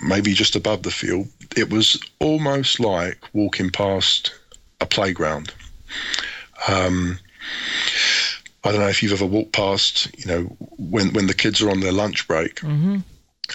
maybe 0.00 0.34
just 0.34 0.56
above 0.56 0.82
the 0.82 0.90
field, 0.90 1.28
it 1.56 1.70
was 1.70 2.00
almost 2.18 2.80
like 2.80 3.18
walking 3.32 3.70
past 3.70 4.34
a 4.80 4.86
playground. 4.86 5.52
Um, 6.68 7.18
I 8.64 8.72
don't 8.72 8.80
know 8.80 8.88
if 8.88 9.02
you've 9.02 9.12
ever 9.12 9.26
walked 9.26 9.52
past, 9.52 10.08
you 10.18 10.26
know, 10.26 10.42
when 10.78 11.12
when 11.12 11.26
the 11.28 11.34
kids 11.34 11.62
are 11.62 11.70
on 11.70 11.80
their 11.80 11.92
lunch 11.92 12.26
break, 12.26 12.60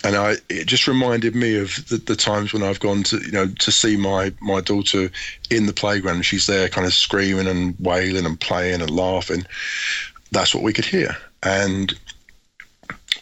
and 0.03 0.15
I 0.15 0.35
it 0.49 0.67
just 0.67 0.87
reminded 0.87 1.35
me 1.35 1.57
of 1.57 1.87
the, 1.89 1.97
the 1.97 2.15
times 2.15 2.53
when 2.53 2.63
I've 2.63 2.79
gone 2.79 3.03
to 3.03 3.17
you 3.17 3.31
know 3.31 3.47
to 3.47 3.71
see 3.71 3.97
my 3.97 4.33
my 4.41 4.61
daughter 4.61 5.11
in 5.49 5.65
the 5.65 5.73
playground. 5.73 6.23
She's 6.23 6.47
there, 6.47 6.69
kind 6.69 6.87
of 6.87 6.93
screaming 6.93 7.47
and 7.47 7.75
wailing 7.79 8.25
and 8.25 8.39
playing 8.39 8.81
and 8.81 8.89
laughing. 8.89 9.45
That's 10.31 10.53
what 10.55 10.63
we 10.63 10.73
could 10.73 10.85
hear, 10.85 11.15
and 11.43 11.93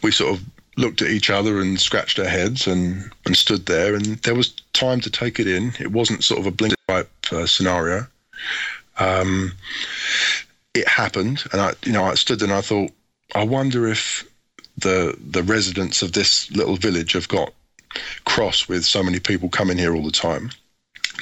we 0.02 0.10
sort 0.12 0.34
of 0.34 0.44
looked 0.76 1.02
at 1.02 1.10
each 1.10 1.28
other 1.28 1.60
and 1.60 1.78
scratched 1.78 2.18
our 2.18 2.28
heads 2.28 2.66
and 2.66 3.10
and 3.26 3.36
stood 3.36 3.66
there. 3.66 3.94
And 3.94 4.16
there 4.22 4.34
was 4.34 4.50
time 4.72 5.00
to 5.00 5.10
take 5.10 5.40
it 5.40 5.46
in. 5.46 5.72
It 5.80 5.92
wasn't 5.92 6.24
sort 6.24 6.40
of 6.40 6.46
a 6.46 6.50
blink 6.50 6.74
type 6.88 7.10
uh, 7.32 7.46
scenario. 7.46 8.06
Um, 8.98 9.52
it 10.74 10.86
happened, 10.86 11.44
and 11.52 11.60
I, 11.60 11.72
you 11.84 11.92
know, 11.92 12.04
I 12.04 12.14
stood 12.14 12.38
there 12.38 12.48
and 12.48 12.56
I 12.56 12.60
thought, 12.60 12.90
I 13.34 13.44
wonder 13.44 13.88
if 13.88 14.29
the 14.78 15.16
the 15.20 15.42
residents 15.42 16.02
of 16.02 16.12
this 16.12 16.50
little 16.52 16.76
village 16.76 17.12
have 17.12 17.28
got 17.28 17.52
cross 18.24 18.68
with 18.68 18.84
so 18.84 19.02
many 19.02 19.18
people 19.18 19.48
coming 19.48 19.76
here 19.78 19.94
all 19.94 20.04
the 20.04 20.12
time 20.12 20.50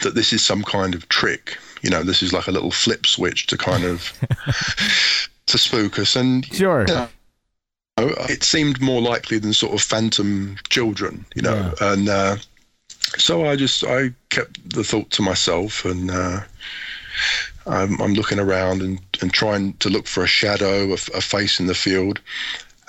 that 0.03 0.15
this 0.15 0.33
is 0.33 0.45
some 0.45 0.63
kind 0.63 0.95
of 0.95 1.09
trick. 1.09 1.57
You 1.83 1.91
know, 1.91 2.03
this 2.03 2.23
is 2.23 2.33
like 2.33 2.47
a 2.47 2.53
little 2.53 2.71
flip 2.71 3.07
switch 3.07 3.47
to 3.47 3.57
kind 3.57 3.85
of 3.85 4.13
to 5.47 5.59
spook 5.59 5.99
us. 5.99 6.17
And 6.17 6.45
Sure. 6.47 6.85
you 6.87 6.95
know, 6.95 8.15
it 8.29 8.43
seemed 8.43 8.81
more 8.81 9.01
likely 9.01 9.39
than 9.39 9.53
sort 9.53 9.75
of 9.75 9.81
phantom 9.81 10.57
children. 10.69 11.25
You 11.35 11.43
know, 11.43 11.75
and 11.81 12.09
uh, 12.09 12.37
so 13.17 13.47
I 13.47 13.57
just 13.57 13.85
I 13.85 14.13
kept 14.29 14.75
the 14.75 14.85
thought 14.85 15.11
to 15.13 15.23
myself 15.23 15.85
and. 15.85 16.11
Uh, 16.11 16.41
I'm, 17.67 18.01
I'm 18.01 18.15
looking 18.15 18.39
around 18.39 18.81
and, 18.81 18.99
and 19.21 19.33
trying 19.33 19.75
to 19.75 19.91
look 19.91 20.07
for 20.07 20.23
a 20.23 20.27
shadow, 20.29 20.91
a, 20.91 20.95
a 21.15 21.21
face 21.21 21.61
in 21.61 21.67
the 21.67 21.75
field, 21.75 22.21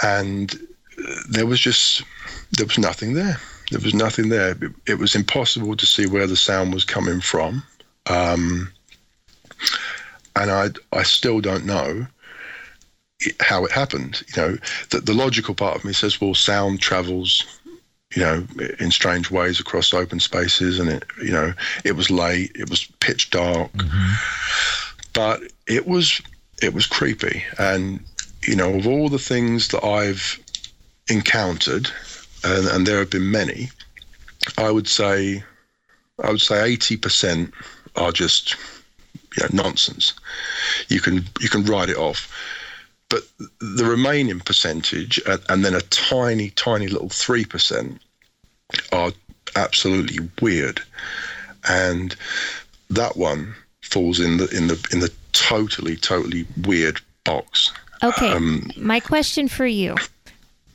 and 0.04 0.54
uh, 0.98 1.14
there 1.30 1.46
was 1.46 1.60
just 1.60 2.04
there 2.52 2.66
was 2.66 2.78
nothing 2.78 3.14
there. 3.14 3.38
There 3.72 3.82
was 3.82 3.94
nothing 3.94 4.30
there. 4.30 4.52
It, 4.52 4.72
it 4.88 5.00
was 5.00 5.16
impossible 5.16 5.76
to 5.76 5.86
see 5.86 6.08
where 6.08 6.28
the 6.28 6.36
sound 6.36 6.74
was 6.74 6.86
coming 6.86 7.22
from, 7.22 7.64
um, 8.08 8.72
and 10.36 10.52
I 10.52 10.70
I 10.92 11.04
still 11.04 11.42
don't 11.42 11.66
know 11.66 12.08
how 13.42 13.66
it 13.66 13.72
happened. 13.72 14.24
You 14.36 14.42
know, 14.42 14.58
that 14.92 15.06
the 15.06 15.14
logical 15.14 15.54
part 15.54 15.76
of 15.76 15.86
me 15.86 15.94
says, 15.94 16.22
well, 16.22 16.34
sound 16.34 16.80
travels 16.80 17.60
you 18.16 18.24
know, 18.24 18.48
in 18.80 18.92
strange 18.92 19.30
ways 19.30 19.60
across 19.60 19.94
open 19.94 20.20
spaces. 20.20 20.80
And 20.80 20.90
it, 20.90 21.06
you 21.22 21.32
know, 21.32 21.54
it 21.84 21.96
was 21.96 22.10
late, 22.10 22.52
it 22.56 22.70
was 22.70 22.86
pitch 23.00 23.30
dark, 23.30 23.72
but 25.14 25.42
it 25.68 25.88
was 25.88 26.22
it 26.62 26.74
was 26.74 26.86
creepy. 26.86 27.44
And 27.58 28.00
you 28.44 28.56
know, 28.56 28.76
of 28.76 28.88
all 28.88 29.10
the 29.10 29.20
things 29.20 29.70
that 29.70 29.84
I've 29.84 30.40
encountered, 31.10 31.90
and, 32.44 32.68
and 32.68 32.88
there 32.88 33.00
have 33.00 33.10
been 33.10 33.32
many, 33.32 33.70
I 34.58 34.72
would 34.72 34.88
say, 34.88 35.44
I 36.24 36.32
would 36.32 36.42
say 36.42 36.64
eighty 36.64 36.98
percent 36.98 37.54
are 37.96 38.12
just 38.12 38.56
you 39.38 39.44
know 39.44 39.64
nonsense. 39.64 40.14
You 40.88 41.02
can 41.02 41.26
you 41.40 41.50
can 41.50 41.66
write 41.66 41.90
it 41.90 41.98
off. 41.98 42.34
But 43.10 43.24
the 43.60 43.86
remaining 43.86 44.40
percentage, 44.40 45.20
and 45.26 45.66
then 45.66 45.74
a 45.74 45.82
tiny, 45.82 46.52
tiny 46.52 46.88
little 46.88 47.10
three 47.10 47.44
percent, 47.44 48.00
are 48.92 49.12
absolutely 49.56 50.30
weird, 50.42 50.82
and 51.68 52.16
that 52.92 53.18
one 53.18 53.56
falls 53.82 54.20
in 54.20 54.38
the 54.38 54.48
in 54.56 54.68
the 54.68 54.88
in 54.92 55.00
the 55.00 55.12
totally, 55.34 55.96
totally 55.96 56.46
weird 56.66 57.02
box. 57.24 57.72
Okay. 58.04 58.32
Um, 58.32 58.72
my 58.78 59.00
question 59.00 59.48
for 59.48 59.66
you. 59.66 59.96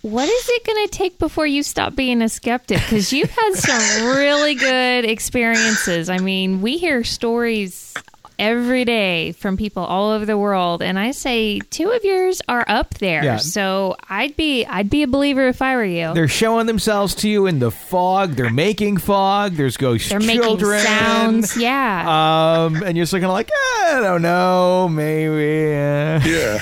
What 0.02 0.28
is 0.28 0.48
it 0.50 0.66
going 0.66 0.86
to 0.86 0.92
take 0.92 1.18
before 1.18 1.46
you 1.46 1.62
stop 1.62 1.96
being 1.96 2.20
a 2.20 2.28
skeptic? 2.28 2.78
Because 2.78 3.10
you've 3.10 3.30
had 3.30 3.54
some 3.54 4.06
really 4.08 4.54
good 4.54 5.06
experiences. 5.06 6.10
I 6.10 6.18
mean, 6.18 6.60
we 6.60 6.76
hear 6.76 7.02
stories 7.04 7.94
every 8.38 8.84
day 8.84 9.32
from 9.32 9.56
people 9.56 9.84
all 9.84 10.10
over 10.10 10.24
the 10.26 10.36
world, 10.38 10.82
and 10.82 10.98
I 10.98 11.10
say 11.12 11.60
two 11.70 11.90
of 11.90 12.04
yours 12.04 12.40
are 12.48 12.64
up 12.68 12.94
there. 12.94 13.24
Yeah. 13.24 13.36
So 13.36 13.96
I'd 14.08 14.36
be 14.36 14.64
I'd 14.66 14.90
be 14.90 15.02
a 15.02 15.06
believer 15.08 15.46
if 15.48 15.62
I 15.62 15.76
were 15.76 15.84
you. 15.84 16.12
They're 16.14 16.28
showing 16.28 16.66
themselves 16.66 17.14
to 17.16 17.28
you 17.28 17.46
in 17.46 17.58
the 17.58 17.70
fog. 17.70 18.32
They're 18.32 18.50
making 18.50 18.98
fog. 18.98 19.52
There's 19.54 19.76
ghost 19.76 20.08
They're 20.10 20.20
making 20.20 20.58
sounds. 20.60 21.56
Yeah. 21.56 22.64
Um, 22.66 22.82
and 22.82 22.96
you're 22.96 23.04
just 23.06 23.12
of 23.14 23.22
like, 23.30 23.50
I 23.54 24.00
don't 24.02 24.22
know, 24.22 24.88
maybe. 24.88 25.72
Uh. 25.74 26.20
Yeah, 26.24 26.58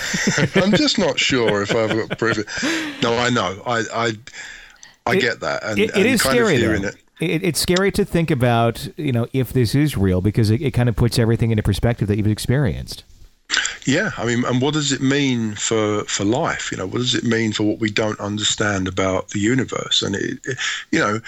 I'm 0.62 0.72
just 0.72 0.98
not 0.98 1.18
sure 1.18 1.62
if 1.62 1.74
I've 1.74 1.90
got 2.08 2.18
proof. 2.18 2.38
Of, 2.38 3.02
no, 3.02 3.16
I 3.16 3.30
know. 3.30 3.62
I 3.66 3.82
I, 3.94 4.12
I 5.06 5.14
It- 5.16 5.20
get 5.20 5.40
that, 5.40 5.64
and, 5.64 5.78
It, 5.78 5.90
it 5.90 5.96
and 5.96 6.06
is 6.06 6.22
kind 6.22 6.34
scary 6.36 6.54
of 6.54 6.60
hearing 6.60 6.82
though. 6.82 6.88
it. 6.88 6.96
It, 7.22 7.44
it's 7.44 7.60
scary 7.60 7.92
to 7.92 8.04
think 8.04 8.32
about, 8.32 8.88
you 8.96 9.12
know, 9.12 9.28
if 9.32 9.52
this 9.52 9.76
is 9.76 9.96
real 9.96 10.20
because 10.20 10.50
it, 10.50 10.60
it 10.60 10.72
kind 10.72 10.88
of 10.88 10.96
puts 10.96 11.20
everything 11.20 11.52
into 11.52 11.62
perspective 11.62 12.08
that 12.08 12.16
you've 12.16 12.26
experienced. 12.26 13.04
Yeah, 13.84 14.10
I 14.16 14.24
mean, 14.24 14.44
and 14.44 14.60
what 14.60 14.74
does 14.74 14.90
it 14.92 15.00
mean 15.00 15.54
for 15.54 16.04
for 16.04 16.24
life? 16.24 16.72
You 16.72 16.78
know, 16.78 16.86
what 16.86 16.98
does 16.98 17.14
it 17.14 17.24
mean 17.24 17.52
for 17.52 17.64
what 17.64 17.78
we 17.78 17.90
don't 17.90 18.18
understand 18.18 18.88
about 18.88 19.28
the 19.28 19.38
universe? 19.38 20.02
And 20.02 20.16
it, 20.16 20.38
it 20.44 20.58
you 20.90 20.98
know, 20.98 21.20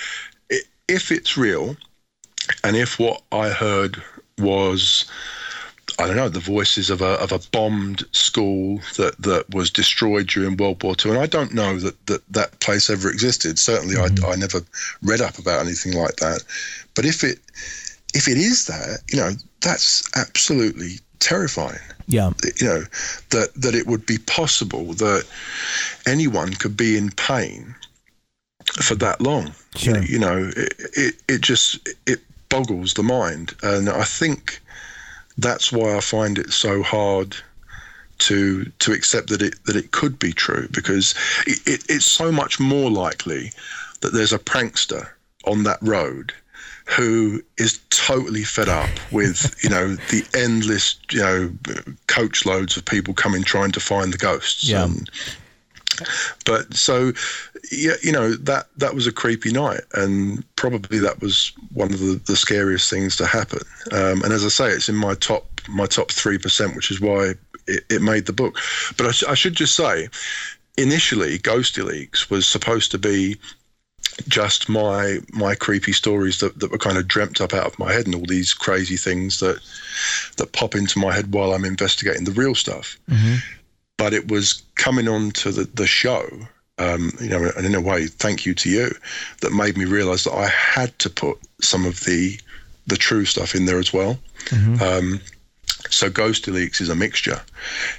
it, 0.51 0.65
if 0.89 1.13
it's 1.13 1.37
real, 1.37 1.77
and 2.65 2.77
if 2.77 2.99
what 2.99 3.23
I 3.31 3.51
heard 3.51 4.03
was, 4.39 5.05
I 5.99 6.07
don't 6.07 6.17
know, 6.17 6.29
the 6.29 6.41
voices 6.41 6.91
of 6.91 7.01
a 7.01 7.15
of 7.21 7.33
a 7.33 7.41
bombed 7.53 8.05
school 8.13 8.81
that 8.97 9.15
that 9.21 9.55
was 9.55 9.71
destroyed 9.71 10.27
during 10.27 10.57
World 10.57 10.83
War 10.83 10.95
Two, 10.97 11.11
and 11.11 11.21
I 11.21 11.27
don't 11.27 11.55
know 11.55 11.79
that 11.79 12.07
that, 12.07 12.23
that 12.33 12.61
place 12.61 12.91
ever 12.91 13.11
existed. 13.11 13.59
Certainly, 13.59 13.97
I, 13.97 14.09
mm-hmm. 14.09 14.25
I 14.25 14.35
never 14.35 14.61
read 15.03 15.21
up 15.21 15.39
about 15.39 15.61
anything 15.61 15.93
like 15.93 16.17
that. 16.17 16.43
But 16.95 17.05
if 17.05 17.23
it 17.23 17.39
if 18.15 18.29
it 18.29 18.37
is 18.39 18.67
that, 18.67 19.01
you 19.11 19.19
know, 19.19 19.31
that's 19.61 20.09
absolutely 20.17 21.01
terrifying 21.21 21.79
Yeah. 22.07 22.33
you 22.61 22.67
know 22.67 22.83
that 23.31 23.55
that 23.55 23.75
it 23.75 23.87
would 23.87 24.05
be 24.05 24.19
possible 24.19 24.93
that 24.95 25.25
anyone 26.07 26.53
could 26.53 26.77
be 26.77 26.99
in 26.99 27.11
pain 27.13 27.75
for 28.83 28.95
that 28.97 29.23
long 29.23 29.55
Sure. 29.77 30.03
you 30.03 30.19
know 30.19 30.51
it, 30.55 30.75
it 30.79 31.15
it 31.29 31.41
just 31.41 31.89
it 32.07 32.21
boggles 32.51 32.93
the 32.95 33.03
mind 33.03 33.55
and 33.63 33.89
i 33.89 34.05
think 34.05 34.61
that's 35.39 35.73
why 35.73 35.97
i 35.97 36.01
find 36.01 36.39
it 36.39 36.53
so 36.53 36.83
hard 36.83 37.37
to 38.19 38.65
to 38.79 38.93
accept 38.93 39.29
that 39.29 39.43
it 39.43 39.55
that 39.65 39.77
it 39.77 39.91
could 39.91 40.19
be 40.19 40.33
true 40.33 40.69
because 40.71 41.15
it, 41.47 41.59
it, 41.67 41.85
it's 41.89 42.07
so 42.07 42.31
much 42.31 42.61
more 42.61 42.91
likely 42.91 43.51
that 44.01 44.13
there's 44.13 44.33
a 44.33 44.39
prankster 44.39 45.09
on 45.47 45.65
that 45.65 45.79
road 45.83 46.33
who 46.87 47.43
is 47.57 47.81
totally 47.91 48.45
fed 48.45 48.69
up 48.69 48.91
with 49.11 49.57
you 49.65 49.71
know 49.71 49.97
the 50.11 50.25
endless 50.35 50.97
you 51.11 51.21
know 51.21 51.51
coach 52.07 52.47
loads 52.47 52.77
of 52.77 52.85
people 52.85 53.13
coming 53.15 53.43
trying 53.43 53.73
to 53.73 53.81
find 53.81 54.13
the 54.13 54.19
ghosts 54.19 54.69
Yeah. 54.69 54.85
and, 54.85 55.11
but 56.45 56.73
so 56.75 57.13
yeah 57.73 57.95
you 58.03 58.13
know 58.13 58.35
that 58.35 58.67
that 58.77 58.95
was 58.95 59.07
a 59.07 59.13
creepy 59.13 59.53
night 59.53 59.83
and 59.95 60.45
probably 60.57 60.99
that 60.99 61.21
was 61.21 61.53
one 61.73 61.93
of 61.93 62.01
the, 62.01 62.21
the 62.27 62.37
scariest 62.37 62.91
things 62.91 63.17
to 63.17 63.27
happen 63.27 63.61
um, 63.93 64.23
and 64.23 64.33
as 64.33 64.45
i 64.45 64.49
say 64.49 64.69
it's 64.69 64.89
in 64.89 64.97
my 64.97 65.15
top 65.15 65.47
my 65.69 65.87
top 65.87 66.09
3% 66.09 66.77
which 66.77 66.91
is 66.91 67.01
why 67.01 67.33
it, 67.67 67.85
it 67.89 68.03
made 68.03 68.27
the 68.27 68.33
book 68.33 68.59
but 68.99 69.07
I, 69.07 69.11
sh- 69.13 69.25
I 69.25 69.35
should 69.35 69.55
just 69.55 69.75
say 69.75 70.09
initially 70.77 71.39
GhostiLeaks 71.39 72.29
was 72.31 72.47
supposed 72.47 72.91
to 72.91 72.99
be 72.99 73.37
just 74.29 74.69
my 74.69 75.19
my 75.33 75.55
creepy 75.55 75.93
stories 75.93 76.39
that, 76.39 76.59
that 76.61 76.71
were 76.71 76.79
kind 76.79 76.99
of 76.99 77.09
dreamt 77.09 77.41
up 77.41 77.53
out 77.53 77.67
of 77.67 77.79
my 77.79 77.93
head 77.93 78.07
and 78.07 78.15
all 78.15 78.25
these 78.27 78.55
crazy 78.55 78.97
things 78.97 79.41
that 79.41 79.61
that 80.37 80.53
pop 80.53 80.75
into 80.75 80.99
my 80.99 81.13
head 81.13 81.33
while 81.33 81.53
I'm 81.53 81.65
investigating 81.65 82.25
the 82.25 82.33
real 82.33 82.55
stuff. 82.55 82.99
Mm-hmm. 83.09 83.37
But 83.97 84.13
it 84.13 84.31
was 84.31 84.63
coming 84.75 85.09
on 85.09 85.31
to 85.33 85.53
the, 85.53 85.65
the 85.75 85.87
show, 85.87 86.27
um, 86.79 87.13
you 87.21 87.29
know, 87.29 87.51
and 87.57 87.65
in 87.65 87.75
a 87.75 87.81
way, 87.81 88.07
thank 88.09 88.45
you 88.45 88.55
to 88.55 88.69
you, 88.69 88.91
that 89.41 89.53
made 89.53 89.77
me 89.77 89.85
realise 89.85 90.25
that 90.25 90.35
I 90.35 90.49
had 90.49 90.99
to 90.99 91.11
put 91.11 91.39
some 91.61 91.85
of 91.87 92.01
the 92.01 92.39
the 92.87 92.97
true 92.97 93.25
stuff 93.25 93.55
in 93.55 93.65
there 93.65 93.79
as 93.79 93.93
well. 93.93 94.19
Mm-hmm. 94.47 94.83
Um, 94.83 95.21
so 95.89 96.11
GhostiLeaks 96.11 96.81
is 96.81 96.89
a 96.89 96.95
mixture. 96.95 97.41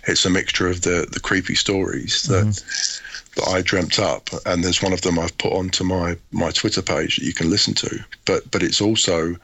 It's 0.07 0.25
a 0.25 0.29
mixture 0.29 0.67
of 0.67 0.81
the 0.81 1.07
the 1.11 1.19
creepy 1.19 1.55
stories 1.55 2.23
that 2.23 2.45
Mm-hmm. 2.45 3.41
that 3.41 3.47
I 3.49 3.61
dreamt 3.61 3.99
up, 3.99 4.29
and 4.45 4.63
there's 4.63 4.81
one 4.81 4.93
of 4.93 5.01
them 5.01 5.17
I've 5.19 5.37
put 5.37 5.53
onto 5.53 5.83
my 5.83 6.17
my 6.31 6.51
Twitter 6.51 6.81
page 6.81 7.15
that 7.15 7.25
you 7.25 7.33
can 7.33 7.49
listen 7.49 7.73
to. 7.75 8.03
But 8.25 8.51
but 8.51 8.61
it's 8.63 8.81
also 8.81 9.35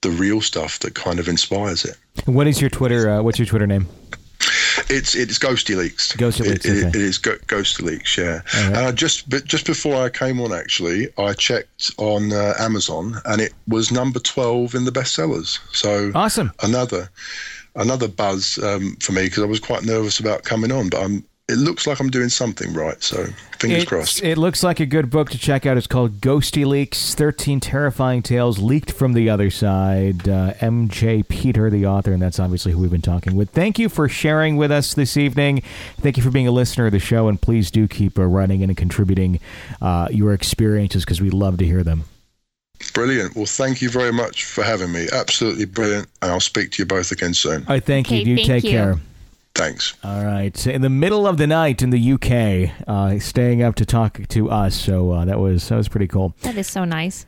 the 0.00 0.10
real 0.10 0.40
stuff 0.40 0.78
that 0.78 0.94
kind 0.94 1.18
of 1.18 1.28
inspires 1.28 1.84
it. 1.84 1.96
What 2.24 2.46
is 2.46 2.60
your 2.60 2.70
Twitter? 2.70 3.10
Uh, 3.10 3.22
what's 3.22 3.38
your 3.38 3.46
Twitter 3.46 3.66
name? 3.66 3.86
It's 4.88 5.14
it's 5.14 5.38
GhostiLeaks. 5.38 6.16
Ghosty 6.16 6.46
Leaks, 6.48 6.64
It, 6.64 6.70
okay. 6.86 6.88
it 6.88 6.96
is 6.96 7.18
Go- 7.18 7.36
GhostiLeaks. 7.46 8.16
Yeah. 8.16 8.36
Right. 8.36 8.76
And 8.76 8.76
I 8.78 8.92
just 8.92 9.28
but 9.28 9.44
just 9.44 9.66
before 9.66 9.96
I 9.96 10.08
came 10.08 10.40
on, 10.40 10.52
actually, 10.52 11.08
I 11.18 11.32
checked 11.34 11.90
on 11.98 12.32
uh, 12.32 12.54
Amazon, 12.58 13.16
and 13.24 13.40
it 13.40 13.52
was 13.66 13.90
number 13.92 14.18
twelve 14.20 14.74
in 14.74 14.84
the 14.84 14.92
bestsellers. 14.92 15.58
So 15.74 16.10
Awesome. 16.14 16.52
another 16.62 17.10
another 17.74 18.08
buzz 18.08 18.58
um, 18.62 18.96
for 19.00 19.12
me 19.12 19.24
because 19.24 19.42
I 19.42 19.46
was 19.46 19.60
quite 19.60 19.84
nervous 19.84 20.18
about 20.20 20.44
coming 20.44 20.72
on, 20.72 20.88
but 20.88 21.02
I'm. 21.02 21.24
It 21.50 21.56
looks 21.56 21.86
like 21.86 21.98
I'm 21.98 22.10
doing 22.10 22.28
something 22.28 22.74
right. 22.74 23.02
So 23.02 23.24
fingers 23.58 23.78
It's- 23.82 23.84
crossed. 23.88 24.22
It 24.22 24.36
looks 24.36 24.62
like 24.62 24.80
a 24.80 24.86
good 24.86 25.08
book 25.08 25.30
to 25.30 25.38
check 25.38 25.64
out. 25.64 25.78
It's 25.78 25.86
called 25.86 26.20
GhostiLeaks 26.20 27.14
13 27.14 27.58
Terrifying 27.58 28.20
Tales 28.22 28.58
Leaked 28.58 28.92
from 28.92 29.14
the 29.14 29.30
Other 29.30 29.48
Side. 29.50 30.28
Uh, 30.28 30.52
MJ 30.60 31.22
Peter, 31.26 31.70
the 31.70 31.86
author, 31.86 32.12
and 32.12 32.20
that's 32.20 32.38
obviously 32.38 32.72
who 32.72 32.80
we've 32.80 32.90
been 32.90 33.00
talking 33.00 33.34
with. 33.34 33.48
Thank 33.48 33.78
you 33.78 33.88
for 33.88 34.10
sharing 34.10 34.58
with 34.58 34.70
us 34.70 34.92
this 34.92 35.16
evening. 35.16 35.62
Thank 36.02 36.18
you 36.18 36.22
for 36.22 36.30
being 36.30 36.46
a 36.46 36.52
listener 36.52 36.84
of 36.84 36.92
the 36.92 36.98
show, 36.98 37.28
and 37.28 37.40
please 37.40 37.70
do 37.70 37.88
keep 37.88 38.18
uh, 38.18 38.24
running 38.26 38.62
and 38.62 38.76
contributing 38.76 39.40
uh, 39.80 40.08
your 40.10 40.34
experiences 40.34 41.06
because 41.06 41.22
we 41.22 41.30
love 41.30 41.56
to 41.58 41.64
hear 41.64 41.82
them. 41.82 42.04
Brilliant. 42.92 43.34
Well, 43.34 43.46
thank 43.46 43.80
you 43.80 43.88
very 43.88 44.12
much 44.12 44.44
for 44.44 44.62
having 44.62 44.92
me. 44.92 45.08
Absolutely 45.12 45.64
brilliant. 45.64 46.08
And 46.20 46.30
I'll 46.30 46.40
speak 46.40 46.72
to 46.72 46.82
you 46.82 46.86
both 46.86 47.10
again 47.10 47.32
soon. 47.32 47.62
All 47.62 47.74
right, 47.74 47.82
thank 47.82 48.08
Okay, 48.08 48.18
you. 48.20 48.26
You 48.26 48.36
thank 48.36 48.46
take 48.46 48.64
you. 48.64 48.70
care. 48.70 48.98
Thanks. 49.58 49.94
All 50.04 50.24
right. 50.24 50.66
In 50.66 50.82
the 50.82 50.88
middle 50.88 51.26
of 51.26 51.36
the 51.36 51.46
night 51.46 51.82
in 51.82 51.90
the 51.90 52.12
UK, 52.12 52.70
uh, 52.86 53.18
staying 53.18 53.62
up 53.62 53.74
to 53.74 53.84
talk 53.84 54.20
to 54.28 54.50
us. 54.50 54.74
So 54.76 55.10
uh, 55.12 55.24
that 55.24 55.38
was 55.40 55.68
that 55.68 55.76
was 55.76 55.88
pretty 55.88 56.06
cool. 56.06 56.34
That 56.42 56.56
is 56.56 56.66
so 56.66 56.84
nice. 56.84 57.26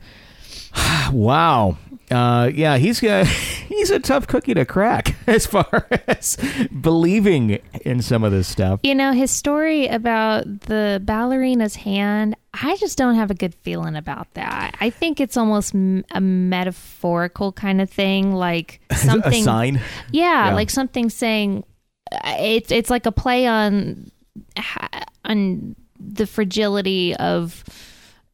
Wow. 1.11 1.77
Uh, 2.09 2.49
yeah, 2.53 2.77
he's 2.77 3.01
uh, 3.03 3.23
he's 3.67 3.89
a 3.89 3.99
tough 3.99 4.27
cookie 4.27 4.53
to 4.53 4.65
crack 4.65 5.15
as 5.27 5.45
far 5.45 5.87
as 6.07 6.37
believing 6.81 7.59
in 7.85 8.01
some 8.01 8.23
of 8.23 8.31
this 8.31 8.47
stuff. 8.47 8.79
You 8.83 8.95
know, 8.95 9.11
his 9.13 9.31
story 9.31 9.87
about 9.87 10.43
the 10.61 11.01
ballerina's 11.03 11.75
hand, 11.75 12.35
I 12.53 12.75
just 12.77 12.97
don't 12.97 13.15
have 13.15 13.31
a 13.31 13.33
good 13.33 13.55
feeling 13.55 13.95
about 13.95 14.33
that. 14.33 14.75
I 14.81 14.89
think 14.89 15.19
it's 15.21 15.37
almost 15.37 15.73
a 15.73 16.19
metaphorical 16.21 17.51
kind 17.53 17.79
of 17.81 17.89
thing, 17.89 18.33
like 18.33 18.81
something. 18.93 19.41
a 19.41 19.43
sign. 19.43 19.81
Yeah, 20.11 20.47
Yeah. 20.49 20.53
like 20.53 20.69
something 20.69 21.09
saying 21.09 21.63
it's 22.11 22.71
it's 22.71 22.89
like 22.89 23.05
a 23.05 23.11
play 23.11 23.47
on 23.47 24.11
on 25.25 25.75
the 25.99 26.25
fragility 26.25 27.15
of 27.15 27.63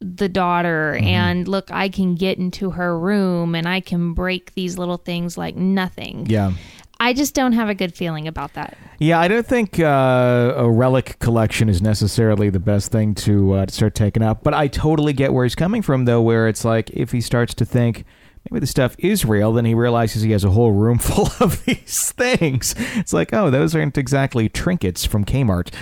the 0.00 0.28
daughter 0.28 0.94
Mm-hmm. 0.96 1.06
and 1.06 1.48
look 1.48 1.70
I 1.72 1.88
can 1.88 2.14
get 2.14 2.38
into 2.38 2.70
her 2.70 2.98
room 2.98 3.54
and 3.54 3.66
I 3.68 3.80
can 3.80 4.14
break 4.14 4.54
these 4.54 4.78
little 4.78 4.96
things 4.96 5.36
like 5.36 5.56
nothing. 5.56 6.26
Yeah. 6.28 6.52
I 7.00 7.12
just 7.12 7.32
don't 7.34 7.52
have 7.52 7.68
a 7.68 7.74
good 7.76 7.94
feeling 7.94 8.26
about 8.26 8.54
that. 8.54 8.76
Yeah, 8.98 9.20
I 9.20 9.28
don't 9.28 9.46
think 9.46 9.78
uh, 9.78 10.54
a 10.56 10.68
relic 10.68 11.20
collection 11.20 11.68
is 11.68 11.80
necessarily 11.80 12.50
the 12.50 12.58
best 12.58 12.90
thing 12.90 13.14
to, 13.16 13.52
uh, 13.52 13.66
to 13.66 13.72
start 13.72 13.94
taking 13.94 14.20
up. 14.20 14.42
But 14.42 14.52
I 14.54 14.66
totally 14.66 15.12
get 15.12 15.32
where 15.32 15.44
he's 15.44 15.54
coming 15.54 15.80
from, 15.80 16.06
though, 16.06 16.20
where 16.20 16.48
it's 16.48 16.64
like 16.64 16.90
if 16.90 17.12
he 17.12 17.20
starts 17.20 17.54
to 17.54 17.64
think 17.64 18.04
maybe 18.50 18.60
the 18.60 18.66
stuff 18.66 18.94
is 18.98 19.24
real, 19.24 19.52
then 19.52 19.64
he 19.64 19.74
realizes 19.74 20.22
he 20.22 20.32
has 20.32 20.44
a 20.44 20.50
whole 20.50 20.72
room 20.72 20.98
full 20.98 21.28
of 21.40 21.64
these 21.64 22.12
things. 22.12 22.74
It's 22.96 23.12
like, 23.12 23.32
oh, 23.32 23.50
those 23.50 23.74
aren't 23.74 23.98
exactly 23.98 24.48
trinkets 24.48 25.04
from 25.04 25.24
Kmart. 25.24 25.72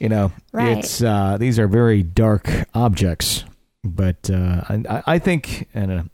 You 0.00 0.08
know, 0.08 0.32
Right. 0.52 0.78
it's 0.78 1.02
uh, 1.02 1.36
these 1.38 1.58
are 1.58 1.68
very 1.68 2.02
dark 2.02 2.48
objects. 2.74 3.44
But 3.84 4.30
uh, 4.30 4.62
I, 4.68 5.02
I 5.06 5.18
think, 5.18 5.66
I, 5.74 6.04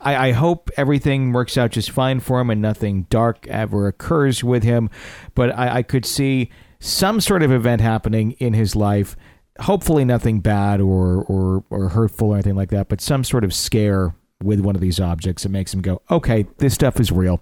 I, 0.00 0.16
I 0.28 0.32
hope 0.32 0.70
everything 0.76 1.32
works 1.32 1.56
out 1.56 1.70
just 1.70 1.90
fine 1.90 2.20
for 2.20 2.38
him 2.38 2.50
and 2.50 2.60
nothing 2.60 3.04
dark 3.08 3.46
ever 3.48 3.86
occurs 3.88 4.44
with 4.44 4.62
him. 4.62 4.90
But 5.34 5.56
I, 5.58 5.76
I 5.76 5.82
could 5.82 6.04
see 6.04 6.50
some 6.80 7.22
sort 7.22 7.42
of 7.42 7.50
event 7.50 7.80
happening 7.80 8.32
in 8.32 8.52
his 8.52 8.76
life. 8.76 9.16
Hopefully, 9.60 10.04
nothing 10.04 10.40
bad 10.40 10.82
or, 10.82 11.22
or, 11.24 11.64
or 11.70 11.88
hurtful 11.88 12.30
or 12.30 12.34
anything 12.34 12.56
like 12.56 12.68
that, 12.70 12.90
but 12.90 13.00
some 13.00 13.24
sort 13.24 13.42
of 13.44 13.54
scare 13.54 14.14
with 14.44 14.60
one 14.60 14.74
of 14.74 14.80
these 14.80 15.00
objects 15.00 15.44
It 15.44 15.48
makes 15.50 15.74
him 15.74 15.80
go, 15.80 16.02
okay, 16.10 16.46
this 16.58 16.74
stuff 16.74 17.00
is 17.00 17.10
real. 17.10 17.40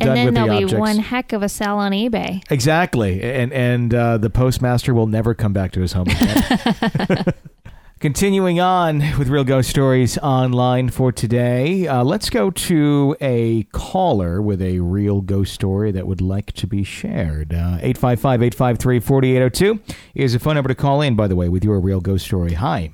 And 0.00 0.06
Done 0.08 0.14
then 0.16 0.24
with 0.26 0.34
there'll 0.34 0.58
be 0.58 0.64
objects. 0.64 0.80
one 0.80 0.98
heck 0.98 1.32
of 1.32 1.42
a 1.42 1.48
sell 1.48 1.78
on 1.78 1.92
eBay. 1.92 2.42
Exactly, 2.50 3.22
and 3.22 3.52
and 3.52 3.94
uh, 3.94 4.18
the 4.18 4.28
postmaster 4.28 4.92
will 4.92 5.06
never 5.06 5.34
come 5.34 5.52
back 5.52 5.70
to 5.72 5.80
his 5.80 5.92
home 5.92 6.08
again. 6.08 7.24
Continuing 8.00 8.58
on 8.60 8.98
with 9.18 9.28
Real 9.28 9.44
Ghost 9.44 9.70
Stories 9.70 10.18
online 10.18 10.90
for 10.90 11.12
today, 11.12 11.86
uh, 11.86 12.02
let's 12.02 12.28
go 12.28 12.50
to 12.50 13.16
a 13.20 13.62
caller 13.72 14.42
with 14.42 14.60
a 14.60 14.80
real 14.80 15.20
ghost 15.20 15.54
story 15.54 15.92
that 15.92 16.06
would 16.08 16.20
like 16.20 16.52
to 16.54 16.66
be 16.66 16.82
shared. 16.82 17.54
Uh, 17.54 17.78
855 17.80 18.42
853 18.42 18.98
4802 19.00 19.94
is 20.16 20.34
a 20.34 20.40
phone 20.40 20.56
number 20.56 20.68
to 20.68 20.74
call 20.74 21.00
in, 21.02 21.14
by 21.14 21.28
the 21.28 21.36
way, 21.36 21.48
with 21.48 21.64
your 21.64 21.78
real 21.78 22.00
ghost 22.00 22.26
story. 22.26 22.54
Hi. 22.54 22.92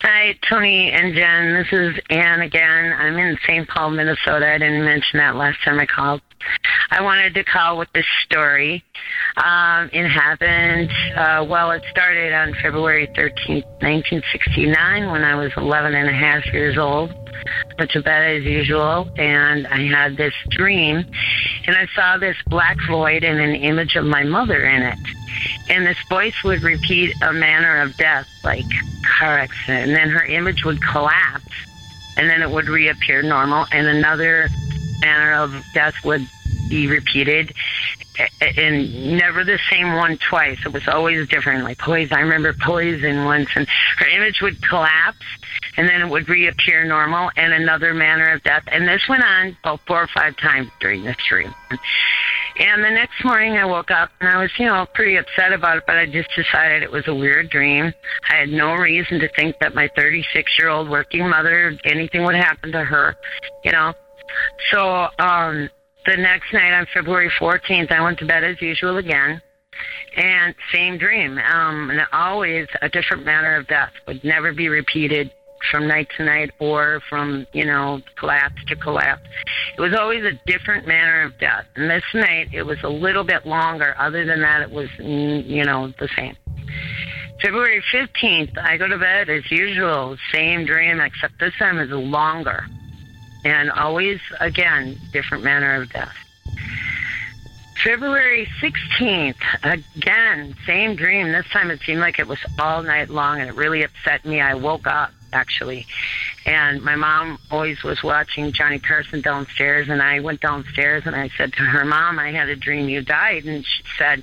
Hi, 0.00 0.38
Tony 0.48 0.90
and 0.90 1.14
Jen. 1.14 1.54
This 1.54 1.72
is 1.72 2.00
Ann 2.10 2.40
again. 2.40 2.92
I'm 2.92 3.16
in 3.16 3.38
St. 3.46 3.68
Paul, 3.68 3.90
Minnesota. 3.90 4.46
I 4.52 4.58
didn't 4.58 4.84
mention 4.84 5.18
that 5.18 5.36
last 5.36 5.58
time 5.64 5.78
I 5.78 5.86
called. 5.86 6.20
I 6.90 7.00
wanted 7.00 7.34
to 7.34 7.44
call 7.44 7.78
with 7.78 7.88
this 7.94 8.06
story. 8.24 8.84
Um, 9.36 9.88
it 9.92 10.08
happened, 10.08 10.90
uh, 11.16 11.46
well, 11.48 11.70
it 11.70 11.82
started 11.90 12.32
on 12.32 12.54
February 12.62 13.06
13th, 13.16 13.64
1969, 13.80 15.10
when 15.10 15.22
I 15.22 15.34
was 15.36 15.52
11 15.56 15.94
and 15.94 16.08
a 16.08 16.12
half 16.12 16.44
years 16.46 16.76
old. 16.76 17.12
Went 17.78 17.90
to 17.92 18.02
bed 18.02 18.36
as 18.36 18.44
usual, 18.44 19.08
and 19.16 19.66
I 19.66 19.86
had 19.86 20.16
this 20.16 20.34
dream, 20.50 21.06
and 21.66 21.76
I 21.76 21.86
saw 21.94 22.18
this 22.18 22.36
black 22.50 22.76
void 22.86 23.24
and 23.24 23.40
an 23.40 23.54
image 23.54 23.96
of 23.96 24.04
my 24.04 24.22
mother 24.24 24.64
in 24.64 24.82
it. 24.82 24.98
And 25.70 25.86
this 25.86 25.96
voice 26.08 26.34
would 26.44 26.62
repeat 26.62 27.14
a 27.22 27.32
manner 27.32 27.80
of 27.80 27.96
death, 27.96 28.28
like 28.44 28.66
car 29.18 29.38
accident, 29.38 29.88
and 29.88 29.96
then 29.96 30.10
her 30.10 30.24
image 30.24 30.64
would 30.64 30.82
collapse, 30.82 31.44
and 32.18 32.28
then 32.28 32.42
it 32.42 32.50
would 32.50 32.68
reappear 32.68 33.22
normal, 33.22 33.66
and 33.72 33.86
another 33.86 34.48
manner 35.00 35.32
of 35.34 35.54
death 35.72 35.94
would 36.04 36.28
be 36.68 36.86
repeated, 36.88 37.54
and 38.58 39.16
never 39.16 39.44
the 39.44 39.58
same 39.70 39.94
one 39.94 40.18
twice. 40.28 40.58
It 40.66 40.72
was 40.72 40.86
always 40.88 41.26
different, 41.28 41.64
like 41.64 41.78
poison. 41.78 42.12
I 42.16 42.20
remember 42.20 42.52
poison 42.52 43.24
once, 43.24 43.48
and 43.56 43.66
her 43.96 44.06
image 44.06 44.40
would 44.42 44.60
collapse, 44.62 45.24
and 45.76 45.88
then 45.88 46.02
it 46.02 46.08
would 46.08 46.28
reappear 46.28 46.84
normal, 46.84 47.30
and 47.36 47.52
another 47.52 47.94
manner 47.94 48.32
of 48.32 48.42
death. 48.42 48.64
And 48.66 48.86
this 48.86 49.02
went 49.08 49.24
on 49.24 49.56
about 49.62 49.80
four 49.86 50.02
or 50.02 50.08
five 50.14 50.36
times 50.36 50.68
during 50.80 51.04
this 51.04 51.16
dream. 51.28 51.52
And 52.58 52.84
the 52.84 52.90
next 52.90 53.24
morning 53.24 53.56
I 53.56 53.64
woke 53.64 53.90
up 53.90 54.10
and 54.20 54.28
I 54.28 54.40
was, 54.40 54.50
you 54.58 54.66
know, 54.66 54.86
pretty 54.94 55.16
upset 55.16 55.52
about 55.52 55.78
it, 55.78 55.84
but 55.86 55.96
I 55.96 56.04
just 56.06 56.28
decided 56.36 56.82
it 56.82 56.92
was 56.92 57.08
a 57.08 57.14
weird 57.14 57.48
dream. 57.48 57.92
I 58.30 58.36
had 58.36 58.50
no 58.50 58.74
reason 58.74 59.20
to 59.20 59.28
think 59.34 59.56
that 59.60 59.74
my 59.74 59.88
36 59.96 60.52
year 60.58 60.68
old 60.68 60.90
working 60.90 61.28
mother, 61.28 61.76
anything 61.84 62.24
would 62.24 62.34
happen 62.34 62.70
to 62.72 62.84
her, 62.84 63.16
you 63.64 63.72
know. 63.72 63.94
So, 64.70 65.08
um, 65.18 65.70
the 66.04 66.16
next 66.16 66.52
night 66.52 66.72
on 66.72 66.86
February 66.92 67.30
14th, 67.38 67.92
I 67.92 68.02
went 68.02 68.18
to 68.18 68.26
bed 68.26 68.44
as 68.44 68.60
usual 68.60 68.98
again. 68.98 69.40
And 70.16 70.54
same 70.72 70.98
dream. 70.98 71.38
Um, 71.38 71.90
and 71.90 72.02
always 72.12 72.66
a 72.82 72.88
different 72.88 73.24
manner 73.24 73.56
of 73.56 73.66
death 73.68 73.92
would 74.06 74.22
never 74.24 74.52
be 74.52 74.68
repeated 74.68 75.32
from 75.70 75.86
night 75.86 76.08
to 76.16 76.24
night 76.24 76.50
or 76.58 77.00
from, 77.08 77.46
you 77.52 77.64
know, 77.64 78.00
collapse 78.16 78.62
to 78.66 78.76
collapse. 78.76 79.28
It 79.76 79.80
was 79.80 79.94
always 79.94 80.24
a 80.24 80.32
different 80.46 80.86
manner 80.86 81.22
of 81.22 81.38
death. 81.38 81.66
And 81.76 81.90
this 81.90 82.04
night, 82.14 82.48
it 82.52 82.62
was 82.62 82.78
a 82.82 82.88
little 82.88 83.24
bit 83.24 83.46
longer. 83.46 83.94
Other 83.98 84.24
than 84.24 84.40
that, 84.40 84.62
it 84.62 84.70
was, 84.70 84.88
mm, 84.98 85.46
you 85.46 85.64
know, 85.64 85.92
the 85.98 86.08
same. 86.16 86.36
February 87.40 87.82
15th, 87.92 88.56
I 88.56 88.76
go 88.76 88.86
to 88.86 88.98
bed 88.98 89.28
as 89.28 89.50
usual, 89.50 90.16
same 90.32 90.64
dream, 90.64 91.00
except 91.00 91.40
this 91.40 91.54
time 91.58 91.78
is 91.78 91.90
longer. 91.90 92.66
And 93.44 93.70
always, 93.72 94.20
again, 94.38 94.96
different 95.12 95.42
manner 95.42 95.82
of 95.82 95.90
death. 95.90 96.14
February 97.82 98.48
16th, 98.60 99.34
again, 99.64 100.54
same 100.66 100.94
dream. 100.94 101.32
This 101.32 101.46
time 101.52 101.68
it 101.72 101.80
seemed 101.84 101.98
like 101.98 102.20
it 102.20 102.28
was 102.28 102.38
all 102.60 102.80
night 102.84 103.10
long 103.10 103.40
and 103.40 103.48
it 103.48 103.56
really 103.56 103.82
upset 103.82 104.24
me. 104.24 104.40
I 104.40 104.54
woke 104.54 104.86
up, 104.86 105.10
actually. 105.32 105.86
And 106.46 106.82
my 106.82 106.96
mom 106.96 107.38
always 107.50 107.82
was 107.82 108.02
watching 108.02 108.52
Johnny 108.52 108.78
Carson 108.78 109.20
downstairs. 109.20 109.88
And 109.88 110.02
I 110.02 110.20
went 110.20 110.40
downstairs 110.40 111.04
and 111.06 111.16
I 111.16 111.30
said 111.36 111.52
to 111.54 111.62
her, 111.62 111.84
Mom, 111.84 112.18
I 112.18 112.32
had 112.32 112.48
a 112.48 112.56
dream 112.56 112.88
you 112.88 113.02
died. 113.02 113.44
And 113.44 113.64
she 113.64 113.82
said, 113.98 114.22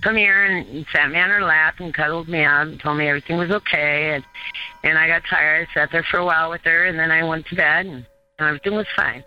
Come 0.00 0.16
here 0.16 0.44
and 0.44 0.86
sat 0.92 1.10
me 1.10 1.18
on 1.18 1.30
her 1.30 1.42
lap 1.42 1.76
and 1.78 1.92
cuddled 1.92 2.28
me 2.28 2.44
up 2.44 2.66
and 2.66 2.80
told 2.80 2.98
me 2.98 3.08
everything 3.08 3.38
was 3.38 3.50
okay. 3.50 4.14
And, 4.14 4.24
and 4.82 4.98
I 4.98 5.06
got 5.06 5.22
tired. 5.28 5.68
Sat 5.74 5.90
there 5.92 6.04
for 6.10 6.18
a 6.18 6.24
while 6.24 6.50
with 6.50 6.62
her 6.62 6.84
and 6.86 6.98
then 6.98 7.10
I 7.10 7.24
went 7.24 7.46
to 7.46 7.54
bed 7.54 7.86
and 7.86 8.06
everything 8.38 8.74
was 8.74 8.86
fine. 8.96 9.24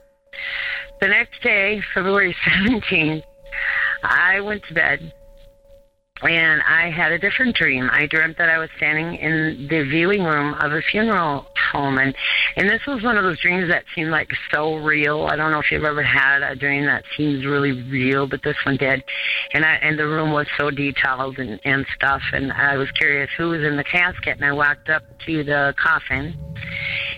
The 1.00 1.08
next 1.08 1.42
day, 1.42 1.82
February 1.94 2.36
17th, 2.46 3.24
I 4.04 4.40
went 4.42 4.64
to 4.66 4.74
bed 4.74 5.14
and 6.24 6.62
I 6.64 6.90
had 6.90 7.12
a 7.12 7.20
different 7.20 7.56
dream. 7.56 7.90
I 7.92 8.08
dreamt 8.08 8.38
that 8.38 8.50
I 8.50 8.58
was 8.58 8.70
standing 8.78 9.16
in 9.16 9.68
the 9.70 9.84
viewing 9.84 10.24
room 10.24 10.56
of 10.56 10.72
a 10.72 10.82
funeral 10.82 11.48
home, 11.72 11.98
and 11.98 12.16
and 12.56 12.70
this 12.70 12.82
was 12.88 13.04
one 13.04 13.18
of 13.18 13.24
those 13.24 13.40
dreams 13.40 13.70
that 13.70 13.84
seemed 13.94 14.10
like 14.10 14.30
so 14.52 14.76
real. 14.78 15.28
I 15.30 15.36
don't 15.36 15.52
know 15.52 15.60
if 15.60 15.72
you've 15.72 15.84
ever 15.84 16.04
had 16.04 16.42
a 16.42 16.56
dream 16.56 16.86
that 16.86 17.04
seems 17.16 17.46
really 17.46 17.84
real, 17.84 18.28
but 18.28 18.42
this 18.44 18.58
one 18.66 18.78
did. 18.78 19.04
And 19.54 19.64
I 19.66 19.76
and 19.76 19.98
the 19.98 20.08
room 20.08 20.32
was 20.32 20.48
so 20.58 20.72
detailed 20.72 21.38
and 21.40 21.60
and 21.64 21.86
stuff, 21.96 22.22
and 22.34 22.52
I 22.52 22.78
was 22.78 22.90
curious 22.92 23.30
who 23.38 23.50
was 23.50 23.62
in 23.62 23.78
the 23.78 23.84
casket, 23.84 24.38
and 24.38 24.46
I 24.46 24.54
walked 24.54 24.90
up 24.90 25.04
to 25.26 25.44
the 25.44 25.76
coffin, 25.82 26.36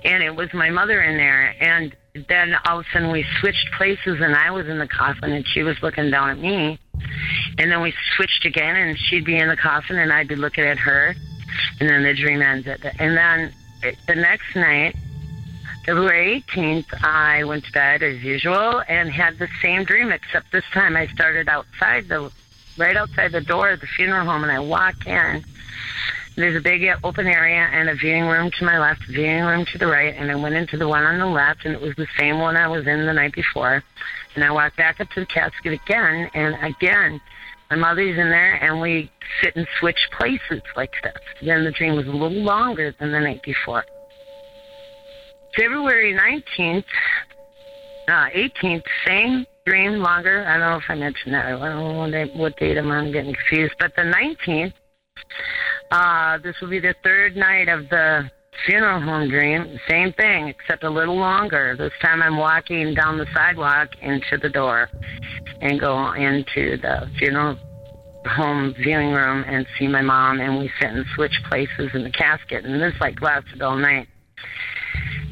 and 0.03 0.23
it 0.23 0.35
was 0.35 0.49
my 0.53 0.69
mother 0.69 1.01
in 1.01 1.17
there, 1.17 1.55
and 1.59 1.95
then 2.27 2.55
all 2.65 2.79
of 2.79 2.85
a 2.85 2.93
sudden 2.93 3.11
we 3.11 3.25
switched 3.39 3.67
places 3.77 4.17
and 4.19 4.35
I 4.35 4.51
was 4.51 4.67
in 4.67 4.79
the 4.79 4.87
coffin 4.87 5.31
and 5.31 5.45
she 5.53 5.63
was 5.63 5.77
looking 5.81 6.09
down 6.09 6.29
at 6.29 6.39
me. 6.39 6.79
And 7.57 7.71
then 7.71 7.81
we 7.81 7.93
switched 8.15 8.45
again 8.45 8.75
and 8.75 8.97
she'd 8.97 9.25
be 9.25 9.37
in 9.37 9.49
the 9.49 9.57
coffin 9.57 9.97
and 9.97 10.11
I'd 10.11 10.27
be 10.27 10.35
looking 10.35 10.63
at 10.63 10.79
her. 10.79 11.15
And 11.79 11.89
then 11.89 12.03
the 12.03 12.13
dream 12.13 12.41
ended. 12.41 12.91
And 12.99 13.17
then 13.17 13.53
eh, 13.83 13.93
the 14.07 14.15
next 14.15 14.55
night, 14.55 14.95
February 15.85 16.43
18th, 16.47 17.03
I 17.03 17.43
went 17.43 17.65
to 17.65 17.71
bed 17.71 18.03
as 18.03 18.23
usual 18.23 18.83
and 18.87 19.09
had 19.09 19.39
the 19.39 19.47
same 19.61 19.83
dream, 19.83 20.11
except 20.11 20.51
this 20.51 20.65
time 20.71 20.95
I 20.95 21.07
started 21.07 21.49
outside 21.49 22.07
the, 22.07 22.31
right 22.77 22.95
outside 22.95 23.31
the 23.31 23.41
door 23.41 23.71
of 23.71 23.81
the 23.81 23.87
funeral 23.87 24.25
home 24.25 24.43
and 24.43 24.51
I 24.51 24.59
walk 24.59 25.07
in 25.07 25.43
there's 26.41 26.55
a 26.55 26.61
big 26.61 26.87
open 27.03 27.27
area 27.27 27.67
and 27.71 27.89
a 27.89 27.95
viewing 27.95 28.25
room 28.25 28.49
to 28.57 28.65
my 28.65 28.79
left, 28.79 29.01
viewing 29.09 29.43
room 29.43 29.65
to 29.71 29.77
the 29.77 29.87
right, 29.87 30.15
and 30.15 30.31
I 30.31 30.35
went 30.35 30.55
into 30.55 30.77
the 30.77 30.87
one 30.87 31.03
on 31.03 31.19
the 31.19 31.25
left, 31.25 31.65
and 31.65 31.73
it 31.73 31.81
was 31.81 31.95
the 31.97 32.07
same 32.17 32.39
one 32.39 32.55
I 32.55 32.67
was 32.67 32.87
in 32.87 33.05
the 33.05 33.13
night 33.13 33.33
before. 33.33 33.83
And 34.35 34.43
I 34.43 34.51
walked 34.51 34.77
back 34.77 34.99
up 35.01 35.09
to 35.11 35.21
the 35.21 35.25
casket 35.25 35.73
again, 35.73 36.29
and 36.33 36.55
again, 36.63 37.19
my 37.69 37.75
mother's 37.75 38.17
in 38.17 38.29
there, 38.29 38.53
and 38.55 38.79
we 38.79 39.11
sit 39.41 39.55
and 39.55 39.67
switch 39.79 39.99
places 40.17 40.61
like 40.75 40.91
this. 41.03 41.13
Then 41.41 41.63
the 41.63 41.71
dream 41.71 41.95
was 41.95 42.07
a 42.07 42.11
little 42.11 42.41
longer 42.41 42.95
than 42.99 43.11
the 43.11 43.19
night 43.19 43.43
before. 43.43 43.83
February 45.55 46.15
19th, 46.15 46.85
uh, 48.07 48.29
18th, 48.35 48.83
same 49.05 49.45
dream, 49.65 49.99
longer. 49.99 50.45
I 50.47 50.57
don't 50.57 50.71
know 50.71 50.77
if 50.77 50.83
I 50.89 50.95
mentioned 50.95 51.33
that. 51.33 51.45
I 51.45 51.51
don't 51.51 51.59
know 51.59 52.27
what 52.35 52.57
date, 52.57 52.77
I'm 52.77 52.89
on, 52.89 53.07
I'm 53.07 53.11
getting 53.11 53.35
confused. 53.35 53.73
But 53.79 53.95
the 53.95 54.03
19th, 54.03 54.73
uh, 55.91 56.37
this 56.39 56.55
will 56.61 56.69
be 56.69 56.79
the 56.79 56.95
third 57.03 57.35
night 57.35 57.67
of 57.67 57.89
the 57.89 58.29
funeral 58.65 59.01
home 59.01 59.29
dream. 59.29 59.79
Same 59.87 60.13
thing, 60.13 60.47
except 60.47 60.83
a 60.83 60.89
little 60.89 61.17
longer. 61.17 61.75
This 61.77 61.93
time 62.01 62.21
I'm 62.21 62.37
walking 62.37 62.93
down 62.93 63.17
the 63.17 63.27
sidewalk 63.33 63.89
into 64.01 64.37
the 64.41 64.49
door 64.49 64.89
and 65.61 65.79
go 65.79 66.13
into 66.13 66.77
the 66.77 67.09
funeral 67.17 67.57
home 68.25 68.73
viewing 68.77 69.11
room 69.11 69.43
and 69.47 69.65
see 69.77 69.87
my 69.87 70.01
mom, 70.01 70.39
and 70.39 70.59
we 70.59 70.69
sit 70.79 70.89
and 70.89 71.05
switch 71.15 71.33
places 71.47 71.91
in 71.93 72.03
the 72.03 72.11
casket. 72.11 72.65
And 72.65 72.81
this 72.81 72.93
like 72.99 73.21
lasted 73.21 73.61
all 73.61 73.77
night. 73.77 74.07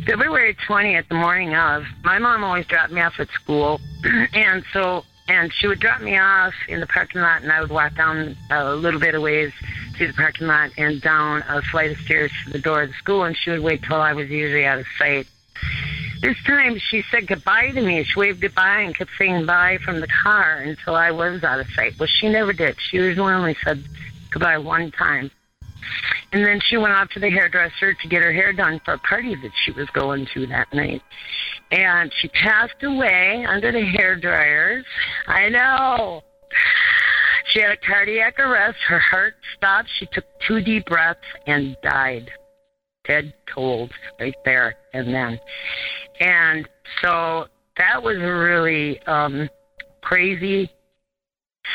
February 0.06 0.56
20th, 0.68 1.08
the 1.10 1.16
morning 1.16 1.54
of, 1.54 1.84
my 2.04 2.18
mom 2.18 2.44
always 2.44 2.66
dropped 2.66 2.94
me 2.94 3.02
off 3.02 3.14
at 3.20 3.28
school. 3.32 3.80
and 4.34 4.64
so, 4.72 5.04
and 5.28 5.52
she 5.54 5.68
would 5.68 5.82
drop 5.82 6.02
me 6.02 6.18
off 6.18 6.54
in 6.70 6.80
the 6.80 6.88
parking 6.88 7.20
lot, 7.20 7.42
and 7.42 7.52
I 7.52 7.60
would 7.60 7.70
walk 7.70 7.96
down 7.96 8.38
a 8.50 8.74
little 8.74 9.02
bit 9.02 9.16
of 9.16 9.22
ways 9.22 9.52
to 9.98 10.08
the 10.08 10.14
parking 10.14 10.48
lot 10.48 10.72
and 10.78 11.02
down 11.02 11.44
a 11.48 11.62
flight 11.64 11.92
of 11.92 11.98
stairs 11.98 12.32
to 12.46 12.52
the 12.52 12.60
door 12.60 12.84
of 12.84 12.90
the 12.90 12.96
school, 12.96 13.24
and 13.24 13.36
she 13.36 13.52
would 13.52 13.62
wait 13.62 13.84
till 13.84 14.02
I 14.02 14.14
was 14.14 14.30
usually 14.30 14.66
out 14.66 14.80
of 14.80 14.86
sight. 14.98 15.28
This 16.22 16.38
time 16.46 16.80
she 16.80 17.04
said 17.12 17.28
goodbye 17.28 17.72
to 17.72 17.82
me. 17.82 18.04
She 18.04 18.20
waved 18.20 18.42
goodbye 18.42 18.82
and 18.82 18.96
kept 18.96 19.12
saying 19.18 19.46
bye 19.46 19.78
from 19.84 20.00
the 20.00 20.08
car 20.08 20.58
until 20.58 20.96
I 20.96 21.12
was 21.12 21.44
out 21.44 21.60
of 21.60 21.68
sight. 21.76 21.94
Well, 22.00 22.08
she 22.08 22.30
never 22.30 22.54
did. 22.54 22.76
She 22.80 22.98
usually 22.98 23.34
only 23.34 23.56
said 23.64 23.84
goodbye 24.32 24.58
one 24.58 24.92
time. 24.92 25.30
And 26.32 26.46
then 26.46 26.60
she 26.60 26.78
went 26.78 26.94
off 26.94 27.10
to 27.12 27.20
the 27.20 27.30
hairdresser 27.30 27.94
to 27.94 28.08
get 28.08 28.22
her 28.22 28.34
hair 28.34 28.52
done 28.52 28.82
for 28.84 28.94
a 28.94 28.98
party 29.00 29.36
that 29.36 29.52
she 29.64 29.72
was 29.72 29.90
going 29.92 30.28
to 30.34 30.48
that 30.48 30.74
night. 30.74 31.02
And 31.72 32.12
she 32.20 32.28
passed 32.30 32.84
away 32.84 33.46
under 33.48 33.72
the 33.72 33.86
hair 33.86 34.16
dryers. 34.16 34.86
I 35.28 35.50
know. 35.50 36.24
She 37.58 37.64
had 37.64 37.72
a 37.72 37.78
cardiac 37.78 38.38
arrest. 38.38 38.78
Her 38.88 39.00
heart 39.00 39.34
stopped. 39.56 39.90
She 39.98 40.06
took 40.14 40.26
two 40.48 40.62
deep 40.62 40.86
breaths 40.86 41.20
and 41.48 41.76
died. 41.82 42.30
Dead 43.08 43.34
cold 43.52 43.92
right 44.20 44.36
there 44.46 44.76
and 44.94 45.12
then. 45.12 45.40
And 46.20 46.70
so 47.02 47.48
that 47.78 48.04
was 48.04 48.18
a 48.18 48.32
really 48.32 49.02
um, 49.08 49.50
crazy 50.02 50.70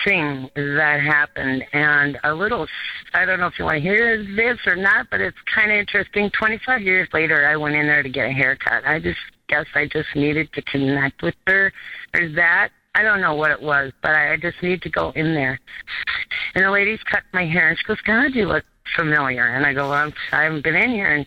thing 0.05 0.49
that 0.55 1.01
happened. 1.01 1.65
And 1.73 2.17
a 2.23 2.33
little, 2.33 2.69
I 3.13 3.25
don't 3.25 3.41
know 3.41 3.49
if 3.49 3.59
you 3.59 3.65
want 3.65 3.79
to 3.79 3.81
hear 3.81 4.19
this 4.37 4.59
or 4.67 4.77
not, 4.77 5.09
but 5.11 5.21
it's 5.21 5.37
kind 5.53 5.73
of 5.73 5.79
interesting. 5.79 6.31
25 6.39 6.83
years 6.83 7.09
later, 7.13 7.49
I 7.49 7.57
went 7.57 7.75
in 7.75 7.89
there 7.89 8.05
to 8.05 8.09
get 8.09 8.29
a 8.29 8.33
haircut. 8.33 8.85
I 8.87 9.01
just 9.01 9.19
guess 9.49 9.67
I 9.75 9.89
just 9.93 10.15
needed 10.15 10.53
to 10.53 10.63
connect 10.63 11.23
with 11.23 11.35
her. 11.49 11.73
There's 12.13 12.37
that. 12.37 12.69
I 12.95 13.03
don't 13.03 13.21
know 13.21 13.35
what 13.35 13.51
it 13.51 13.63
was, 13.63 13.93
but 14.03 14.15
I 14.15 14.37
just 14.37 14.63
need 14.63 14.83
to 14.83 14.91
go 14.91 15.11
in 15.11 15.35
there. 15.35 15.59
And 16.55 16.65
the 16.65 16.71
lady's 16.71 17.03
cut 17.05 17.23
my 17.33 17.47
hair, 17.47 17.69
and 17.69 17.79
she 17.79 17.85
goes, 17.87 18.01
God, 18.03 18.35
you 18.35 18.47
look 18.47 18.65
familiar. 18.97 19.47
And 19.47 19.65
I 19.65 19.73
go, 19.73 19.89
well, 19.89 20.13
I 20.33 20.43
haven't 20.43 20.65
been 20.65 20.75
in 20.75 20.91
here 20.91 21.15
in, 21.15 21.27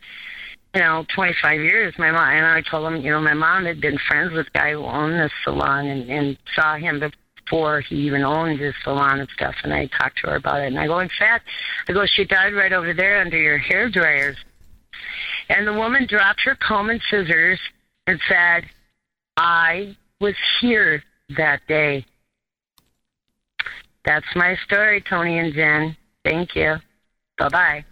you 0.76 0.82
know, 0.82 1.06
25 1.16 1.62
years. 1.62 1.94
My 1.98 2.12
mom, 2.12 2.30
and 2.30 2.46
I 2.46 2.62
told 2.62 2.92
him, 2.94 3.02
you 3.02 3.10
know, 3.10 3.22
my 3.22 3.34
mom 3.34 3.66
had 3.66 3.82
been 3.82 3.98
friends 4.08 4.32
with 4.32 4.46
the 4.46 4.52
guy 4.52 4.72
who 4.74 4.84
owned 4.84 5.20
this 5.20 5.32
salon 5.44 5.88
and, 5.88 6.10
and 6.10 6.38
saw 6.54 6.76
him 6.76 7.02
before 7.46 7.82
he 7.82 7.96
even 7.96 8.24
owned 8.24 8.60
his 8.60 8.76
salon 8.84 9.20
and 9.20 9.30
stuff. 9.30 9.56
And 9.64 9.74
I 9.74 9.88
talked 9.88 10.20
to 10.20 10.30
her 10.30 10.36
about 10.36 10.62
it. 10.62 10.68
And 10.68 10.80
I 10.80 10.86
go, 10.86 11.00
in 11.00 11.10
fact, 11.18 11.48
I 11.88 11.94
go, 11.94 12.06
she 12.06 12.26
died 12.26 12.54
right 12.54 12.74
over 12.74 12.94
there 12.94 13.22
under 13.22 13.38
your 13.38 13.58
hair 13.58 13.90
dryers. 13.90 14.38
And 15.50 15.68
the 15.68 15.74
woman 15.74 16.06
dropped 16.08 16.42
her 16.42 16.56
comb 16.56 16.90
and 16.90 17.02
scissors 17.10 17.60
and 18.08 18.20
said, 18.28 18.66
I 19.38 19.96
was 20.20 20.36
here 20.62 21.04
that 21.38 21.62
day. 21.68 22.06
That's 24.06 24.26
my 24.36 24.56
story, 24.66 25.02
Tony 25.02 25.40
and 25.40 25.54
Jen. 25.54 25.98
Thank 26.24 26.56
you. 26.56 26.76
Bye 27.38 27.50
bye. 27.50 27.86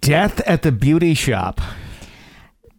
Death 0.00 0.40
at 0.46 0.62
the 0.62 0.72
beauty 0.72 1.14
shop. 1.14 1.60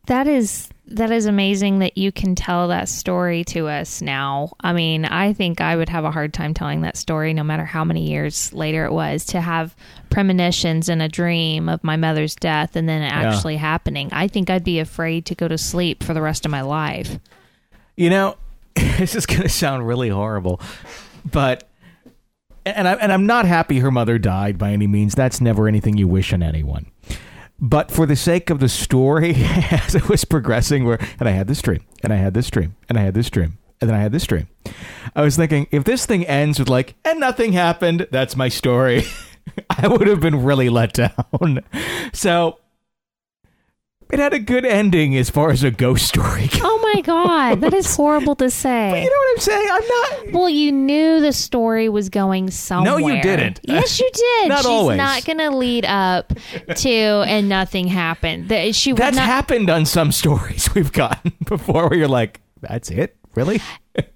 That 0.07 0.27
is 0.27 0.69
that 0.85 1.11
is 1.11 1.25
amazing 1.25 1.79
that 1.79 1.97
you 1.97 2.11
can 2.11 2.35
tell 2.35 2.67
that 2.67 2.89
story 2.89 3.43
to 3.45 3.67
us 3.67 4.01
now. 4.01 4.51
I 4.59 4.73
mean, 4.73 5.05
I 5.05 5.33
think 5.33 5.61
I 5.61 5.75
would 5.75 5.89
have 5.89 6.03
a 6.03 6.11
hard 6.11 6.33
time 6.33 6.53
telling 6.53 6.81
that 6.81 6.97
story 6.97 7.33
no 7.33 7.43
matter 7.43 7.63
how 7.63 7.85
many 7.85 8.09
years 8.09 8.51
later 8.53 8.85
it 8.85 8.91
was 8.91 9.25
to 9.27 9.39
have 9.39 9.75
premonitions 10.09 10.89
in 10.89 10.99
a 10.99 11.07
dream 11.07 11.69
of 11.69 11.83
my 11.83 11.95
mother's 11.95 12.35
death 12.35 12.75
and 12.75 12.87
then 12.87 13.01
it 13.01 13.11
actually 13.11 13.53
yeah. 13.53 13.61
happening. 13.61 14.09
I 14.11 14.27
think 14.27 14.49
I'd 14.49 14.63
be 14.63 14.79
afraid 14.79 15.25
to 15.27 15.35
go 15.35 15.47
to 15.47 15.57
sleep 15.57 16.03
for 16.03 16.13
the 16.13 16.21
rest 16.21 16.45
of 16.45 16.51
my 16.51 16.61
life. 16.61 17.17
You 17.95 18.09
know, 18.09 18.35
this 18.97 19.15
is 19.15 19.25
going 19.25 19.41
to 19.41 19.49
sound 19.49 19.87
really 19.87 20.09
horrible, 20.09 20.59
but 21.29 21.69
and 22.65 22.87
I 22.87 22.93
and 22.93 23.11
I'm 23.11 23.25
not 23.25 23.45
happy 23.45 23.79
her 23.79 23.91
mother 23.91 24.17
died 24.17 24.57
by 24.57 24.71
any 24.71 24.87
means. 24.87 25.15
That's 25.15 25.41
never 25.41 25.67
anything 25.67 25.97
you 25.97 26.07
wish 26.07 26.33
on 26.33 26.41
anyone. 26.43 26.87
But 27.59 27.91
for 27.91 28.05
the 28.05 28.15
sake 28.15 28.49
of 28.49 28.59
the 28.59 28.69
story, 28.69 29.35
as 29.37 29.95
it 29.95 30.09
was 30.09 30.25
progressing, 30.25 30.85
where 30.85 30.99
and 31.19 31.29
I 31.29 31.31
had 31.31 31.47
this 31.47 31.61
dream, 31.61 31.83
and 32.01 32.11
I 32.11 32.17
had 32.17 32.33
this 32.33 32.49
dream, 32.49 32.75
and 32.89 32.97
I 32.97 33.01
had 33.01 33.13
this 33.13 33.29
dream, 33.29 33.57
and 33.79 33.89
then 33.89 33.97
I 33.97 34.01
had 34.01 34.11
this 34.11 34.25
dream. 34.25 34.47
I 35.15 35.21
was 35.21 35.35
thinking, 35.35 35.67
if 35.71 35.83
this 35.83 36.05
thing 36.05 36.25
ends 36.25 36.59
with 36.59 36.69
like, 36.69 36.95
and 37.05 37.19
nothing 37.19 37.53
happened, 37.53 38.07
that's 38.11 38.35
my 38.35 38.49
story. 38.49 39.03
I 39.69 39.87
would 39.87 40.07
have 40.07 40.19
been 40.19 40.43
really 40.43 40.69
let 40.69 40.93
down. 40.93 41.63
So 42.13 42.59
it 44.13 44.19
had 44.19 44.33
a 44.33 44.39
good 44.39 44.63
ending 44.63 45.17
as 45.17 45.29
far 45.31 45.49
as 45.49 45.63
a 45.63 45.71
ghost 45.71 46.07
story 46.07 46.47
goes. 46.47 46.61
Oh 46.63 46.91
my 46.93 47.01
god, 47.01 47.61
that 47.61 47.73
is 47.73 47.95
horrible 47.95 48.35
to 48.35 48.49
say. 48.49 48.89
But 48.91 49.01
you 49.01 49.09
know 49.09 49.17
what 49.17 49.31
I'm 49.33 49.39
saying? 49.39 49.67
I'm 49.71 49.87
not. 49.87 50.33
Well, 50.33 50.49
you 50.49 50.71
knew 50.71 51.19
the 51.19 51.33
story 51.33 51.89
was 51.89 52.09
going 52.09 52.51
somewhere. 52.51 52.99
No, 52.99 53.07
you 53.07 53.21
didn't. 53.21 53.59
Yes, 53.63 53.99
you 53.99 54.09
did. 54.13 54.49
Not 54.49 54.59
She's 54.59 54.65
always. 54.67 54.97
not 54.97 55.25
going 55.25 55.39
to 55.39 55.49
lead 55.49 55.85
up 55.85 56.33
to 56.75 56.89
and 56.89 57.49
nothing 57.49 57.87
happened. 57.87 58.49
That 58.49 58.75
she 58.75 58.91
That's 58.93 59.15
not, 59.15 59.25
happened 59.25 59.69
on 59.69 59.85
some 59.85 60.11
stories 60.11 60.69
we've 60.75 60.91
gotten 60.91 61.33
before, 61.45 61.89
where 61.89 61.97
you're 61.97 62.07
like, 62.07 62.41
"That's 62.61 62.91
it, 62.91 63.17
really." 63.35 63.61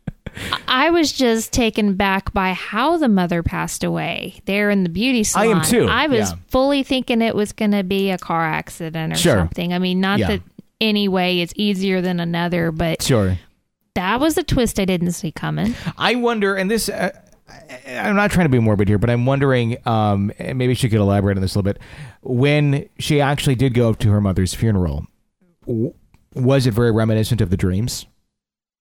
I 0.68 0.90
was 0.90 1.12
just 1.12 1.52
taken 1.54 1.96
back 1.96 2.34
by 2.34 2.54
how 2.54 2.98
the 2.98 3.10
mother 3.10 3.44
passed 3.44 3.84
away 3.84 4.42
there 4.46 4.70
in 4.70 4.84
the 4.84 4.90
beauty 4.90 5.24
salon. 5.24 5.48
I 5.48 5.52
am 5.52 5.62
too, 5.64 5.86
I 5.88 6.08
was 6.08 6.32
yeah. 6.32 6.38
fully 6.48 6.84
thinking 6.84 7.22
it 7.22 7.36
was 7.36 7.52
going 7.54 7.72
to 7.72 7.84
be 7.84 8.12
a 8.12 8.18
car 8.18 8.46
accident 8.46 9.14
or 9.14 9.16
Sure. 9.18 9.38
something. 9.38 9.74
I 9.74 9.80
mean, 9.80 10.00
not 10.02 10.20
Yeah. 10.20 10.28
that 10.28 10.42
any 10.80 11.08
way 11.08 11.42
is 11.42 11.52
easier 11.56 12.02
than 12.02 12.20
another, 12.20 12.72
but 12.72 13.02
Sure. 13.02 13.38
that 13.96 14.20
was 14.20 14.38
a 14.38 14.44
twist 14.44 14.80
I 14.80 14.86
didn't 14.86 15.14
see 15.14 15.32
coming. 15.32 15.74
I 15.98 16.16
wonder, 16.16 16.56
and 16.56 16.70
this, 16.70 16.88
uh, 16.90 17.10
I'm 17.88 18.16
not 18.16 18.30
trying 18.32 18.46
to 18.46 18.50
be 18.50 18.60
morbid 18.60 18.88
here, 18.88 18.98
but 18.98 19.10
I'm 19.10 19.26
wondering, 19.26 19.78
um, 19.88 20.32
and 20.38 20.58
maybe 20.58 20.74
she 20.76 20.90
could 20.90 21.00
elaborate 21.00 21.38
on 21.38 21.42
this 21.42 21.56
a 21.56 21.60
little 21.60 21.74
bit. 21.74 21.82
When 22.22 22.88
she 23.00 23.22
actually 23.22 23.56
did 23.56 23.74
go 23.74 23.94
to 23.94 24.12
her 24.12 24.22
mother's 24.22 24.54
funeral, 24.54 25.08
w- 25.66 25.94
was 26.36 26.68
it 26.68 26.74
very 26.74 26.92
reminiscent 26.92 27.42
of 27.42 27.50
the 27.50 27.58
dreams? 27.58 28.06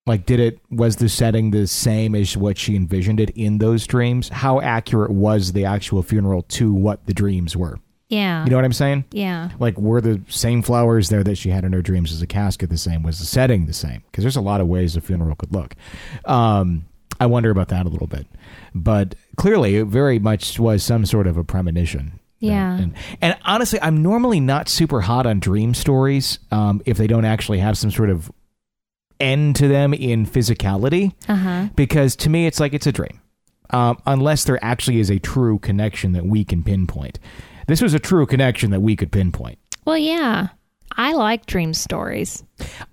Like, 0.06 0.24
did 0.24 0.38
it, 0.38 0.60
was 0.70 0.96
the 0.96 1.08
setting 1.08 1.50
the 1.50 1.66
same 1.66 2.14
as 2.14 2.36
what 2.36 2.56
she 2.58 2.76
envisioned 2.76 3.18
it 3.18 3.30
in 3.30 3.58
those 3.58 3.86
dreams? 3.86 4.28
How 4.28 4.60
accurate 4.60 5.10
was 5.10 5.52
the 5.52 5.64
actual 5.64 6.02
funeral 6.02 6.42
to 6.42 6.72
what 6.72 7.04
the 7.06 7.14
dreams 7.14 7.56
were? 7.56 7.78
Yeah. 8.08 8.44
You 8.44 8.50
know 8.50 8.56
what 8.56 8.64
I'm 8.64 8.72
saying? 8.72 9.04
yeah. 9.10 9.50
Like, 9.58 9.76
were 9.76 10.00
the 10.00 10.20
same 10.28 10.62
flowers 10.62 11.08
there 11.08 11.24
that 11.24 11.36
she 11.36 11.50
had 11.50 11.64
in 11.64 11.72
her 11.72 11.82
dreams 11.82 12.12
as 12.12 12.22
a 12.22 12.26
casket 12.26 12.70
the 12.70 12.78
same? 12.78 13.02
Was 13.02 13.18
the 13.18 13.24
setting 13.26 13.66
the 13.66 13.72
same? 13.72 14.04
Because 14.10 14.22
there's 14.22 14.36
a 14.36 14.40
lot 14.40 14.60
of 14.60 14.68
ways 14.68 14.94
a 14.94 15.00
funeral 15.00 15.34
could 15.34 15.52
look. 15.52 15.74
Um, 16.24 16.86
I 17.18 17.26
wonder 17.26 17.50
about 17.50 17.68
that 17.68 17.84
a 17.86 17.88
little 17.88 18.06
bit. 18.06 18.26
But 18.74 19.16
clearly, 19.36 19.76
it 19.76 19.86
very 19.86 20.20
much 20.20 20.60
was 20.60 20.84
some 20.84 21.04
sort 21.04 21.26
of 21.26 21.36
a 21.36 21.42
premonition. 21.42 22.20
Yeah. 22.38 22.76
And, 22.76 22.94
and 23.20 23.36
honestly, 23.44 23.80
I'm 23.80 24.02
normally 24.02 24.40
not 24.40 24.68
super 24.68 25.00
hot 25.00 25.26
on 25.26 25.40
dream 25.40 25.74
stories 25.74 26.38
um, 26.52 26.82
if 26.84 26.98
they 26.98 27.06
don't 27.06 27.24
actually 27.24 27.58
have 27.58 27.78
some 27.78 27.90
sort 27.90 28.10
of 28.10 28.30
end 29.20 29.56
to 29.56 29.68
them 29.68 29.94
in 29.94 30.26
physicality 30.26 31.12
Uh 31.28 31.34
huh. 31.36 31.68
because 31.76 32.16
to 32.16 32.30
me 32.30 32.46
it's 32.46 32.60
like 32.60 32.74
it's 32.74 32.86
a 32.86 32.92
dream 32.92 33.20
um, 33.70 33.98
unless 34.06 34.44
there 34.44 34.62
actually 34.64 35.00
is 35.00 35.10
a 35.10 35.18
true 35.18 35.58
connection 35.58 36.12
that 36.12 36.24
we 36.26 36.44
can 36.44 36.62
pinpoint 36.62 37.18
this 37.66 37.80
was 37.82 37.94
a 37.94 37.98
true 37.98 38.26
connection 38.26 38.70
that 38.70 38.80
we 38.80 38.94
could 38.96 39.10
pinpoint 39.10 39.58
Well, 39.84 39.98
yeah. 39.98 40.48
I 40.98 41.12
like 41.14 41.46
dream 41.46 41.74
stories. 41.74 42.44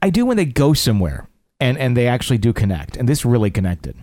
i 0.02 0.10
do 0.10 0.26
when 0.26 0.38
they 0.38 0.46
go 0.46 0.74
somewhere 0.74 1.28
and 1.60 1.78
and 1.78 1.96
they 1.96 2.08
actually 2.08 2.38
do 2.40 2.52
connect 2.54 2.98
and 2.98 3.08
this 3.08 3.24
really 3.26 3.52
connected 3.52 3.96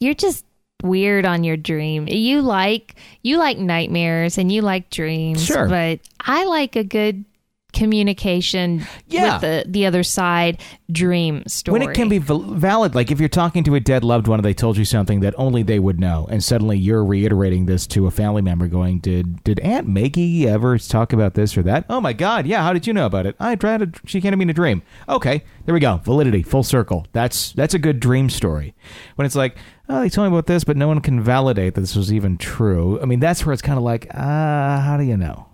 You're 0.00 0.14
just 0.14 0.44
weird 0.82 1.24
on 1.24 1.44
your 1.44 1.56
dream. 1.56 2.08
You 2.08 2.42
like 2.42 2.96
you 3.22 3.38
like 3.38 3.56
nightmares 3.56 4.36
and 4.36 4.50
you 4.50 4.62
like 4.62 4.90
dreams. 4.90 5.44
Sure. 5.44 5.68
But 5.68 6.00
I 6.20 6.44
like 6.46 6.74
a 6.74 6.82
good 6.82 7.24
communication 7.72 8.86
Yeah. 9.08 9.32
with 9.34 9.40
the 9.42 9.64
the 9.70 9.86
other 9.86 10.02
side 10.02 10.60
dream 10.90 11.42
story. 11.46 11.78
when 11.80 11.88
it 11.90 11.94
can 11.94 12.08
be 12.08 12.18
val- 12.18 12.40
valid 12.40 12.94
like 12.94 13.10
if 13.10 13.18
you're 13.18 13.28
talking 13.28 13.64
to 13.64 13.74
a 13.74 13.80
dead 13.80 14.04
loved 14.04 14.28
one 14.28 14.38
and 14.38 14.44
they 14.44 14.52
told 14.54 14.76
you 14.76 14.84
something 14.84 15.20
that 15.20 15.34
only 15.38 15.62
they 15.62 15.78
would 15.78 15.98
know 15.98 16.26
and 16.30 16.44
suddenly 16.44 16.76
you're 16.76 17.04
reiterating 17.04 17.66
this 17.66 17.86
to 17.86 18.06
a 18.06 18.10
family 18.10 18.42
member 18.42 18.66
going 18.68 18.98
did 18.98 19.42
did 19.44 19.58
aunt 19.60 19.88
maggie 19.88 20.46
ever 20.48 20.76
talk 20.78 21.12
about 21.12 21.34
this 21.34 21.56
or 21.56 21.62
that? 21.62 21.84
Oh 21.88 22.00
my 22.00 22.12
god 22.12 22.46
yeah 22.46 22.62
how 22.62 22.72
did 22.72 22.86
you 22.86 22.92
know 22.92 23.06
about 23.06 23.26
it? 23.26 23.36
I 23.40 23.54
tried 23.56 23.78
to 23.92 24.00
she 24.06 24.20
to 24.20 24.36
me 24.36 24.42
in 24.42 24.50
a 24.50 24.54
dream. 24.54 24.82
Okay 25.08 25.42
there 25.64 25.72
we 25.74 25.80
go 25.80 25.96
validity 26.04 26.42
full 26.42 26.62
circle 26.62 27.06
that's 27.12 27.52
that's 27.52 27.74
a 27.74 27.78
good 27.78 28.00
dream 28.00 28.28
story. 28.30 28.74
When 29.16 29.24
it's 29.26 29.36
like 29.36 29.56
oh 29.88 30.00
they 30.00 30.08
told 30.08 30.30
me 30.30 30.36
about 30.36 30.46
this 30.46 30.64
but 30.64 30.76
no 30.76 30.88
one 30.88 31.00
can 31.00 31.20
validate 31.20 31.74
that 31.74 31.80
this 31.80 31.96
was 31.96 32.12
even 32.12 32.36
true. 32.36 33.00
I 33.00 33.06
mean 33.06 33.20
that's 33.20 33.44
where 33.46 33.52
it's 33.52 33.62
kind 33.62 33.78
of 33.78 33.84
like 33.84 34.06
ah 34.14 34.82
how 34.84 34.96
do 34.96 35.04
you 35.04 35.16
know 35.16 35.46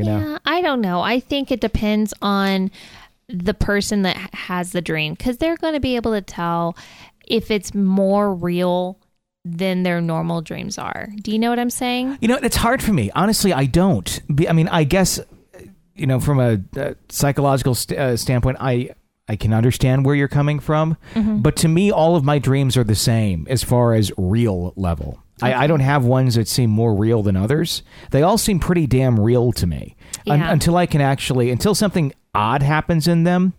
you 0.00 0.06
know 0.06 0.18
Yeah, 0.18 0.38
I 0.44 0.60
don't 0.62 0.80
know. 0.80 1.00
I 1.00 1.20
think 1.20 1.50
it 1.50 1.60
depends 1.60 2.12
on 2.22 2.70
the 3.28 3.54
person 3.54 4.02
that 4.02 4.16
has 4.34 4.72
the 4.72 4.82
dream 4.82 5.14
because 5.14 5.38
they're 5.38 5.56
going 5.56 5.74
to 5.74 5.80
be 5.80 5.96
able 5.96 6.12
to 6.12 6.20
tell 6.20 6.76
if 7.26 7.50
it's 7.50 7.74
more 7.74 8.34
real 8.34 8.98
than 9.44 9.84
their 9.84 10.00
normal 10.00 10.42
dreams 10.42 10.76
are. 10.78 11.08
Do 11.22 11.30
you 11.30 11.38
know 11.38 11.48
what 11.48 11.58
I'm 11.58 11.70
saying? 11.70 12.18
You 12.20 12.28
know, 12.28 12.38
it's 12.42 12.56
hard 12.56 12.82
for 12.82 12.92
me. 12.92 13.10
Honestly, 13.14 13.52
I 13.52 13.66
don't. 13.66 14.20
Be, 14.34 14.48
I 14.48 14.52
mean, 14.52 14.68
I 14.68 14.84
guess, 14.84 15.20
you 15.94 16.06
know, 16.06 16.20
from 16.20 16.40
a, 16.40 16.60
uh 16.78 16.94
psychological 17.08 17.74
st- 17.74 17.98
uh, 17.98 18.16
standpoint, 18.16 18.58
I 18.60 18.90
I 19.28 19.36
can 19.36 19.54
understand 19.54 20.04
where 20.04 20.16
you're 20.16 20.28
coming 20.28 20.58
from. 20.58 20.96
But 21.14 21.54
to 21.56 21.68
me, 21.68 21.92
all 21.92 22.16
of 22.16 22.24
my 22.24 22.40
dreams 22.40 22.76
are 22.76 22.82
the 22.84 22.96
same 22.96 23.46
as 23.48 23.62
far 23.62 23.94
as 23.94 24.10
real 24.18 24.72
level. 24.76 25.22
I, 25.42 25.64
I 25.64 25.66
don't 25.66 25.80
have 25.80 26.04
ones 26.04 26.34
that 26.34 26.48
seem 26.48 26.70
more 26.70 26.94
real 26.94 27.22
than 27.22 27.36
others. 27.36 27.82
They 28.10 28.22
all 28.22 28.38
seem 28.38 28.58
pretty 28.60 28.86
damn 28.86 29.18
real 29.18 29.52
to 29.52 29.66
me. 29.66 29.96
Un- 30.26 30.40
Yeah. 30.40 30.52
until 30.52 30.76
I 30.76 30.86
can 30.86 31.00
actually, 31.00 31.50
until 31.50 31.74
something 31.74 32.12
odd 32.34 32.62
happens 32.62 33.08
in 33.08 33.24
them, 33.24 33.54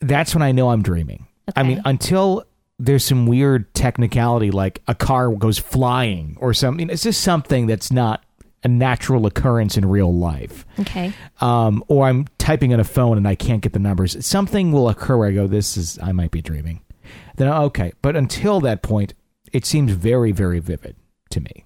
that's 0.00 0.34
when 0.34 0.42
I 0.42 0.52
know 0.52 0.70
I'm 0.70 0.82
dreaming. 0.82 1.26
I 1.56 1.62
mean, 1.62 1.80
until 1.84 2.44
there's 2.78 3.04
some 3.04 3.26
weird 3.26 3.72
technicality 3.74 4.50
like 4.50 4.82
a 4.88 4.94
car 4.94 5.30
goes 5.34 5.58
flying 5.58 6.36
or 6.40 6.52
something. 6.54 6.90
It's 6.90 7.02
just 7.04 7.20
something 7.20 7.66
that's 7.66 7.92
not 7.92 8.24
a 8.64 8.68
natural 8.68 9.26
occurrence 9.26 9.76
in 9.76 9.84
real 9.84 10.12
life. 10.12 10.64
Okay. 10.80 11.12
Um, 11.40 11.84
or 11.88 12.06
I'm 12.06 12.26
typing 12.38 12.72
on 12.72 12.80
a 12.80 12.84
phone 12.84 13.16
and 13.18 13.26
I 13.28 13.34
can't 13.34 13.60
get 13.60 13.72
the 13.72 13.78
numbers. 13.78 14.24
Something 14.24 14.72
will 14.72 14.88
occur 14.88 15.16
where 15.16 15.28
I 15.28 15.32
go, 15.32 15.46
this 15.46 15.76
is, 15.76 15.98
I 16.02 16.12
might 16.12 16.30
be 16.30 16.42
dreaming. 16.42 16.80
Then, 17.36 17.48
okay. 17.48 17.92
But 18.02 18.16
until 18.16 18.60
that 18.60 18.82
point, 18.82 19.14
it 19.52 19.64
seems 19.66 19.92
very, 19.92 20.32
very 20.32 20.58
vivid 20.58 20.96
to 21.30 21.40
me. 21.40 21.64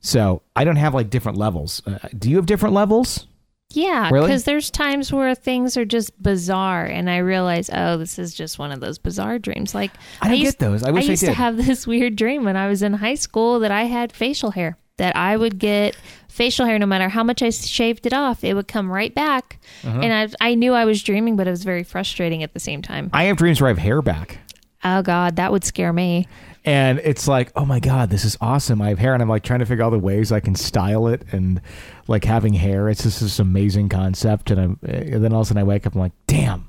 So 0.00 0.42
I 0.54 0.64
don't 0.64 0.76
have 0.76 0.94
like 0.94 1.10
different 1.10 1.38
levels. 1.38 1.82
Uh, 1.86 1.98
do 2.16 2.30
you 2.30 2.36
have 2.36 2.46
different 2.46 2.74
levels? 2.74 3.26
Yeah, 3.70 4.08
Really? 4.10 4.28
because 4.28 4.44
there's 4.44 4.70
times 4.70 5.12
where 5.12 5.34
things 5.34 5.76
are 5.76 5.84
just 5.84 6.22
bizarre, 6.22 6.86
and 6.86 7.10
I 7.10 7.18
realize, 7.18 7.68
oh, 7.70 7.98
this 7.98 8.18
is 8.18 8.32
just 8.32 8.58
one 8.58 8.72
of 8.72 8.80
those 8.80 8.98
bizarre 8.98 9.38
dreams. 9.38 9.74
Like 9.74 9.90
I 10.22 10.28
don't 10.28 10.38
used, 10.38 10.58
get 10.58 10.66
those. 10.66 10.82
I 10.84 10.90
wish 10.90 11.04
I 11.06 11.10
used 11.10 11.20
to 11.20 11.26
did. 11.26 11.34
have 11.36 11.56
this 11.66 11.86
weird 11.86 12.16
dream 12.16 12.44
when 12.44 12.56
I 12.56 12.68
was 12.68 12.82
in 12.82 12.94
high 12.94 13.16
school 13.16 13.58
that 13.60 13.70
I 13.70 13.84
had 13.84 14.12
facial 14.12 14.52
hair. 14.52 14.78
That 14.96 15.14
I 15.16 15.36
would 15.36 15.58
get 15.60 15.96
facial 16.28 16.66
hair 16.66 16.76
no 16.78 16.86
matter 16.86 17.08
how 17.08 17.22
much 17.22 17.40
I 17.42 17.50
shaved 17.50 18.04
it 18.06 18.12
off, 18.12 18.42
it 18.42 18.54
would 18.54 18.66
come 18.68 18.90
right 18.90 19.14
back, 19.14 19.60
Uh-huh. 19.84 20.00
and 20.00 20.12
I 20.40 20.50
I 20.50 20.54
knew 20.54 20.72
I 20.72 20.86
was 20.86 21.02
dreaming, 21.02 21.36
but 21.36 21.46
it 21.46 21.50
was 21.50 21.62
very 21.62 21.84
frustrating 21.84 22.42
at 22.42 22.54
the 22.54 22.60
same 22.60 22.80
time. 22.82 23.10
I 23.12 23.24
have 23.24 23.36
dreams 23.36 23.60
where 23.60 23.68
I 23.68 23.72
have 23.72 23.78
hair 23.78 24.00
back. 24.00 24.38
Oh 24.82 25.02
God, 25.02 25.36
that 25.36 25.52
would 25.52 25.64
scare 25.64 25.92
me. 25.92 26.26
And 26.68 27.00
it's 27.02 27.26
like 27.26 27.50
oh 27.56 27.64
my 27.64 27.80
god 27.80 28.10
this 28.10 28.26
is 28.26 28.36
awesome. 28.42 28.82
I 28.82 28.90
have 28.90 28.98
hair 28.98 29.14
and 29.14 29.22
i'm 29.22 29.28
like 29.28 29.42
trying 29.42 29.60
to 29.60 29.66
figure 29.66 29.84
out 29.84 29.90
the 29.90 29.98
ways 29.98 30.30
i 30.30 30.40
can 30.40 30.54
style 30.54 31.08
it 31.08 31.24
and 31.32 31.62
like 32.06 32.24
having 32.24 32.52
hair. 32.52 32.88
It's 32.90 33.02
just 33.02 33.20
this 33.20 33.38
amazing 33.38 33.88
concept. 33.88 34.50
And, 34.50 34.60
I'm, 34.60 34.78
eh, 34.86 35.14
and 35.14 35.24
then 35.24 35.32
all 35.32 35.40
of 35.40 35.46
a 35.46 35.48
sudden 35.48 35.60
i 35.60 35.64
wake 35.64 35.86
up 35.86 35.94
i'm 35.94 36.00
like 36.00 36.12
damn 36.26 36.68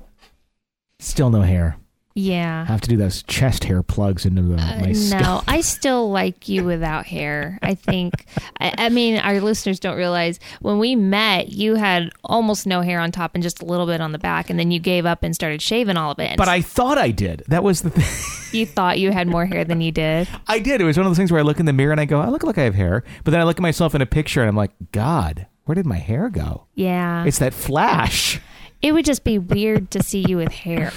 still 0.98 1.28
no 1.30 1.42
hair 1.42 1.76
i 2.16 2.20
Yeah. 2.20 2.66
have 2.66 2.80
to 2.82 2.88
do 2.90 2.96
those 2.96 3.22
chest 3.22 3.64
hair 3.64 3.82
plugs 3.82 4.26
into 4.26 4.42
the, 4.42 4.54
Uh, 4.54 4.80
my 4.80 4.86
no, 4.88 4.92
scalp 4.94 5.44
I 5.46 5.60
still 5.60 6.10
like 6.10 6.48
you 6.48 6.64
without 6.64 7.06
hair. 7.06 7.58
I 7.62 7.74
think. 7.74 8.26
I, 8.60 8.74
I 8.76 8.88
mean, 8.88 9.16
our 9.18 9.40
listeners 9.40 9.78
don't 9.78 9.96
realize 9.96 10.40
when 10.60 10.78
we 10.78 10.96
met, 10.96 11.50
you 11.50 11.76
had 11.76 12.10
almost 12.24 12.66
no 12.66 12.80
hair 12.80 13.00
on 13.00 13.12
top 13.12 13.32
and 13.34 13.42
just 13.42 13.62
a 13.62 13.64
little 13.64 13.86
bit 13.86 14.00
on 14.00 14.12
the 14.12 14.18
back, 14.18 14.50
and 14.50 14.58
then 14.58 14.70
you 14.70 14.80
gave 14.80 15.06
up 15.06 15.22
and 15.22 15.34
started 15.34 15.62
shaving 15.62 15.96
all 15.96 16.10
of 16.12 16.18
it. 16.18 16.36
But 16.36 16.48
i 16.48 16.60
thought 16.60 16.98
i 16.98 17.10
did 17.10 17.44
that 17.48 17.62
was 17.62 17.82
the 17.82 17.90
thing 17.90 18.04
you 18.60 18.66
thought 18.66 18.98
you 18.98 19.12
had 19.12 19.28
more 19.28 19.46
hair 19.46 19.64
than 19.64 19.80
you 19.80 19.92
did. 19.92 20.28
i 20.48 20.58
did 20.58 20.80
it 20.80 20.84
was 20.84 20.96
one 20.96 21.06
of 21.06 21.10
those 21.10 21.16
things 21.16 21.30
where 21.30 21.38
i 21.40 21.42
look 21.44 21.60
in 21.60 21.66
the 21.66 21.72
mirror 21.72 21.92
and 21.92 22.00
i 22.00 22.04
go 22.04 22.20
i 22.20 22.28
look 22.28 22.42
like 22.42 22.58
i 22.58 22.62
have 22.64 22.74
hair 22.74 23.04
but 23.24 23.30
then 23.30 23.40
i 23.40 23.44
look 23.44 23.56
at 23.58 23.62
myself 23.62 23.94
in 23.94 24.02
a 24.02 24.06
picture 24.06 24.40
and 24.40 24.48
i'm 24.48 24.56
like 24.56 24.72
god 24.92 25.46
where 25.64 25.74
did 25.76 25.86
my 25.86 25.98
hair 25.98 26.28
go 26.28 26.66
Yeah, 26.74 27.24
it's 27.24 27.38
that 27.38 27.54
flash 27.54 28.40
it 28.82 28.92
would 28.92 29.04
just 29.04 29.22
be 29.24 29.38
weird 29.38 29.90
to 29.92 30.02
see 30.02 30.24
you 30.26 30.38
with 30.38 30.52
hair. 30.52 30.90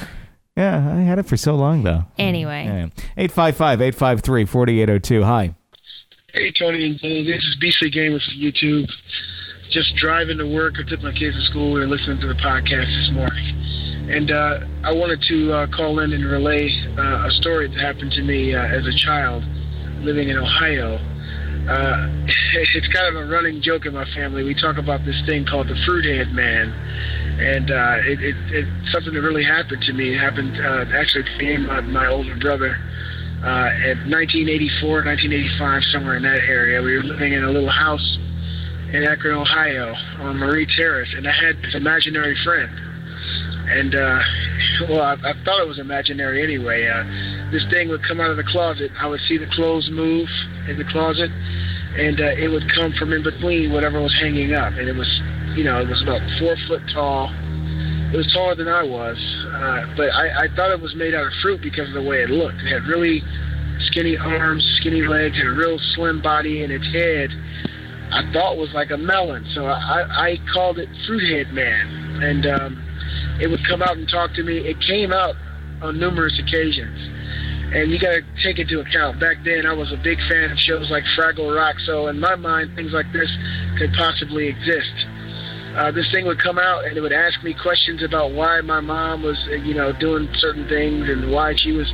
Yeah 0.56 0.94
i 0.96 1.02
had 1.02 1.18
it 1.20 1.26
for 1.26 1.38
so 1.38 1.56
long 1.56 1.84
though 1.84 2.04
Anyway, 2.18 2.66
yeah. 2.66 3.26
855-853-4802 3.28 5.24
hi 5.24 5.56
Hey 6.34 6.52
Tony 6.52 6.86
and 6.88 7.00
Tony, 7.00 7.24
this 7.24 7.44
is 7.44 7.56
Beastly 7.62 7.92
Gamers 7.92 8.26
from 8.26 8.42
YouTube. 8.42 8.90
Just 9.70 9.96
driving 9.98 10.40
to 10.40 10.48
work. 10.52 10.74
I 10.80 10.84
took 10.90 11.02
my 11.04 11.12
kids 11.12 11.36
to 11.38 11.44
school. 11.46 11.74
We 11.74 11.80
were 11.82 11.86
listening 11.88 12.20
to 12.22 12.28
the 12.28 12.34
podcast 12.34 12.88
this 12.90 13.12
morning, 13.14 14.10
and 14.10 14.32
uh, 14.32 14.60
I 14.84 14.92
wanted 14.94 15.22
to 15.30 15.54
uh, 15.54 15.68
call 15.68 16.00
in 16.00 16.12
and 16.12 16.26
relay 16.26 16.72
uh, 16.98 17.28
a 17.28 17.32
story 17.38 17.68
that 17.70 17.78
happened 17.80 18.14
to 18.14 18.24
me 18.24 18.56
uh, 18.56 18.64
as 18.66 18.82
a 18.88 18.94
child 18.98 19.44
living 20.02 20.30
in 20.30 20.38
Ohio. 20.38 20.98
Uh, 21.68 22.08
it's 22.76 22.88
kind 22.92 23.16
of 23.16 23.16
a 23.16 23.26
running 23.32 23.62
joke 23.62 23.86
in 23.86 23.94
my 23.94 24.06
family. 24.14 24.44
We 24.44 24.54
talk 24.54 24.78
about 24.78 25.06
this 25.06 25.22
thing 25.26 25.46
called 25.46 25.68
the 25.68 25.80
Fruithead 25.88 26.32
Man, 26.32 26.72
and 27.40 27.72
uh, 27.72 27.98
it, 28.04 28.20
it, 28.22 28.36
it's 28.52 28.92
something 28.92 29.14
that 29.14 29.22
really 29.22 29.44
happened 29.44 29.82
to 29.84 29.94
me. 29.94 30.14
It 30.14 30.20
happened 30.20 30.58
uh, 30.60 30.86
actually 30.96 31.24
to 31.24 31.38
me 31.38 31.56
and 31.56 31.68
my, 31.68 31.82
my 31.82 32.08
older 32.08 32.36
brother 32.36 32.76
uh, 33.44 33.92
in 33.92 34.08
1984, 34.08 35.04
1985, 35.04 35.84
somewhere 35.92 36.16
in 36.16 36.24
that 36.24 36.44
area. 36.48 36.82
We 36.82 36.96
were 36.96 37.04
living 37.04 37.34
in 37.34 37.44
a 37.44 37.52
little 37.52 37.72
house 37.72 38.18
in 38.92 39.04
Akron, 39.04 39.36
Ohio, 39.36 39.96
on 40.20 40.38
Marie 40.38 40.68
Terrace, 40.78 41.10
and 41.16 41.28
I 41.28 41.32
had 41.32 41.58
this 41.62 41.76
imaginary 41.76 42.38
friend. 42.44 42.72
And 43.68 43.96
uh, 43.96 44.20
well, 44.90 45.02
I, 45.02 45.14
I 45.16 45.34
thought 45.44 45.60
it 45.60 45.68
was 45.68 45.80
imaginary 45.80 46.44
anyway. 46.44 46.88
Uh, 46.88 47.04
this 47.54 47.64
thing 47.70 47.90
would 47.90 48.04
come 48.04 48.20
out 48.20 48.32
of 48.32 48.38
the 48.38 48.44
closet. 48.44 48.92
I 49.00 49.08
would 49.08 49.22
see 49.22 49.38
the 49.38 49.50
clothes 49.54 49.88
move 49.92 50.28
in 50.68 50.78
the 50.78 50.84
closet, 50.90 51.30
and 51.30 52.20
uh, 52.20 52.34
it 52.36 52.50
would 52.50 52.66
come 52.74 52.92
from 52.98 53.14
in 53.14 53.22
between 53.22 53.72
whatever 53.72 54.02
was 54.02 54.14
hanging 54.20 54.54
up. 54.54 54.74
And 54.74 54.90
it 54.90 54.96
was, 54.96 55.08
you 55.56 55.64
know, 55.64 55.80
it 55.80 55.88
was 55.88 56.02
about 56.02 56.22
four 56.40 56.58
foot 56.68 56.82
tall, 56.92 57.30
It 58.12 58.18
was 58.18 58.28
taller 58.34 58.56
than 58.56 58.68
I 58.68 58.82
was, 58.82 59.18
uh, 59.54 59.94
but 59.96 60.10
I, 60.10 60.46
I 60.46 60.56
thought 60.56 60.72
it 60.72 60.82
was 60.82 60.96
made 60.96 61.14
out 61.14 61.28
of 61.28 61.34
fruit 61.42 61.62
because 61.62 61.88
of 61.88 61.94
the 61.94 62.02
way 62.02 62.24
it 62.24 62.30
looked. 62.30 62.58
It 62.58 62.74
had 62.74 62.90
really 62.90 63.22
skinny 63.88 64.18
arms, 64.18 64.66
skinny 64.82 65.04
legs, 65.04 65.38
and 65.38 65.48
a 65.48 65.54
real 65.54 65.78
slim 65.94 66.22
body, 66.22 66.64
and 66.64 66.74
its 66.74 66.86
head 66.92 67.30
I 68.14 68.32
thought 68.32 68.58
was 68.58 68.70
like 68.74 68.92
a 68.92 68.98
melon. 68.98 69.46
So 69.56 69.66
I, 69.66 70.34
I 70.34 70.38
called 70.54 70.78
it 70.78 70.88
Fruithead 71.08 71.52
Man, 71.52 72.22
and 72.22 72.46
um, 72.46 73.38
it 73.42 73.48
would 73.48 73.66
come 73.68 73.82
out 73.82 73.98
and 73.98 74.08
talk 74.08 74.34
to 74.36 74.44
me. 74.44 74.58
It 74.60 74.78
came 74.82 75.12
out 75.12 75.36
on 75.82 76.00
numerous 76.00 76.40
occasions. 76.40 77.23
And 77.74 77.92
you 77.92 78.00
got 78.00 78.14
to 78.14 78.22
take 78.44 78.60
into 78.60 78.82
account, 78.82 79.20
back 79.20 79.38
then 79.44 79.66
I 79.66 79.74
was 79.74 79.92
a 79.92 79.98
big 79.98 80.20
fan 80.30 80.52
of 80.52 80.60
shows 80.60 80.92
like 80.92 81.04
Fraggle 81.18 81.56
Rock, 81.56 81.76
so 81.86 82.08
in 82.08 82.20
my 82.20 82.36
mind, 82.36 82.76
things 82.76 82.94
like 82.94 83.12
this 83.12 83.30
could 83.80 83.92
possibly 83.98 84.48
exist. 84.48 84.94
Uh, 85.76 85.90
this 85.90 86.06
thing 86.12 86.28
would 86.28 86.38
come 86.38 86.60
out 86.60 86.86
and 86.86 86.96
it 86.96 87.02
would 87.02 87.12
ask 87.12 87.42
me 87.42 87.56
questions 87.60 88.04
about 88.04 88.32
why 88.32 88.62
my 88.62 88.80
mom 88.80 89.24
was, 89.24 89.38
uh, 89.50 89.56
you 89.56 89.74
know, 89.74 89.92
doing 89.92 90.30
certain 90.38 90.70
things 90.70 91.10
and 91.10 91.32
why 91.32 91.56
she 91.58 91.72
was, 91.72 91.90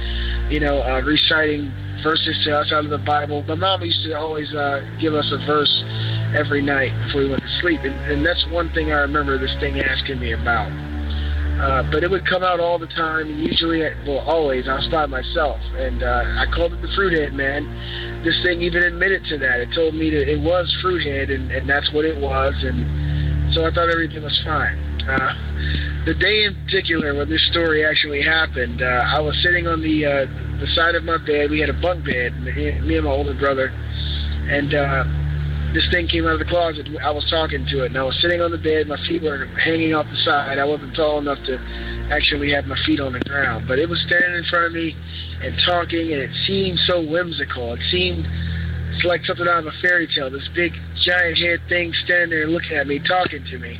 you 0.51 0.59
know, 0.59 0.83
uh, 0.83 0.99
reciting 0.99 1.71
verses 2.03 2.37
to 2.43 2.57
us 2.57 2.73
out 2.73 2.83
of 2.83 2.91
the 2.91 2.97
Bible. 2.97 3.41
My 3.43 3.55
mom 3.55 3.81
used 3.81 4.03
to 4.03 4.17
always 4.17 4.53
uh, 4.53 4.83
give 4.99 5.13
us 5.13 5.31
a 5.31 5.37
verse 5.47 5.83
every 6.35 6.61
night 6.61 6.91
before 7.05 7.21
we 7.21 7.29
went 7.29 7.41
to 7.41 7.59
sleep, 7.61 7.79
and, 7.83 7.95
and 8.11 8.25
that's 8.25 8.45
one 8.51 8.69
thing 8.73 8.91
I 8.91 8.99
remember 8.99 9.37
this 9.37 9.55
thing 9.61 9.79
asking 9.79 10.19
me 10.19 10.33
about. 10.33 10.88
Uh, 11.59 11.83
but 11.91 12.03
it 12.03 12.09
would 12.09 12.25
come 12.25 12.41
out 12.41 12.59
all 12.59 12.79
the 12.79 12.87
time, 12.87 13.27
and 13.27 13.43
usually, 13.43 13.81
well, 14.07 14.19
always, 14.19 14.67
I 14.67 14.75
was 14.75 14.87
by 14.87 15.05
myself. 15.05 15.59
And 15.75 16.01
uh, 16.01 16.39
I 16.39 16.45
called 16.55 16.71
it 16.71 16.81
the 16.81 16.87
Fruit 16.95 17.11
Fruithead 17.11 17.33
Man. 17.33 18.23
This 18.23 18.39
thing 18.43 18.61
even 18.61 18.83
admitted 18.83 19.25
to 19.25 19.37
that. 19.39 19.59
It 19.59 19.69
told 19.75 19.93
me 19.93 20.09
that 20.09 20.31
it 20.31 20.39
was 20.39 20.71
Fruit 20.81 21.03
Fruithead, 21.03 21.35
and, 21.35 21.51
and 21.51 21.69
that's 21.69 21.91
what 21.91 22.05
it 22.05 22.15
was. 22.15 22.55
And 22.63 23.53
so 23.53 23.65
I 23.65 23.71
thought 23.71 23.89
everything 23.89 24.23
was 24.23 24.39
fine. 24.45 24.79
Uh, 25.03 26.05
the 26.05 26.13
day 26.13 26.45
in 26.45 26.55
particular 26.63 27.15
when 27.15 27.29
this 27.29 27.45
story 27.51 27.83
actually 27.83 28.21
happened, 28.21 28.81
uh, 28.81 29.03
I 29.11 29.19
was 29.19 29.35
sitting 29.43 29.67
on 29.67 29.81
the 29.81 30.05
uh, 30.05 30.25
the 30.59 30.67
side 30.75 30.95
of 30.95 31.03
my 31.03 31.17
bed. 31.17 31.51
We 31.51 31.59
had 31.59 31.69
a 31.69 31.79
bunk 31.81 32.05
bed, 32.05 32.39
me 32.39 32.95
and 32.95 33.03
my 33.03 33.11
older 33.11 33.33
brother, 33.33 33.67
and 33.67 34.73
uh, 34.73 35.03
this 35.73 35.87
thing 35.91 36.07
came 36.07 36.25
out 36.25 36.33
of 36.33 36.39
the 36.39 36.49
closet. 36.49 36.87
I 37.03 37.11
was 37.11 37.25
talking 37.29 37.65
to 37.69 37.83
it, 37.83 37.93
and 37.93 37.97
I 37.97 38.03
was 38.03 38.17
sitting 38.21 38.41
on 38.41 38.51
the 38.51 38.57
bed. 38.57 38.87
My 38.87 38.97
feet 39.07 39.21
were 39.21 39.45
hanging 39.61 39.93
off 39.93 40.05
the 40.09 40.17
side. 40.25 40.57
I 40.57 40.65
wasn't 40.65 40.95
tall 40.95 41.19
enough 41.19 41.37
to 41.45 41.57
actually 42.11 42.51
have 42.51 42.65
my 42.65 42.77
feet 42.85 42.99
on 42.99 43.13
the 43.13 43.19
ground, 43.19 43.67
but 43.67 43.77
it 43.77 43.87
was 43.87 44.01
standing 44.07 44.33
in 44.33 44.43
front 44.45 44.65
of 44.65 44.73
me 44.73 44.95
and 45.43 45.53
talking, 45.65 46.13
and 46.13 46.21
it 46.21 46.31
seemed 46.47 46.79
so 46.87 47.01
whimsical. 47.05 47.73
It 47.73 47.81
seemed 47.91 48.25
it's 48.93 49.05
like 49.05 49.23
something 49.25 49.47
out 49.47 49.59
of 49.59 49.67
a 49.67 49.77
fairy 49.81 50.07
tale. 50.07 50.31
This 50.31 50.47
big 50.55 50.73
giant 51.05 51.37
head 51.37 51.59
thing 51.69 51.93
standing 52.03 52.31
there 52.31 52.47
looking 52.47 52.73
at 52.73 52.87
me, 52.87 52.99
talking 52.99 53.45
to 53.45 53.57
me, 53.59 53.79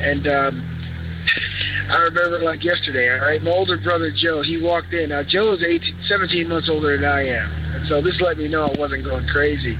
and 0.00 0.28
um, 0.28 0.54
I 1.90 1.96
remember 2.04 2.38
like 2.40 2.62
yesterday. 2.62 3.08
All 3.08 3.24
right, 3.24 3.42
my 3.42 3.50
older 3.50 3.78
brother 3.78 4.12
Joe, 4.14 4.42
he 4.42 4.60
walked 4.60 4.92
in. 4.92 5.08
Now 5.08 5.22
Joe 5.22 5.54
is 5.54 5.64
18, 5.64 6.04
17 6.06 6.48
months 6.48 6.68
older 6.68 7.00
than 7.00 7.08
I 7.08 7.26
am, 7.26 7.50
and 7.74 7.88
so 7.88 8.02
this 8.02 8.20
let 8.20 8.36
me 8.36 8.46
know 8.46 8.68
I 8.68 8.78
wasn't 8.78 9.04
going 9.04 9.26
crazy. 9.28 9.78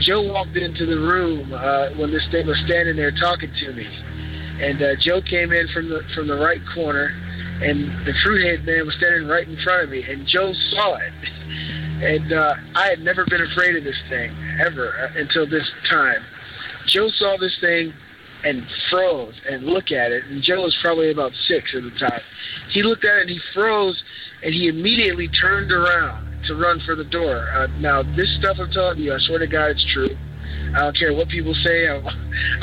Joe 0.00 0.22
walked 0.22 0.56
into 0.56 0.86
the 0.86 0.96
room 0.96 1.52
uh, 1.52 1.90
when 1.98 2.10
this 2.10 2.26
thing 2.30 2.46
was 2.46 2.58
standing 2.64 2.96
there 2.96 3.12
talking 3.12 3.52
to 3.52 3.72
me, 3.72 3.86
and 4.60 4.82
uh, 4.82 4.96
Joe 4.98 5.20
came 5.20 5.52
in 5.52 5.68
from 5.68 5.88
the 5.88 6.00
from 6.14 6.26
the 6.26 6.36
right 6.36 6.60
corner, 6.74 7.08
and 7.62 8.06
the 8.06 8.12
fruithead 8.24 8.64
man 8.64 8.86
was 8.86 8.94
standing 8.96 9.28
right 9.28 9.46
in 9.46 9.56
front 9.62 9.84
of 9.84 9.90
me, 9.90 10.02
and 10.02 10.26
Joe 10.26 10.52
saw 10.70 10.96
it, 10.96 11.12
and 12.02 12.32
uh, 12.32 12.54
I 12.74 12.88
had 12.88 13.00
never 13.00 13.26
been 13.26 13.42
afraid 13.42 13.76
of 13.76 13.84
this 13.84 14.00
thing 14.08 14.34
ever 14.64 14.88
uh, 14.88 15.20
until 15.20 15.48
this 15.48 15.68
time. 15.90 16.24
Joe 16.86 17.10
saw 17.10 17.36
this 17.38 17.56
thing 17.60 17.92
and 18.42 18.64
froze 18.90 19.34
and 19.50 19.64
looked 19.66 19.92
at 19.92 20.12
it, 20.12 20.24
and 20.24 20.42
Joe 20.42 20.62
was 20.62 20.76
probably 20.80 21.10
about 21.10 21.32
six 21.46 21.74
at 21.74 21.82
the 21.82 21.90
time. 21.98 22.22
He 22.70 22.82
looked 22.82 23.04
at 23.04 23.16
it 23.16 23.20
and 23.22 23.30
he 23.30 23.40
froze, 23.52 24.02
and 24.42 24.54
he 24.54 24.68
immediately 24.68 25.28
turned 25.28 25.70
around 25.70 26.29
to 26.46 26.54
run 26.54 26.80
for 26.84 26.94
the 26.94 27.04
door. 27.04 27.48
Uh, 27.50 27.66
now, 27.78 28.02
this 28.02 28.28
stuff 28.38 28.56
I'm 28.60 28.70
telling 28.70 28.98
you, 28.98 29.12
I 29.14 29.18
swear 29.20 29.38
to 29.38 29.46
God, 29.46 29.70
it's 29.70 29.86
true. 29.92 30.16
I 30.74 30.80
don't 30.80 30.96
care 30.96 31.12
what 31.12 31.28
people 31.28 31.54
say. 31.64 31.88
I, 31.88 32.00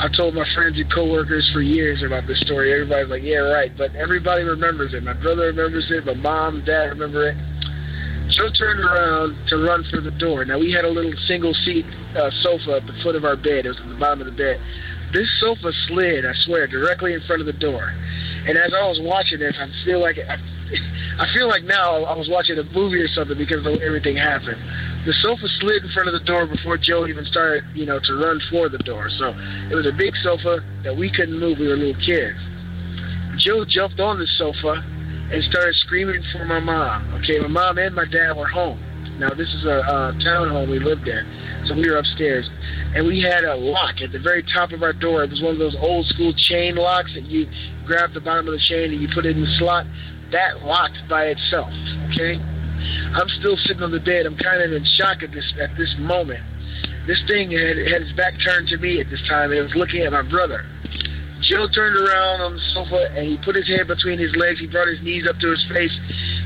I've 0.00 0.12
told 0.16 0.34
my 0.34 0.46
friends 0.54 0.78
and 0.78 0.92
coworkers 0.92 1.48
for 1.52 1.60
years 1.60 2.02
about 2.02 2.26
this 2.26 2.40
story. 2.40 2.72
Everybody's 2.72 3.08
like, 3.08 3.22
"Yeah, 3.22 3.44
right," 3.48 3.76
but 3.76 3.94
everybody 3.94 4.44
remembers 4.44 4.94
it. 4.94 5.02
My 5.02 5.12
brother 5.12 5.46
remembers 5.46 5.90
it. 5.90 6.06
My 6.06 6.14
mom, 6.14 6.64
dad 6.64 6.90
remember 6.96 7.28
it. 7.28 7.36
Joe 8.30 8.50
turned 8.50 8.80
around 8.80 9.36
to 9.48 9.56
run 9.56 9.84
for 9.90 10.00
the 10.00 10.10
door. 10.10 10.44
Now 10.44 10.58
we 10.58 10.70
had 10.70 10.84
a 10.84 10.90
little 10.90 11.12
single 11.26 11.54
seat 11.64 11.86
uh, 12.14 12.30
sofa 12.42 12.76
at 12.76 12.86
the 12.86 12.92
foot 13.02 13.16
of 13.16 13.24
our 13.24 13.36
bed. 13.36 13.64
It 13.64 13.68
was 13.68 13.80
at 13.80 13.88
the 13.88 13.94
bottom 13.94 14.20
of 14.20 14.26
the 14.26 14.36
bed. 14.36 14.60
This 15.12 15.28
sofa 15.40 15.72
slid, 15.88 16.26
I 16.26 16.32
swear, 16.44 16.66
directly 16.66 17.14
in 17.14 17.22
front 17.22 17.40
of 17.40 17.46
the 17.46 17.56
door. 17.56 17.88
And 18.46 18.58
as 18.58 18.72
I 18.76 18.86
was 18.86 19.00
watching 19.00 19.40
this, 19.40 19.56
I 19.58 19.66
feel 19.84 20.00
like 20.00 20.18
I 20.18 20.36
I 21.18 21.26
feel 21.34 21.48
like 21.48 21.64
now 21.64 22.04
I 22.04 22.16
was 22.16 22.28
watching 22.28 22.58
a 22.58 22.64
movie 22.64 23.00
or 23.00 23.08
something 23.08 23.36
because 23.36 23.58
of 23.58 23.64
the 23.64 23.70
way 23.78 23.84
everything 23.84 24.16
happened. 24.16 24.58
The 25.06 25.12
sofa 25.22 25.48
slid 25.60 25.84
in 25.84 25.90
front 25.92 26.08
of 26.08 26.14
the 26.14 26.24
door 26.24 26.46
before 26.46 26.76
Joe 26.76 27.06
even 27.06 27.24
started, 27.24 27.64
you 27.74 27.86
know, 27.86 27.98
to 27.98 28.12
run 28.14 28.40
for 28.50 28.68
the 28.68 28.78
door. 28.78 29.08
So 29.18 29.34
it 29.70 29.74
was 29.74 29.86
a 29.86 29.92
big 29.92 30.14
sofa 30.22 30.60
that 30.84 30.96
we 30.96 31.10
couldn't 31.10 31.38
move. 31.38 31.58
We 31.58 31.68
were 31.68 31.76
little 31.76 32.00
kids. 32.02 32.38
Joe 33.38 33.64
jumped 33.64 34.00
on 34.00 34.18
the 34.18 34.26
sofa 34.36 34.82
and 35.32 35.42
started 35.44 35.74
screaming 35.76 36.22
for 36.32 36.44
my 36.44 36.60
mom. 36.60 37.14
Okay, 37.22 37.38
my 37.40 37.48
mom 37.48 37.78
and 37.78 37.94
my 37.94 38.04
dad 38.04 38.36
were 38.36 38.48
home. 38.48 38.82
Now 39.18 39.30
this 39.30 39.48
is 39.48 39.64
a, 39.64 39.82
a 39.82 40.14
townhome 40.22 40.70
we 40.70 40.78
lived 40.78 41.08
in, 41.08 41.66
so 41.66 41.74
we 41.74 41.90
were 41.90 41.96
upstairs, 41.96 42.48
and 42.94 43.04
we 43.04 43.20
had 43.20 43.42
a 43.42 43.56
lock 43.56 44.00
at 44.00 44.12
the 44.12 44.20
very 44.20 44.44
top 44.54 44.70
of 44.70 44.82
our 44.84 44.92
door. 44.92 45.24
It 45.24 45.30
was 45.30 45.42
one 45.42 45.52
of 45.54 45.58
those 45.58 45.74
old 45.80 46.06
school 46.06 46.32
chain 46.36 46.76
locks 46.76 47.12
that 47.14 47.24
you 47.24 47.50
grab 47.84 48.14
the 48.14 48.20
bottom 48.20 48.46
of 48.46 48.52
the 48.52 48.60
chain 48.60 48.92
and 48.92 49.02
you 49.02 49.08
put 49.12 49.26
it 49.26 49.36
in 49.36 49.42
the 49.42 49.56
slot 49.58 49.86
that 50.32 50.64
locked 50.64 50.98
by 51.08 51.26
itself. 51.26 51.72
Okay, 52.12 52.36
I'm 53.14 53.28
still 53.40 53.56
sitting 53.66 53.82
on 53.82 53.90
the 53.90 54.00
bed. 54.00 54.26
I'm 54.26 54.36
kind 54.36 54.62
of 54.62 54.72
in 54.72 54.84
shock 54.96 55.22
at 55.22 55.32
this 55.32 55.46
at 55.60 55.76
this 55.76 55.94
moment. 55.98 56.44
This 57.06 57.22
thing 57.26 57.50
had, 57.52 57.78
had 57.88 58.02
its 58.04 58.12
back 58.12 58.34
turned 58.44 58.68
to 58.68 58.76
me 58.76 59.00
at 59.00 59.08
this 59.08 59.22
time, 59.28 59.50
and 59.50 59.58
it 59.58 59.62
was 59.62 59.74
looking 59.74 60.02
at 60.02 60.12
my 60.12 60.22
brother. 60.22 60.64
Joe 61.40 61.68
turned 61.72 61.96
around 61.96 62.40
on 62.40 62.54
the 62.54 62.64
sofa 62.74 63.14
and 63.14 63.24
he 63.26 63.38
put 63.38 63.54
his 63.54 63.66
head 63.68 63.86
between 63.86 64.18
his 64.18 64.34
legs. 64.34 64.58
He 64.58 64.66
brought 64.66 64.88
his 64.88 65.00
knees 65.02 65.22
up 65.28 65.38
to 65.38 65.50
his 65.50 65.64
face. 65.70 65.94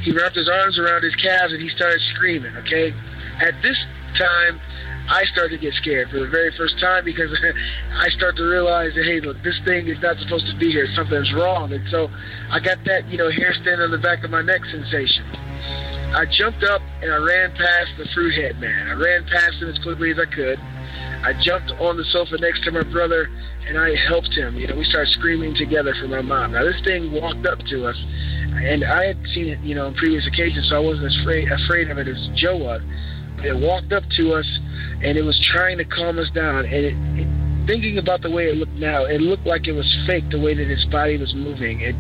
He 0.02 0.12
wrapped 0.12 0.36
his 0.36 0.48
arms 0.48 0.78
around 0.78 1.02
his 1.02 1.16
calves 1.16 1.52
and 1.52 1.62
he 1.62 1.68
started 1.70 2.00
screaming. 2.14 2.54
Okay, 2.58 2.92
at 3.40 3.56
this 3.62 3.78
time, 4.18 4.60
I 5.12 5.28
started 5.28 5.60
to 5.60 5.62
get 5.62 5.74
scared 5.74 6.08
for 6.08 6.20
the 6.20 6.32
very 6.32 6.56
first 6.56 6.80
time 6.80 7.04
because 7.04 7.28
I 7.92 8.08
start 8.16 8.34
to 8.36 8.44
realize 8.44 8.96
that 8.96 9.04
hey, 9.04 9.20
look, 9.20 9.36
this 9.44 9.60
thing 9.68 9.86
is 9.86 10.00
not 10.00 10.16
supposed 10.24 10.48
to 10.48 10.56
be 10.56 10.72
here. 10.72 10.88
Something's 10.96 11.30
wrong, 11.36 11.70
and 11.72 11.84
so 11.90 12.08
I 12.48 12.60
got 12.60 12.80
that 12.86 13.06
you 13.12 13.18
know 13.18 13.30
hair 13.30 13.52
standing 13.52 13.84
on 13.84 13.90
the 13.90 14.00
back 14.00 14.24
of 14.24 14.30
my 14.30 14.40
neck 14.40 14.64
sensation. 14.64 15.28
I 16.16 16.24
jumped 16.24 16.64
up 16.64 16.80
and 17.00 17.12
I 17.12 17.16
ran 17.16 17.52
past 17.52 17.92
the 17.96 18.08
fruit 18.14 18.32
head 18.40 18.58
man. 18.60 18.88
I 18.88 18.92
ran 18.92 19.24
past 19.28 19.60
him 19.60 19.68
as 19.68 19.78
quickly 19.84 20.12
as 20.12 20.18
I 20.18 20.28
could. 20.32 20.58
I 20.58 21.32
jumped 21.40 21.72
on 21.76 21.96
the 21.96 22.04
sofa 22.08 22.36
next 22.40 22.64
to 22.64 22.70
my 22.72 22.82
brother 22.82 23.28
and 23.68 23.78
I 23.78 23.94
helped 24.08 24.32
him. 24.32 24.56
You 24.56 24.66
know, 24.66 24.76
we 24.76 24.84
started 24.84 25.12
screaming 25.12 25.54
together 25.54 25.94
for 26.00 26.08
my 26.08 26.20
mom. 26.20 26.52
Now 26.52 26.64
this 26.64 26.80
thing 26.84 27.12
walked 27.12 27.46
up 27.46 27.60
to 27.70 27.86
us, 27.86 27.96
and 27.96 28.84
I 28.84 29.06
had 29.06 29.18
seen 29.32 29.48
it, 29.48 29.60
you 29.60 29.74
know, 29.74 29.86
on 29.86 29.94
previous 29.94 30.26
occasions, 30.26 30.68
so 30.68 30.76
I 30.76 30.80
wasn't 30.80 31.06
as 31.06 31.16
afraid 31.20 31.52
afraid 31.52 31.90
of 31.90 31.98
it 31.98 32.08
as 32.08 32.28
Joe 32.34 32.56
was. 32.56 32.82
It 33.45 33.59
walked 33.59 33.93
up 33.93 34.05
to 34.16 34.34
us, 34.34 34.47
and 35.03 35.18
it 35.18 35.22
was 35.22 35.38
trying 35.53 35.78
to 35.78 35.84
calm 35.84 36.18
us 36.18 36.30
down. 36.30 36.64
And 36.64 36.84
it, 36.86 36.95
it, 37.18 37.66
thinking 37.66 37.99
about 37.99 38.22
the 38.22 38.30
way 38.30 38.47
it 38.47 38.57
looked 38.57 38.78
now, 38.78 39.05
it 39.05 39.20
looked 39.20 39.47
like 39.47 39.66
it 39.66 39.72
was 39.72 39.86
fake 40.07 40.24
the 40.30 40.40
way 40.40 40.55
that 40.55 40.70
its 40.70 40.84
body 40.86 41.18
was 41.18 41.34
moving. 41.34 41.80
It, 41.80 41.95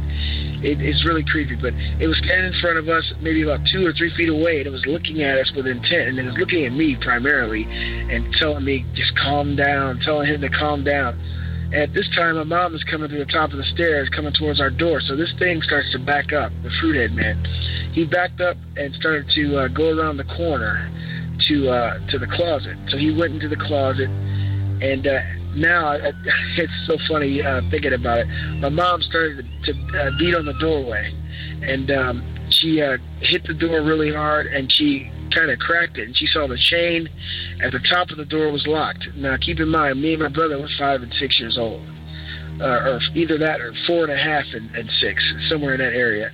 it 0.62 0.80
it's 0.80 1.04
really 1.04 1.24
creepy. 1.24 1.56
But 1.56 1.74
it 1.74 2.06
was 2.06 2.16
standing 2.18 2.54
in 2.54 2.60
front 2.60 2.78
of 2.78 2.88
us, 2.88 3.04
maybe 3.20 3.42
about 3.42 3.60
two 3.72 3.86
or 3.86 3.92
three 3.92 4.14
feet 4.16 4.28
away, 4.28 4.58
and 4.58 4.66
it 4.66 4.70
was 4.70 4.86
looking 4.86 5.22
at 5.22 5.38
us 5.38 5.50
with 5.56 5.66
intent. 5.66 6.14
And 6.14 6.18
it 6.18 6.24
was 6.24 6.38
looking 6.38 6.64
at 6.64 6.72
me 6.72 6.96
primarily, 7.00 7.64
and 7.64 8.32
telling 8.38 8.64
me 8.64 8.86
just 8.94 9.16
calm 9.18 9.56
down, 9.56 10.00
telling 10.04 10.28
him 10.28 10.40
to 10.42 10.48
calm 10.48 10.84
down. 10.84 11.18
At 11.74 11.94
this 11.94 12.06
time, 12.14 12.36
my 12.36 12.44
mom 12.44 12.74
is 12.74 12.84
coming 12.84 13.08
to 13.08 13.16
the 13.16 13.24
top 13.24 13.50
of 13.50 13.56
the 13.56 13.64
stairs, 13.72 14.06
coming 14.10 14.32
towards 14.38 14.60
our 14.60 14.68
door. 14.68 15.00
So 15.00 15.16
this 15.16 15.32
thing 15.38 15.62
starts 15.62 15.90
to 15.92 15.98
back 15.98 16.30
up. 16.30 16.52
The 16.62 16.68
fruithead 16.68 17.14
man, 17.14 17.42
he 17.92 18.04
backed 18.04 18.42
up 18.42 18.58
and 18.76 18.94
started 18.94 19.26
to 19.34 19.56
uh, 19.56 19.68
go 19.68 19.88
around 19.88 20.18
the 20.18 20.28
corner 20.36 20.92
to 21.48 21.70
uh, 21.70 22.06
to 22.08 22.18
the 22.18 22.26
closet. 22.26 22.76
So 22.88 22.96
he 22.96 23.14
went 23.14 23.34
into 23.34 23.48
the 23.48 23.56
closet, 23.56 24.08
and 24.08 25.06
uh, 25.06 25.20
now 25.54 25.92
it's 26.56 26.72
so 26.86 26.96
funny 27.08 27.42
uh, 27.42 27.60
thinking 27.70 27.92
about 27.92 28.18
it. 28.18 28.26
My 28.60 28.68
mom 28.68 29.02
started 29.02 29.46
to, 29.64 29.72
to 29.72 29.98
uh, 29.98 30.10
beat 30.18 30.34
on 30.34 30.46
the 30.46 30.54
doorway, 30.54 31.12
and 31.62 31.90
um, 31.90 32.46
she 32.50 32.82
uh, 32.82 32.98
hit 33.20 33.46
the 33.46 33.54
door 33.54 33.82
really 33.82 34.12
hard, 34.12 34.46
and 34.46 34.70
she 34.70 35.10
kind 35.34 35.50
of 35.50 35.58
cracked 35.58 35.96
it, 35.98 36.06
and 36.06 36.16
she 36.16 36.26
saw 36.26 36.46
the 36.46 36.58
chain 36.58 37.08
at 37.62 37.72
the 37.72 37.80
top 37.90 38.10
of 38.10 38.18
the 38.18 38.24
door 38.24 38.52
was 38.52 38.66
locked. 38.66 39.06
Now 39.16 39.36
keep 39.40 39.60
in 39.60 39.68
mind, 39.68 40.00
me 40.00 40.14
and 40.14 40.22
my 40.22 40.28
brother 40.28 40.58
were 40.58 40.68
five 40.78 41.02
and 41.02 41.12
six 41.18 41.38
years 41.40 41.56
old. 41.58 41.82
Uh, 42.60 42.64
or 42.64 43.00
either 43.14 43.38
that 43.38 43.60
or 43.60 43.72
four 43.86 44.04
and 44.04 44.12
a 44.12 44.16
half 44.16 44.44
and, 44.52 44.70
and 44.76 44.88
six, 45.00 45.22
somewhere 45.48 45.74
in 45.74 45.80
that 45.80 45.94
area. 45.94 46.30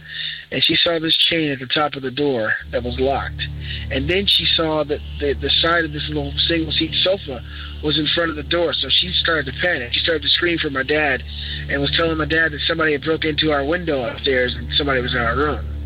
And 0.50 0.62
she 0.62 0.76
saw 0.76 0.98
this 0.98 1.16
chain 1.16 1.50
at 1.50 1.58
the 1.58 1.66
top 1.66 1.94
of 1.94 2.02
the 2.02 2.10
door 2.10 2.54
that 2.72 2.82
was 2.82 2.98
locked. 2.98 3.40
And 3.90 4.08
then 4.08 4.26
she 4.26 4.46
saw 4.56 4.84
that 4.84 5.00
the, 5.20 5.34
the 5.34 5.50
side 5.60 5.84
of 5.84 5.92
this 5.92 6.06
little 6.08 6.32
single 6.48 6.72
seat 6.72 6.94
sofa 7.02 7.44
was 7.84 7.98
in 7.98 8.06
front 8.14 8.30
of 8.30 8.36
the 8.36 8.42
door, 8.42 8.72
so 8.72 8.88
she 8.88 9.12
started 9.12 9.46
to 9.46 9.60
panic. 9.60 9.92
She 9.92 10.00
started 10.00 10.22
to 10.22 10.28
scream 10.28 10.58
for 10.58 10.70
my 10.70 10.82
dad 10.82 11.22
and 11.68 11.80
was 11.80 11.94
telling 11.96 12.16
my 12.16 12.24
dad 12.24 12.52
that 12.52 12.60
somebody 12.66 12.92
had 12.92 13.02
broke 13.02 13.24
into 13.24 13.52
our 13.52 13.64
window 13.64 14.04
upstairs 14.04 14.54
and 14.54 14.72
somebody 14.74 15.00
was 15.00 15.12
in 15.12 15.20
our 15.20 15.36
room. 15.36 15.78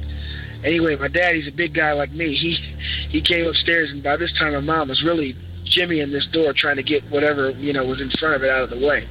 Anyway, 0.65 0.95
my 0.97 1.09
dad, 1.09 1.35
he's 1.35 1.49
a 1.49 1.53
big 1.53 1.75
guy 1.75 1.93
like 1.93 2.13
me. 2.13 2.35
He 2.35 2.55
he 3.11 3.21
came 3.21 3.47
upstairs, 3.47 3.91
and 3.91 4.03
by 4.03 4.17
this 4.17 4.33
time, 4.39 4.53
my 4.53 4.61
mom 4.61 4.89
was 4.89 5.03
really 5.03 5.37
jimmying 5.65 6.13
this 6.13 6.27
door, 6.33 6.55
trying 6.57 6.77
to 6.77 6.85
get 6.85 7.03
whatever 7.11 7.51
you 7.51 7.73
know 7.73 7.85
was 7.85 8.01
in 8.01 8.11
front 8.11 8.37
of 8.37 8.43
it 8.45 8.51
out 8.51 8.63
of 8.63 8.71
the 8.71 8.87
way. 8.87 9.09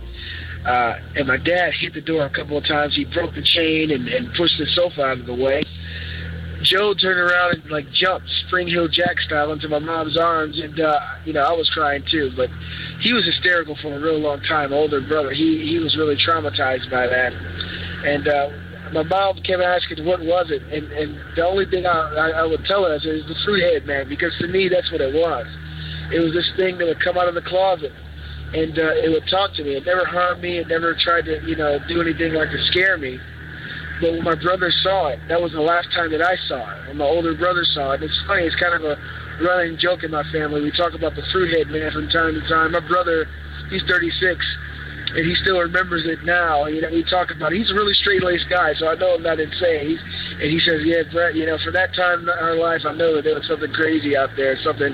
Uh, 0.66 1.00
and 1.16 1.28
my 1.28 1.38
dad 1.38 1.74
hit 1.80 1.94
the 1.94 2.02
door 2.02 2.26
a 2.26 2.30
couple 2.30 2.58
of 2.58 2.66
times. 2.66 2.96
He 2.96 3.06
broke 3.06 3.34
the 3.34 3.42
chain 3.42 3.92
and, 3.92 4.08
and 4.08 4.34
pushed 4.36 4.58
the 4.60 4.68
sofa 4.68 5.04
out 5.04 5.20
of 5.20 5.26
the 5.26 5.34
way. 5.34 5.64
Joe 6.62 6.94
turned 6.94 7.20
around 7.20 7.56
and 7.56 7.72
like 7.72 7.90
jumped 7.92 8.30
Spring 8.46 8.68
Heel 8.68 8.88
Jack 8.88 9.20
style 9.20 9.52
into 9.52 9.68
my 9.68 9.80
mom's 9.80 10.18
arms, 10.18 10.60
and 10.60 10.80
uh, 10.80 11.00
you 11.26 11.34
know 11.34 11.42
I 11.42 11.54
was 11.54 11.70
crying 11.74 12.04
too. 12.10 12.32
But 12.36 12.50
he 13.00 13.14
was 13.14 13.26
hysterical 13.26 13.76
for 13.82 13.96
a 13.96 14.00
real 14.00 14.20
long 14.20 14.42
time. 14.42 14.72
Older 14.72 15.02
brother, 15.02 15.32
he 15.32 15.66
he 15.68 15.80
was 15.80 15.98
really 15.98 16.16
traumatized 16.16 16.90
by 16.92 17.08
that, 17.08 17.34
and 18.06 18.28
uh, 18.28 18.50
my 18.94 19.04
mom 19.04 19.42
kept 19.42 19.64
asking 19.64 20.06
what 20.06 20.22
was 20.22 20.52
it, 20.52 20.62
and 20.72 20.92
and 20.92 21.36
the 21.36 21.44
only 21.44 21.66
thing 21.66 21.88
I 21.88 21.98
I, 22.14 22.30
I 22.30 22.46
would 22.46 22.64
tell 22.66 22.86
her 22.86 22.94
is 22.94 23.04
the 23.04 23.36
fruit 23.44 23.62
head 23.64 23.88
man, 23.88 24.08
because 24.08 24.38
to 24.40 24.48
me 24.48 24.70
that's 24.70 24.92
what 24.92 25.02
it 25.02 25.16
was. 25.16 25.48
It 26.14 26.20
was 26.20 26.34
this 26.34 26.52
thing 26.58 26.78
that 26.78 26.86
would 26.86 27.02
come 27.02 27.18
out 27.18 27.28
of 27.28 27.34
the 27.34 27.42
closet 27.42 27.94
and 28.54 28.78
uh, 28.78 29.00
it 29.00 29.10
would 29.10 29.28
talk 29.30 29.56
to 29.56 29.64
me. 29.64 29.76
It 29.76 29.86
never 29.86 30.06
harmed 30.06 30.42
me. 30.42 30.60
It 30.60 30.68
never 30.68 30.96
tried 30.96 31.24
to, 31.26 31.40
you 31.48 31.56
know, 31.56 31.80
do 31.88 32.02
anything 32.02 32.34
like 32.34 32.52
to 32.52 32.62
scare 32.68 32.98
me. 32.98 33.20
But 34.02 34.12
when 34.18 34.24
my 34.24 34.36
brother 34.36 34.74
saw 34.84 35.14
it, 35.14 35.20
that 35.30 35.40
was 35.40 35.54
the 35.54 35.62
last 35.62 35.88
time 35.94 36.12
that 36.12 36.26
I 36.26 36.36
saw 36.50 36.60
it. 36.60 36.88
When 36.90 36.98
my 36.98 37.06
older 37.06 37.38
brother 37.38 37.64
saw 37.72 37.94
it, 37.94 38.04
it's 38.04 38.20
funny. 38.28 38.44
It's 38.44 38.58
kind 38.58 38.74
of 38.74 38.84
a 38.84 38.98
running 39.40 39.78
joke 39.78 40.04
in 40.04 40.12
my 40.12 40.26
family. 40.34 40.60
We 40.60 40.72
talk 40.76 40.94
about 40.94 41.16
the 41.16 41.24
fruithead 41.32 41.70
man 41.70 41.94
from 41.94 42.10
time 42.10 42.34
to 42.34 42.44
time. 42.50 42.74
My 42.74 42.82
brother, 42.82 43.30
he's 43.70 43.84
36, 43.88 44.36
and 45.16 45.24
he 45.24 45.36
still 45.46 45.62
remembers 45.62 46.04
it 46.10 46.26
now. 46.26 46.66
You 46.66 46.82
know, 46.82 46.90
we 46.90 47.06
talk 47.06 47.30
about. 47.30 47.54
It. 47.54 47.62
He's 47.62 47.72
a 47.72 47.78
really 47.78 47.94
straight-laced 47.94 48.50
guy, 48.50 48.74
so 48.76 48.90
I 48.90 48.96
know 48.96 49.16
I'm 49.16 49.24
not 49.24 49.40
insane. 49.40 49.96
He's, 49.96 50.02
and 50.42 50.50
he 50.50 50.60
says, 50.60 50.82
"Yeah, 50.84 51.06
Brett, 51.14 51.36
you 51.36 51.46
know, 51.46 51.62
for 51.64 51.72
that 51.72 51.94
time 51.94 52.26
in 52.26 52.30
our 52.30 52.58
life, 52.58 52.82
I 52.84 52.98
know 52.98 53.16
that 53.16 53.24
there 53.24 53.36
was 53.36 53.46
something 53.46 53.72
crazy 53.72 54.18
out 54.18 54.34
there, 54.36 54.58
something 54.66 54.92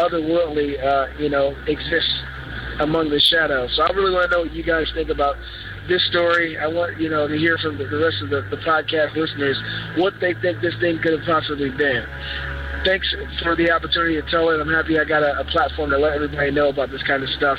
otherworldly, 0.00 0.80
uh, 0.80 1.12
you 1.20 1.28
know, 1.28 1.54
exists." 1.68 2.24
Among 2.80 3.10
the 3.10 3.20
shadows. 3.20 3.74
So 3.76 3.82
I 3.82 3.90
really 3.90 4.12
want 4.12 4.30
to 4.30 4.36
know 4.36 4.42
what 4.44 4.52
you 4.52 4.62
guys 4.62 4.90
think 4.94 5.10
about 5.10 5.36
this 5.88 6.04
story. 6.08 6.58
I 6.58 6.66
want 6.66 7.00
you 7.00 7.08
know 7.08 7.28
to 7.28 7.36
hear 7.36 7.58
from 7.58 7.78
the, 7.78 7.84
the 7.84 7.98
rest 7.98 8.22
of 8.22 8.30
the, 8.30 8.42
the 8.50 8.60
podcast 8.62 9.16
listeners 9.16 9.56
what 9.96 10.14
they 10.20 10.34
think 10.34 10.60
this 10.60 10.74
thing 10.80 10.98
could 11.02 11.12
have 11.18 11.26
possibly 11.26 11.70
been. 11.70 12.04
Thanks 12.84 13.08
for 13.42 13.56
the 13.56 13.70
opportunity 13.70 14.20
to 14.20 14.30
tell 14.30 14.50
it. 14.50 14.60
I'm 14.60 14.68
happy 14.68 14.98
I 14.98 15.04
got 15.04 15.22
a, 15.22 15.40
a 15.40 15.44
platform 15.44 15.90
to 15.90 15.98
let 15.98 16.14
everybody 16.14 16.50
know 16.50 16.68
about 16.68 16.90
this 16.90 17.02
kind 17.02 17.22
of 17.22 17.28
stuff. 17.30 17.58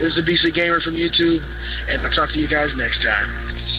This 0.00 0.12
is 0.12 0.16
the 0.16 0.26
BC 0.26 0.54
Gamer 0.54 0.80
from 0.80 0.94
YouTube, 0.94 1.40
and 1.88 2.02
I'll 2.02 2.12
talk 2.12 2.30
to 2.30 2.38
you 2.38 2.48
guys 2.48 2.70
next 2.76 3.00
time. 3.02 3.75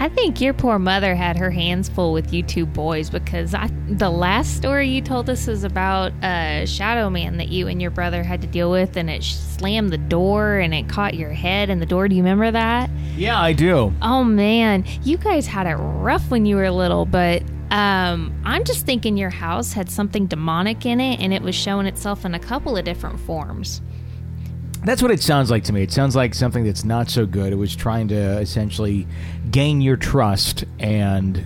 I 0.00 0.08
think 0.08 0.40
your 0.40 0.54
poor 0.54 0.78
mother 0.78 1.14
had 1.14 1.36
her 1.36 1.50
hands 1.50 1.90
full 1.90 2.14
with 2.14 2.32
you 2.32 2.42
two 2.42 2.64
boys 2.64 3.10
because 3.10 3.52
I, 3.52 3.66
the 3.86 4.08
last 4.08 4.56
story 4.56 4.88
you 4.88 5.02
told 5.02 5.28
us 5.28 5.46
is 5.46 5.62
about 5.62 6.12
a 6.24 6.64
shadow 6.66 7.10
man 7.10 7.36
that 7.36 7.48
you 7.48 7.68
and 7.68 7.82
your 7.82 7.90
brother 7.90 8.22
had 8.22 8.40
to 8.40 8.46
deal 8.46 8.70
with, 8.70 8.96
and 8.96 9.10
it 9.10 9.22
slammed 9.22 9.90
the 9.90 9.98
door 9.98 10.56
and 10.56 10.72
it 10.72 10.88
caught 10.88 11.12
your 11.12 11.32
head 11.32 11.68
in 11.68 11.80
the 11.80 11.86
door. 11.86 12.08
Do 12.08 12.16
you 12.16 12.22
remember 12.22 12.50
that? 12.50 12.88
Yeah, 13.14 13.38
I 13.38 13.52
do. 13.52 13.92
Oh 14.00 14.24
man, 14.24 14.86
you 15.02 15.18
guys 15.18 15.46
had 15.46 15.66
it 15.66 15.74
rough 15.74 16.30
when 16.30 16.46
you 16.46 16.56
were 16.56 16.70
little, 16.70 17.04
but 17.04 17.42
um, 17.70 18.34
I'm 18.42 18.64
just 18.64 18.86
thinking 18.86 19.18
your 19.18 19.28
house 19.28 19.74
had 19.74 19.90
something 19.90 20.26
demonic 20.26 20.86
in 20.86 20.98
it, 20.98 21.20
and 21.20 21.34
it 21.34 21.42
was 21.42 21.54
showing 21.54 21.84
itself 21.84 22.24
in 22.24 22.34
a 22.34 22.40
couple 22.40 22.74
of 22.74 22.86
different 22.86 23.20
forms. 23.20 23.82
That's 24.84 25.02
what 25.02 25.10
it 25.10 25.20
sounds 25.22 25.50
like 25.50 25.64
to 25.64 25.72
me. 25.72 25.82
It 25.82 25.92
sounds 25.92 26.16
like 26.16 26.34
something 26.34 26.64
that's 26.64 26.84
not 26.84 27.10
so 27.10 27.26
good. 27.26 27.52
It 27.52 27.56
was 27.56 27.76
trying 27.76 28.08
to 28.08 28.38
essentially 28.38 29.06
gain 29.50 29.80
your 29.82 29.96
trust 29.96 30.64
and 30.78 31.44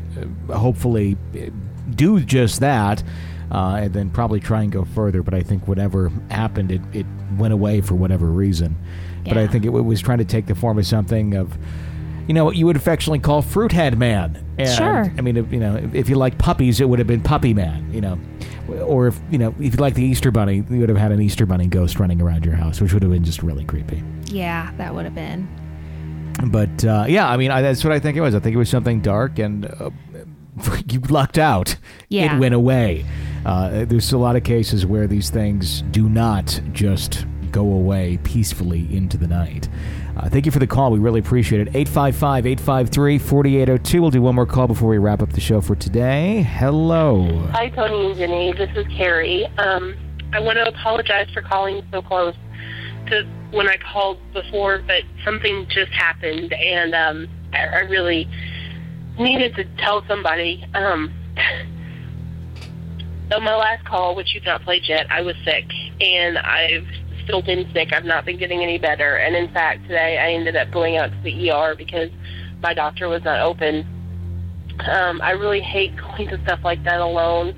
uh, 0.49 0.57
hopefully 0.57 1.17
uh, 1.35 1.51
do 1.91 2.21
just 2.21 2.61
that, 2.61 3.03
uh, 3.51 3.81
and 3.83 3.93
then 3.93 4.11
probably 4.11 4.39
try 4.41 4.63
and 4.63 4.71
go 4.71 4.85
further. 4.85 5.23
But 5.23 5.35
I 5.35 5.43
think 5.43 5.67
whatever 5.67 6.13
happened, 6.31 6.71
it, 6.71 6.81
it 6.93 7.07
went 7.37 7.53
away 7.53 7.81
for 7.81 7.95
whatever 7.97 8.27
reason. 8.27 8.77
But 9.25 9.37
I 9.37 9.43
Yeah. 9.43 9.47
think 9.49 9.65
it, 9.65 9.71
was 9.71 10.01
trying 10.01 10.19
to 10.19 10.25
take 10.25 10.47
the 10.47 10.55
form 10.55 10.79
of 10.79 10.87
something 10.87 11.35
of, 11.35 11.57
you 12.27 12.35
know, 12.35 12.45
what 12.45 12.57
you 12.57 12.67
would 12.67 12.77
affectionately 12.77 13.19
call 13.19 13.43
Fruit 13.43 13.73
Head 13.73 13.99
Man. 13.99 14.45
And, 14.59 14.69
Sure. 14.69 15.13
I 15.17 15.21
mean, 15.21 15.37
if, 15.37 15.53
you 15.53 15.61
know, 15.61 15.77
if, 15.77 15.95
if 15.95 16.09
you 16.09 16.17
like 16.17 16.39
puppies, 16.39 16.81
it 16.81 16.89
would 16.89 16.99
have 16.99 17.09
been 17.09 17.21
Puppy 17.21 17.53
Man. 17.55 17.93
You 17.93 18.01
know, 18.01 18.19
or 18.85 19.09
if 19.09 19.21
you 19.31 19.39
know, 19.39 19.55
if 19.59 19.75
you 19.75 19.81
like 19.81 19.95
the 19.95 20.05
Easter 20.05 20.31
Bunny, 20.31 20.65
you 20.69 20.81
would 20.81 20.89
have 20.89 20.99
had 20.99 21.13
an 21.13 21.21
Easter 21.21 21.47
Bunny 21.47 21.67
ghost 21.67 21.99
running 21.99 22.21
around 22.21 22.45
your 22.45 22.55
house, 22.55 22.81
which 22.81 22.93
would 22.93 23.03
have 23.03 23.13
been 23.13 23.25
just 23.25 23.43
really 23.43 23.65
creepy. 23.65 24.03
Yeah, 24.27 24.73
that 24.79 24.95
would 24.95 25.05
have 25.05 25.15
been. 25.15 25.49
But 26.47 26.85
uh, 26.85 27.05
yeah, 27.09 27.29
I 27.29 27.37
mean, 27.37 27.51
I, 27.51 27.63
that's 27.63 27.85
what 27.85 27.93
I 27.93 27.99
think 28.01 28.17
it 28.17 28.21
was. 28.21 28.35
I 28.35 28.41
think 28.41 28.55
it 28.55 28.59
was 28.59 28.69
something 28.69 29.01
dark, 29.01 29.39
and 29.39 29.67
uh, 29.67 29.91
you 30.91 31.01
lucked 31.01 31.39
out. 31.39 31.77
Yeah. 32.09 32.37
It 32.37 32.39
went 32.41 32.55
away. 32.55 33.05
Uh, 33.45 33.85
there's 33.85 34.13
a 34.13 34.19
lot 34.19 34.37
of 34.37 34.45
cases 34.45 34.87
where 34.87 35.07
these 35.07 35.31
things 35.31 35.83
do 35.91 36.09
not 36.09 36.61
just 36.73 37.27
go 37.51 37.61
away 37.61 38.19
peacefully 38.25 38.89
into 38.95 39.17
the 39.17 39.29
night. 39.29 39.69
Uh, 40.17 40.29
thank 40.29 40.47
you 40.47 40.53
for 40.53 40.61
the 40.61 40.67
call. 40.67 40.93
We 40.93 41.01
really 41.01 41.21
appreciate 41.21 41.61
it. 41.63 41.69
855 41.75 42.47
853 42.47 43.19
4802. 43.19 44.01
We'll 44.01 44.11
do 44.11 44.23
one 44.23 44.35
more 44.35 44.47
call 44.47 44.69
before 44.69 44.89
we 44.89 44.99
wrap 44.99 45.23
up 45.23 45.33
the 45.33 45.41
show 45.41 45.61
for 45.61 45.75
today. 45.75 46.43
Hello. 46.43 47.27
Hi, 47.53 47.69
Tony 47.71 48.07
and 48.07 48.17
Jenny. 48.17 48.53
This 48.53 48.71
is 48.77 48.87
Carrie. 48.97 49.47
Um, 49.59 49.97
I 50.33 50.41
want 50.41 50.57
to 50.57 50.69
apologize 50.69 51.29
for 51.33 51.43
calling 51.43 51.83
so 51.91 52.01
close 52.01 52.35
to 53.09 53.25
when 53.51 53.69
I 53.69 53.77
called 53.77 54.19
before, 54.33 54.79
but 54.87 55.03
something 55.25 55.67
just 55.69 55.93
happened, 55.93 56.53
and 56.53 56.95
um, 56.95 57.29
I, 57.53 57.81
really 57.81 58.29
needed 59.19 59.55
to 59.57 59.65
tell 59.79 60.05
somebody. 60.09 60.65
Um, 60.75 61.13
my 63.31 63.57
last 63.57 63.85
call, 63.85 64.15
which 64.15 64.35
you've 64.35 64.45
not 64.45 64.63
played 64.63 64.83
yet, 64.87 65.11
I 65.11 65.23
was 65.23 65.35
sick, 65.45 65.67
and 66.01 66.39
I've 66.39 66.87
still 67.25 67.43
been 67.43 67.71
sick. 67.73 67.93
I've 67.93 68.05
not 68.05 68.25
been 68.25 68.39
getting 68.39 68.63
any 68.63 68.79
better, 68.79 69.17
and 69.17 69.35
in 69.35 69.53
fact, 69.53 69.83
today 69.83 70.19
I 70.19 70.33
ended 70.33 70.57
up 70.57 70.71
going 70.71 70.97
out 70.97 71.11
to 71.11 71.21
the 71.23 71.51
ER 71.51 71.75
because 71.77 72.11
my 72.63 72.75
doctor 72.75 73.09
was 73.09 73.23
not 73.25 73.41
open 73.41 73.87
um, 74.81 75.21
I 75.23 75.33
really 75.33 75.61
hate 75.61 75.97
going 76.17 76.29
to 76.29 76.41
stuff 76.45 76.61
like 76.65 76.83
that 76.85 77.01
alone. 77.01 77.55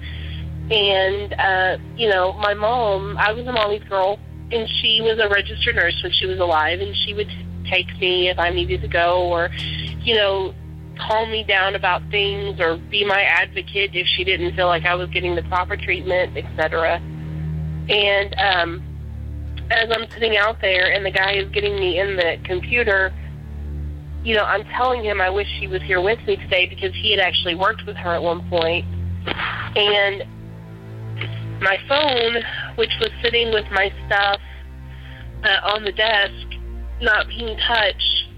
And, 0.70 1.32
uh, 1.34 1.78
you 1.96 2.08
know, 2.08 2.32
my 2.34 2.54
mom, 2.54 3.16
I 3.18 3.32
was 3.32 3.46
a 3.46 3.52
mommy's 3.52 3.84
girl, 3.84 4.18
and 4.50 4.68
she 4.80 5.00
was 5.00 5.18
a 5.22 5.28
registered 5.28 5.76
nurse 5.76 5.98
when 6.02 6.12
she 6.12 6.26
was 6.26 6.38
alive, 6.38 6.80
and 6.80 6.94
she 7.04 7.14
would 7.14 7.30
take 7.70 7.88
me 8.00 8.28
if 8.28 8.38
I 8.38 8.50
needed 8.50 8.80
to 8.82 8.88
go 8.88 9.28
or, 9.28 9.50
you 10.02 10.14
know, 10.14 10.54
calm 10.98 11.30
me 11.30 11.44
down 11.44 11.74
about 11.74 12.02
things 12.10 12.58
or 12.58 12.78
be 12.90 13.04
my 13.04 13.20
advocate 13.22 13.90
if 13.94 14.06
she 14.06 14.24
didn't 14.24 14.56
feel 14.56 14.66
like 14.66 14.84
I 14.84 14.94
was 14.94 15.08
getting 15.10 15.36
the 15.36 15.42
proper 15.42 15.76
treatment, 15.76 16.36
etc. 16.36 17.00
And 17.88 18.34
um, 18.38 18.85
as 19.70 19.90
I'm 19.90 20.08
sitting 20.10 20.36
out 20.36 20.60
there 20.60 20.92
and 20.92 21.04
the 21.04 21.10
guy 21.10 21.34
is 21.34 21.50
getting 21.50 21.76
me 21.76 21.98
in 21.98 22.16
the 22.16 22.38
computer, 22.44 23.12
you 24.22 24.34
know, 24.34 24.44
I'm 24.44 24.64
telling 24.64 25.04
him 25.04 25.20
I 25.20 25.30
wish 25.30 25.48
he 25.58 25.68
was 25.68 25.82
here 25.82 26.00
with 26.00 26.18
me 26.26 26.36
today 26.36 26.66
because 26.66 26.94
he 26.94 27.10
had 27.10 27.20
actually 27.20 27.54
worked 27.54 27.86
with 27.86 27.96
her 27.96 28.14
at 28.14 28.22
one 28.22 28.48
point. 28.48 28.84
And 29.76 30.24
my 31.60 31.78
phone, 31.88 32.42
which 32.76 32.92
was 33.00 33.10
sitting 33.22 33.52
with 33.52 33.66
my 33.72 33.92
stuff 34.06 34.40
uh, 35.44 35.74
on 35.74 35.84
the 35.84 35.92
desk, 35.92 36.46
not 37.00 37.28
being 37.28 37.56
touched, 37.58 38.28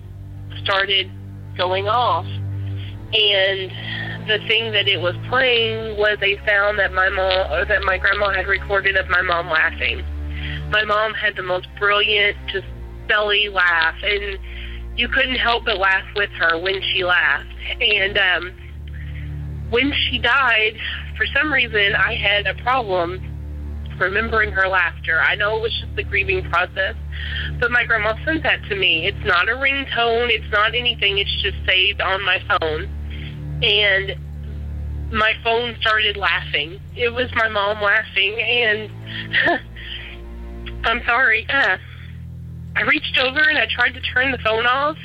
started 0.63 1.11
going 1.57 1.89
off. 1.89 2.27
And 2.27 4.29
the 4.29 4.39
thing 4.47 4.73
that 4.73 4.89
it 4.89 5.01
was 5.01 5.15
playing 5.29 5.97
was 5.97 6.19
a 6.23 6.37
sound 6.47 6.79
that 6.79 6.93
my 6.93 7.09
mom 7.09 7.53
or 7.53 7.65
that 7.65 7.83
my 7.83 7.97
grandma 7.97 8.35
had 8.35 8.47
recorded 8.47 8.97
of 8.97 9.09
my 9.09 9.23
mom 9.23 9.49
laughing. 9.49 10.05
My 10.71 10.85
mom 10.85 11.15
had 11.15 11.37
the 11.37 11.43
most 11.43 11.67
brilliant, 11.79 12.37
just 12.49 12.67
belly 13.09 13.49
laugh, 13.49 13.95
and 14.03 14.39
you 14.97 15.09
couldn't 15.09 15.37
help 15.37 15.65
but 15.65 15.79
laugh 15.79 16.05
with 16.17 16.31
her 16.31 16.59
when 16.59 16.83
she 16.93 17.05
laughed. 17.05 17.49
And 17.81 18.19
um, 18.19 18.53
when 19.71 19.93
she 19.93 20.19
died, 20.19 20.77
for 21.17 21.27
some 21.35 21.53
reason, 21.53 21.95
I 21.95 22.15
had 22.15 22.47
a 22.47 22.55
problem 22.63 23.21
remembering 23.99 24.53
her 24.53 24.69
laughter. 24.69 25.21
I 25.21 25.35
know 25.35 25.57
it 25.57 25.63
was 25.63 25.73
just 25.81 25.95
the 25.97 26.05
grieving 26.05 26.49
process, 26.51 26.95
but 27.61 27.71
my 27.71 27.85
grandma 27.85 28.15
sent 28.25 28.43
that 28.45 28.63
to 28.69 28.77
me. 28.77 29.07
It's 29.07 29.25
not 29.25 29.49
a 29.49 29.53
ringtone, 29.53 30.31
it's 30.31 30.51
not 30.53 30.75
anything, 30.75 31.19
it's 31.19 31.43
just 31.43 31.57
saved 31.67 32.01
on 32.01 32.25
my 32.25 32.39
phone. 32.49 32.85
And 33.63 34.17
my 35.13 35.33
phone 35.43 35.77
started 35.81 36.17
laughing. 36.17 36.81
It 36.97 37.09
was 37.11 37.29
my 37.35 37.49
mom 37.49 37.83
laughing, 37.83 38.41
and 38.41 38.91
I'm 40.89 41.05
sorry. 41.05 41.47
Uh, 41.49 41.79
I 42.77 42.83
reached 42.83 43.19
over 43.19 43.41
and 43.41 43.59
I 43.59 43.67
tried 43.67 43.93
to 43.93 44.01
turn 44.01 44.33
the 44.33 44.39
phone 44.39 44.67
off, 44.67 44.97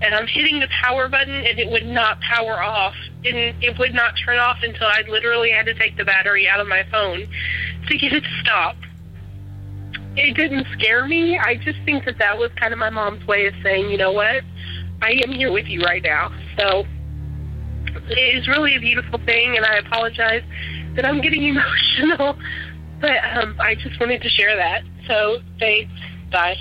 and 0.00 0.14
I'm 0.14 0.26
hitting 0.26 0.60
the 0.60 0.68
power 0.82 1.08
button, 1.08 1.34
and 1.34 1.58
it 1.58 1.70
would 1.70 1.86
not 1.86 2.20
power 2.20 2.62
off, 2.62 2.94
and 3.24 3.36
it 3.62 3.78
would 3.78 3.94
not 3.94 4.14
turn 4.24 4.38
off 4.38 4.58
until 4.62 4.86
I 4.86 5.02
literally 5.08 5.50
had 5.50 5.66
to 5.66 5.74
take 5.74 5.96
the 5.96 6.04
battery 6.04 6.48
out 6.48 6.60
of 6.60 6.68
my 6.68 6.84
phone 6.90 7.28
to 7.88 7.98
get 7.98 8.12
it 8.12 8.22
to 8.22 8.40
stop. 8.40 8.76
It 10.16 10.34
didn't 10.34 10.66
scare 10.72 11.06
me. 11.06 11.38
I 11.38 11.56
just 11.56 11.78
think 11.84 12.04
that 12.04 12.18
that 12.18 12.38
was 12.38 12.50
kind 12.58 12.72
of 12.72 12.78
my 12.78 12.90
mom's 12.90 13.24
way 13.26 13.46
of 13.46 13.54
saying, 13.62 13.90
you 13.90 13.96
know 13.96 14.12
what, 14.12 14.42
I 15.02 15.12
am 15.24 15.32
here 15.32 15.52
with 15.52 15.66
you 15.66 15.82
right 15.82 16.02
now. 16.02 16.32
So 16.58 16.84
it 18.08 18.36
is 18.36 18.48
really 18.48 18.76
a 18.76 18.80
beautiful 18.80 19.18
thing, 19.24 19.56
and 19.56 19.64
I 19.64 19.76
apologize 19.76 20.42
that 20.96 21.04
I'm 21.04 21.20
getting 21.20 21.44
emotional, 21.48 22.38
but 23.00 23.16
um, 23.36 23.56
I 23.60 23.74
just 23.74 23.98
wanted 24.00 24.22
to 24.22 24.28
share 24.28 24.56
that. 24.56 24.82
So 25.08 25.38
thanks. 25.58 25.90
Bye. 26.30 26.56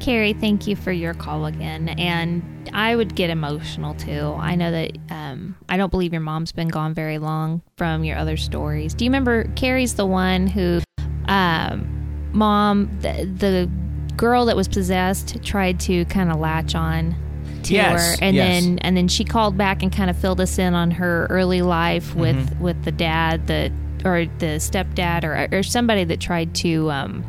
Carrie, 0.00 0.34
thank 0.34 0.66
you 0.66 0.76
for 0.76 0.92
your 0.92 1.14
call 1.14 1.46
again. 1.46 1.88
And 1.88 2.42
I 2.74 2.94
would 2.94 3.14
get 3.14 3.30
emotional 3.30 3.94
too. 3.94 4.34
I 4.38 4.54
know 4.54 4.70
that 4.70 4.98
um, 5.08 5.56
I 5.68 5.76
don't 5.78 5.90
believe 5.90 6.12
your 6.12 6.20
mom's 6.20 6.52
been 6.52 6.68
gone 6.68 6.92
very 6.92 7.16
long 7.18 7.62
from 7.78 8.04
your 8.04 8.18
other 8.18 8.36
stories. 8.36 8.92
Do 8.92 9.04
you 9.06 9.10
remember 9.10 9.44
Carrie's 9.54 9.94
the 9.94 10.04
one 10.04 10.46
who, 10.46 10.82
um, 11.26 12.28
mom, 12.32 12.90
the, 13.00 13.24
the 13.38 13.70
girl 14.16 14.44
that 14.46 14.56
was 14.56 14.68
possessed 14.68 15.42
tried 15.42 15.80
to 15.80 16.04
kind 16.06 16.30
of 16.30 16.38
latch 16.38 16.74
on 16.74 17.14
to 17.62 17.72
Yes, 17.74 18.18
her, 18.18 18.24
and 18.24 18.36
yes. 18.36 18.62
then 18.62 18.78
and 18.80 18.94
then 18.96 19.08
she 19.08 19.24
called 19.24 19.56
back 19.56 19.82
and 19.82 19.90
kind 19.90 20.10
of 20.10 20.18
filled 20.18 20.38
us 20.40 20.58
in 20.58 20.74
on 20.74 20.90
her 20.90 21.26
early 21.30 21.62
life 21.62 22.14
with 22.14 22.36
Mm-hmm. 22.36 22.62
with 22.62 22.84
the 22.84 22.92
dad 22.92 23.46
that 23.46 23.72
or 24.04 24.26
the 24.38 24.58
stepdad 24.58 25.24
or 25.24 25.56
or 25.56 25.62
somebody 25.62 26.04
that 26.04 26.20
tried 26.20 26.54
to. 26.56 26.90
Um, 26.90 27.24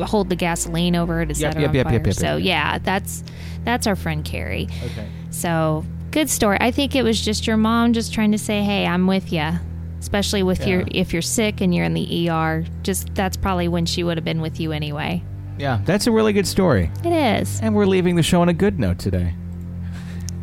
hold 0.00 0.28
the 0.28 0.36
gasoline 0.36 0.94
over 0.94 1.26
to 1.26 1.34
set 1.34 1.54
her 1.54 1.60
yep, 1.60 1.70
on 1.70 1.74
yep, 1.74 1.86
fire. 1.86 1.92
yep, 1.94 2.06
yep, 2.06 2.14
so 2.14 2.36
yep. 2.36 2.46
yeah, 2.46 2.78
that's 2.78 3.24
that's 3.64 3.86
our 3.88 3.96
friend 3.96 4.24
Carrie. 4.24 4.68
Okay. 4.84 5.08
So 5.30 5.84
good 6.12 6.30
story. 6.30 6.58
I 6.60 6.70
think 6.70 6.94
it 6.94 7.02
was 7.02 7.20
just 7.20 7.46
your 7.46 7.56
mom 7.56 7.92
just 7.92 8.12
trying 8.12 8.32
to 8.32 8.38
say, 8.38 8.62
"Hey, 8.62 8.86
I'm 8.86 9.06
with 9.06 9.32
you." 9.32 9.50
Especially 9.98 10.42
with 10.42 10.66
your 10.66 10.84
if 10.88 11.12
you're 11.12 11.22
sick 11.22 11.60
and 11.60 11.72
you're 11.74 11.84
in 11.84 11.94
the 11.94 12.28
ER, 12.28 12.64
just 12.82 13.14
that's 13.14 13.36
probably 13.36 13.68
when 13.68 13.86
she 13.86 14.02
would 14.02 14.16
have 14.16 14.24
been 14.24 14.40
with 14.40 14.58
you 14.58 14.72
anyway. 14.72 15.22
Yeah, 15.58 15.80
that's 15.84 16.08
a 16.08 16.10
really 16.12 16.32
good 16.32 16.46
story. 16.46 16.90
It 17.04 17.40
is. 17.40 17.60
And 17.60 17.74
we're 17.74 17.86
leaving 17.86 18.16
the 18.16 18.22
show 18.22 18.40
on 18.40 18.48
a 18.48 18.52
good 18.52 18.80
note 18.80 18.98
today. 18.98 19.34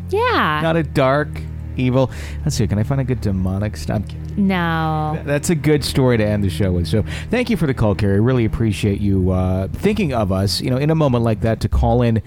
Yeah. 0.09 0.59
Not 0.63 0.77
a 0.77 0.84
dark, 0.84 1.27
evil. 1.75 2.09
Let's 2.43 2.55
see, 2.55 2.67
can 2.67 2.77
I 2.77 2.84
find 2.84 3.01
a 3.01 3.03
good 3.03 3.19
demonic 3.19 3.75
stuff? 3.75 4.03
No. 4.39 5.21
That's 5.25 5.49
a 5.49 5.55
good 5.55 5.83
story 5.83 6.17
to 6.17 6.25
end 6.25 6.43
the 6.43 6.49
show 6.49 6.71
with. 6.71 6.87
So, 6.87 7.03
thank 7.29 7.49
you 7.49 7.57
for 7.57 7.67
the 7.67 7.73
call, 7.73 7.95
Carrie. 7.95 8.19
Really 8.19 8.45
appreciate 8.45 9.01
you 9.01 9.31
uh, 9.31 9.67
thinking 9.67 10.13
of 10.13 10.31
us. 10.31 10.61
You 10.61 10.69
know, 10.69 10.77
in 10.77 10.89
a 10.89 10.95
moment 10.95 11.23
like 11.23 11.41
that, 11.41 11.59
to 11.61 11.69
call 11.69 12.01
in 12.01 12.21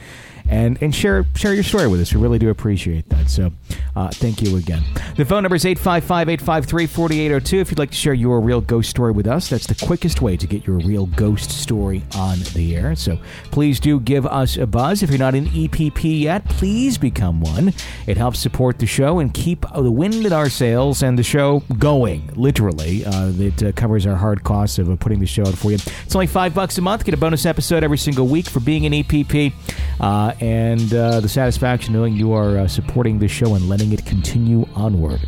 and 0.49 0.81
and 0.83 0.95
share 0.95 1.25
share 1.35 1.55
your 1.55 1.63
story 1.63 1.89
with 1.89 2.01
us. 2.01 2.13
We 2.13 2.21
really 2.21 2.39
do 2.39 2.51
appreciate 2.51 3.09
that. 3.11 3.31
So, 3.31 3.53
uh, 3.97 4.09
thank 4.11 4.43
you 4.43 4.57
again. 4.57 4.83
The 5.17 5.25
phone 5.25 5.43
number 5.43 5.57
is 5.57 5.65
855-853-4802. 5.65 7.61
If 7.61 7.71
you'd 7.71 7.79
like 7.79 7.91
to 7.91 7.97
share 7.97 8.15
your 8.15 8.41
real 8.41 8.61
ghost 8.61 8.91
story 8.91 9.13
with 9.13 9.27
us, 9.27 9.49
that's 9.49 9.67
the 9.67 9.87
quickest 9.87 10.21
way 10.23 10.37
to 10.37 10.47
get 10.47 10.67
your 10.67 10.79
real 10.79 11.07
ghost 11.07 11.51
story 11.51 12.03
on 12.15 12.39
the 12.55 12.77
air. 12.77 12.95
So, 12.97 13.19
please 13.51 13.81
do 13.81 14.01
give 14.01 14.27
us 14.27 14.57
a 14.57 14.67
buzz. 14.67 15.03
If 15.03 15.11
you're 15.11 15.19
not 15.19 15.35
an 15.35 15.47
EPP 15.47 16.21
yet, 16.21 16.45
please 16.47 16.99
become 16.99 17.41
one. 17.41 17.73
It 18.07 18.17
helps 18.17 18.39
support 18.39 18.79
the 18.79 18.87
show 18.87 19.19
and 19.19 19.33
keep 19.33 19.65
the 19.75 19.91
wind 19.91 20.27
in 20.27 20.33
our 20.33 20.49
sails 20.49 21.03
and 21.03 21.19
the 21.19 21.23
show 21.23 21.63
going. 21.79 22.31
Literally, 22.35 23.05
uh, 23.05 23.33
it 23.39 23.63
uh, 23.63 23.73
covers 23.73 24.07
our 24.07 24.17
hard 24.17 24.45
costs 24.45 24.79
of 24.79 24.91
uh, 24.91 24.97
putting 24.97 25.21
the 25.21 25.27
show 25.27 25.43
out 25.47 25.55
for 25.55 25.71
you. 25.71 25.79
It's 26.05 26.15
only 26.15 26.27
five 26.27 26.55
bucks 26.55 26.79
a 26.79 26.83
month. 26.83 27.05
Get 27.05 27.15
a 27.15 27.17
bonus 27.17 27.47
episode 27.47 27.85
every 27.85 27.99
single 27.99 28.27
week 28.27 28.47
for 28.49 28.61
being 28.61 28.87
an 28.87 28.93
EPP, 28.93 29.53
uh, 30.01 30.32
and 30.41 30.93
uh, 30.95 31.21
the 31.21 31.29
satisfaction 31.29 31.93
knowing 31.93 32.15
you 32.15 32.33
are 32.33 32.59
uh, 32.59 32.69
supporting 32.69 33.19
the 33.19 33.29
show 33.29 33.55
and 33.55 33.69
letting 33.69 33.93
it 33.93 34.05
continue 34.07 34.67
onward. 34.75 35.21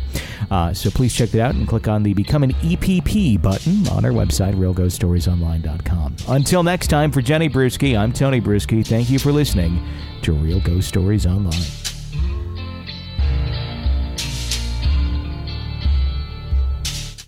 Uh, 0.51 0.73
so 0.73 0.89
please 0.89 1.13
check 1.13 1.29
that 1.29 1.41
out 1.41 1.55
and 1.55 1.67
click 1.67 1.87
on 1.87 2.03
the 2.03 2.13
Become 2.13 2.43
an 2.43 2.51
EPP 2.53 3.41
button 3.41 3.87
on 3.89 4.05
our 4.05 4.11
website, 4.11 4.55
RealGhostStoriesOnline.com. 4.55 6.15
Until 6.27 6.63
next 6.63 6.87
time, 6.87 7.11
for 7.11 7.21
Jenny 7.21 7.49
Brueski, 7.49 7.97
I'm 7.97 8.13
Tony 8.13 8.41
Brueski. 8.41 8.85
Thank 8.85 9.09
you 9.09 9.19
for 9.19 9.31
listening 9.31 9.83
to 10.21 10.33
Real 10.33 10.59
Ghost 10.59 10.87
Stories 10.87 11.25
Online. 11.25 11.84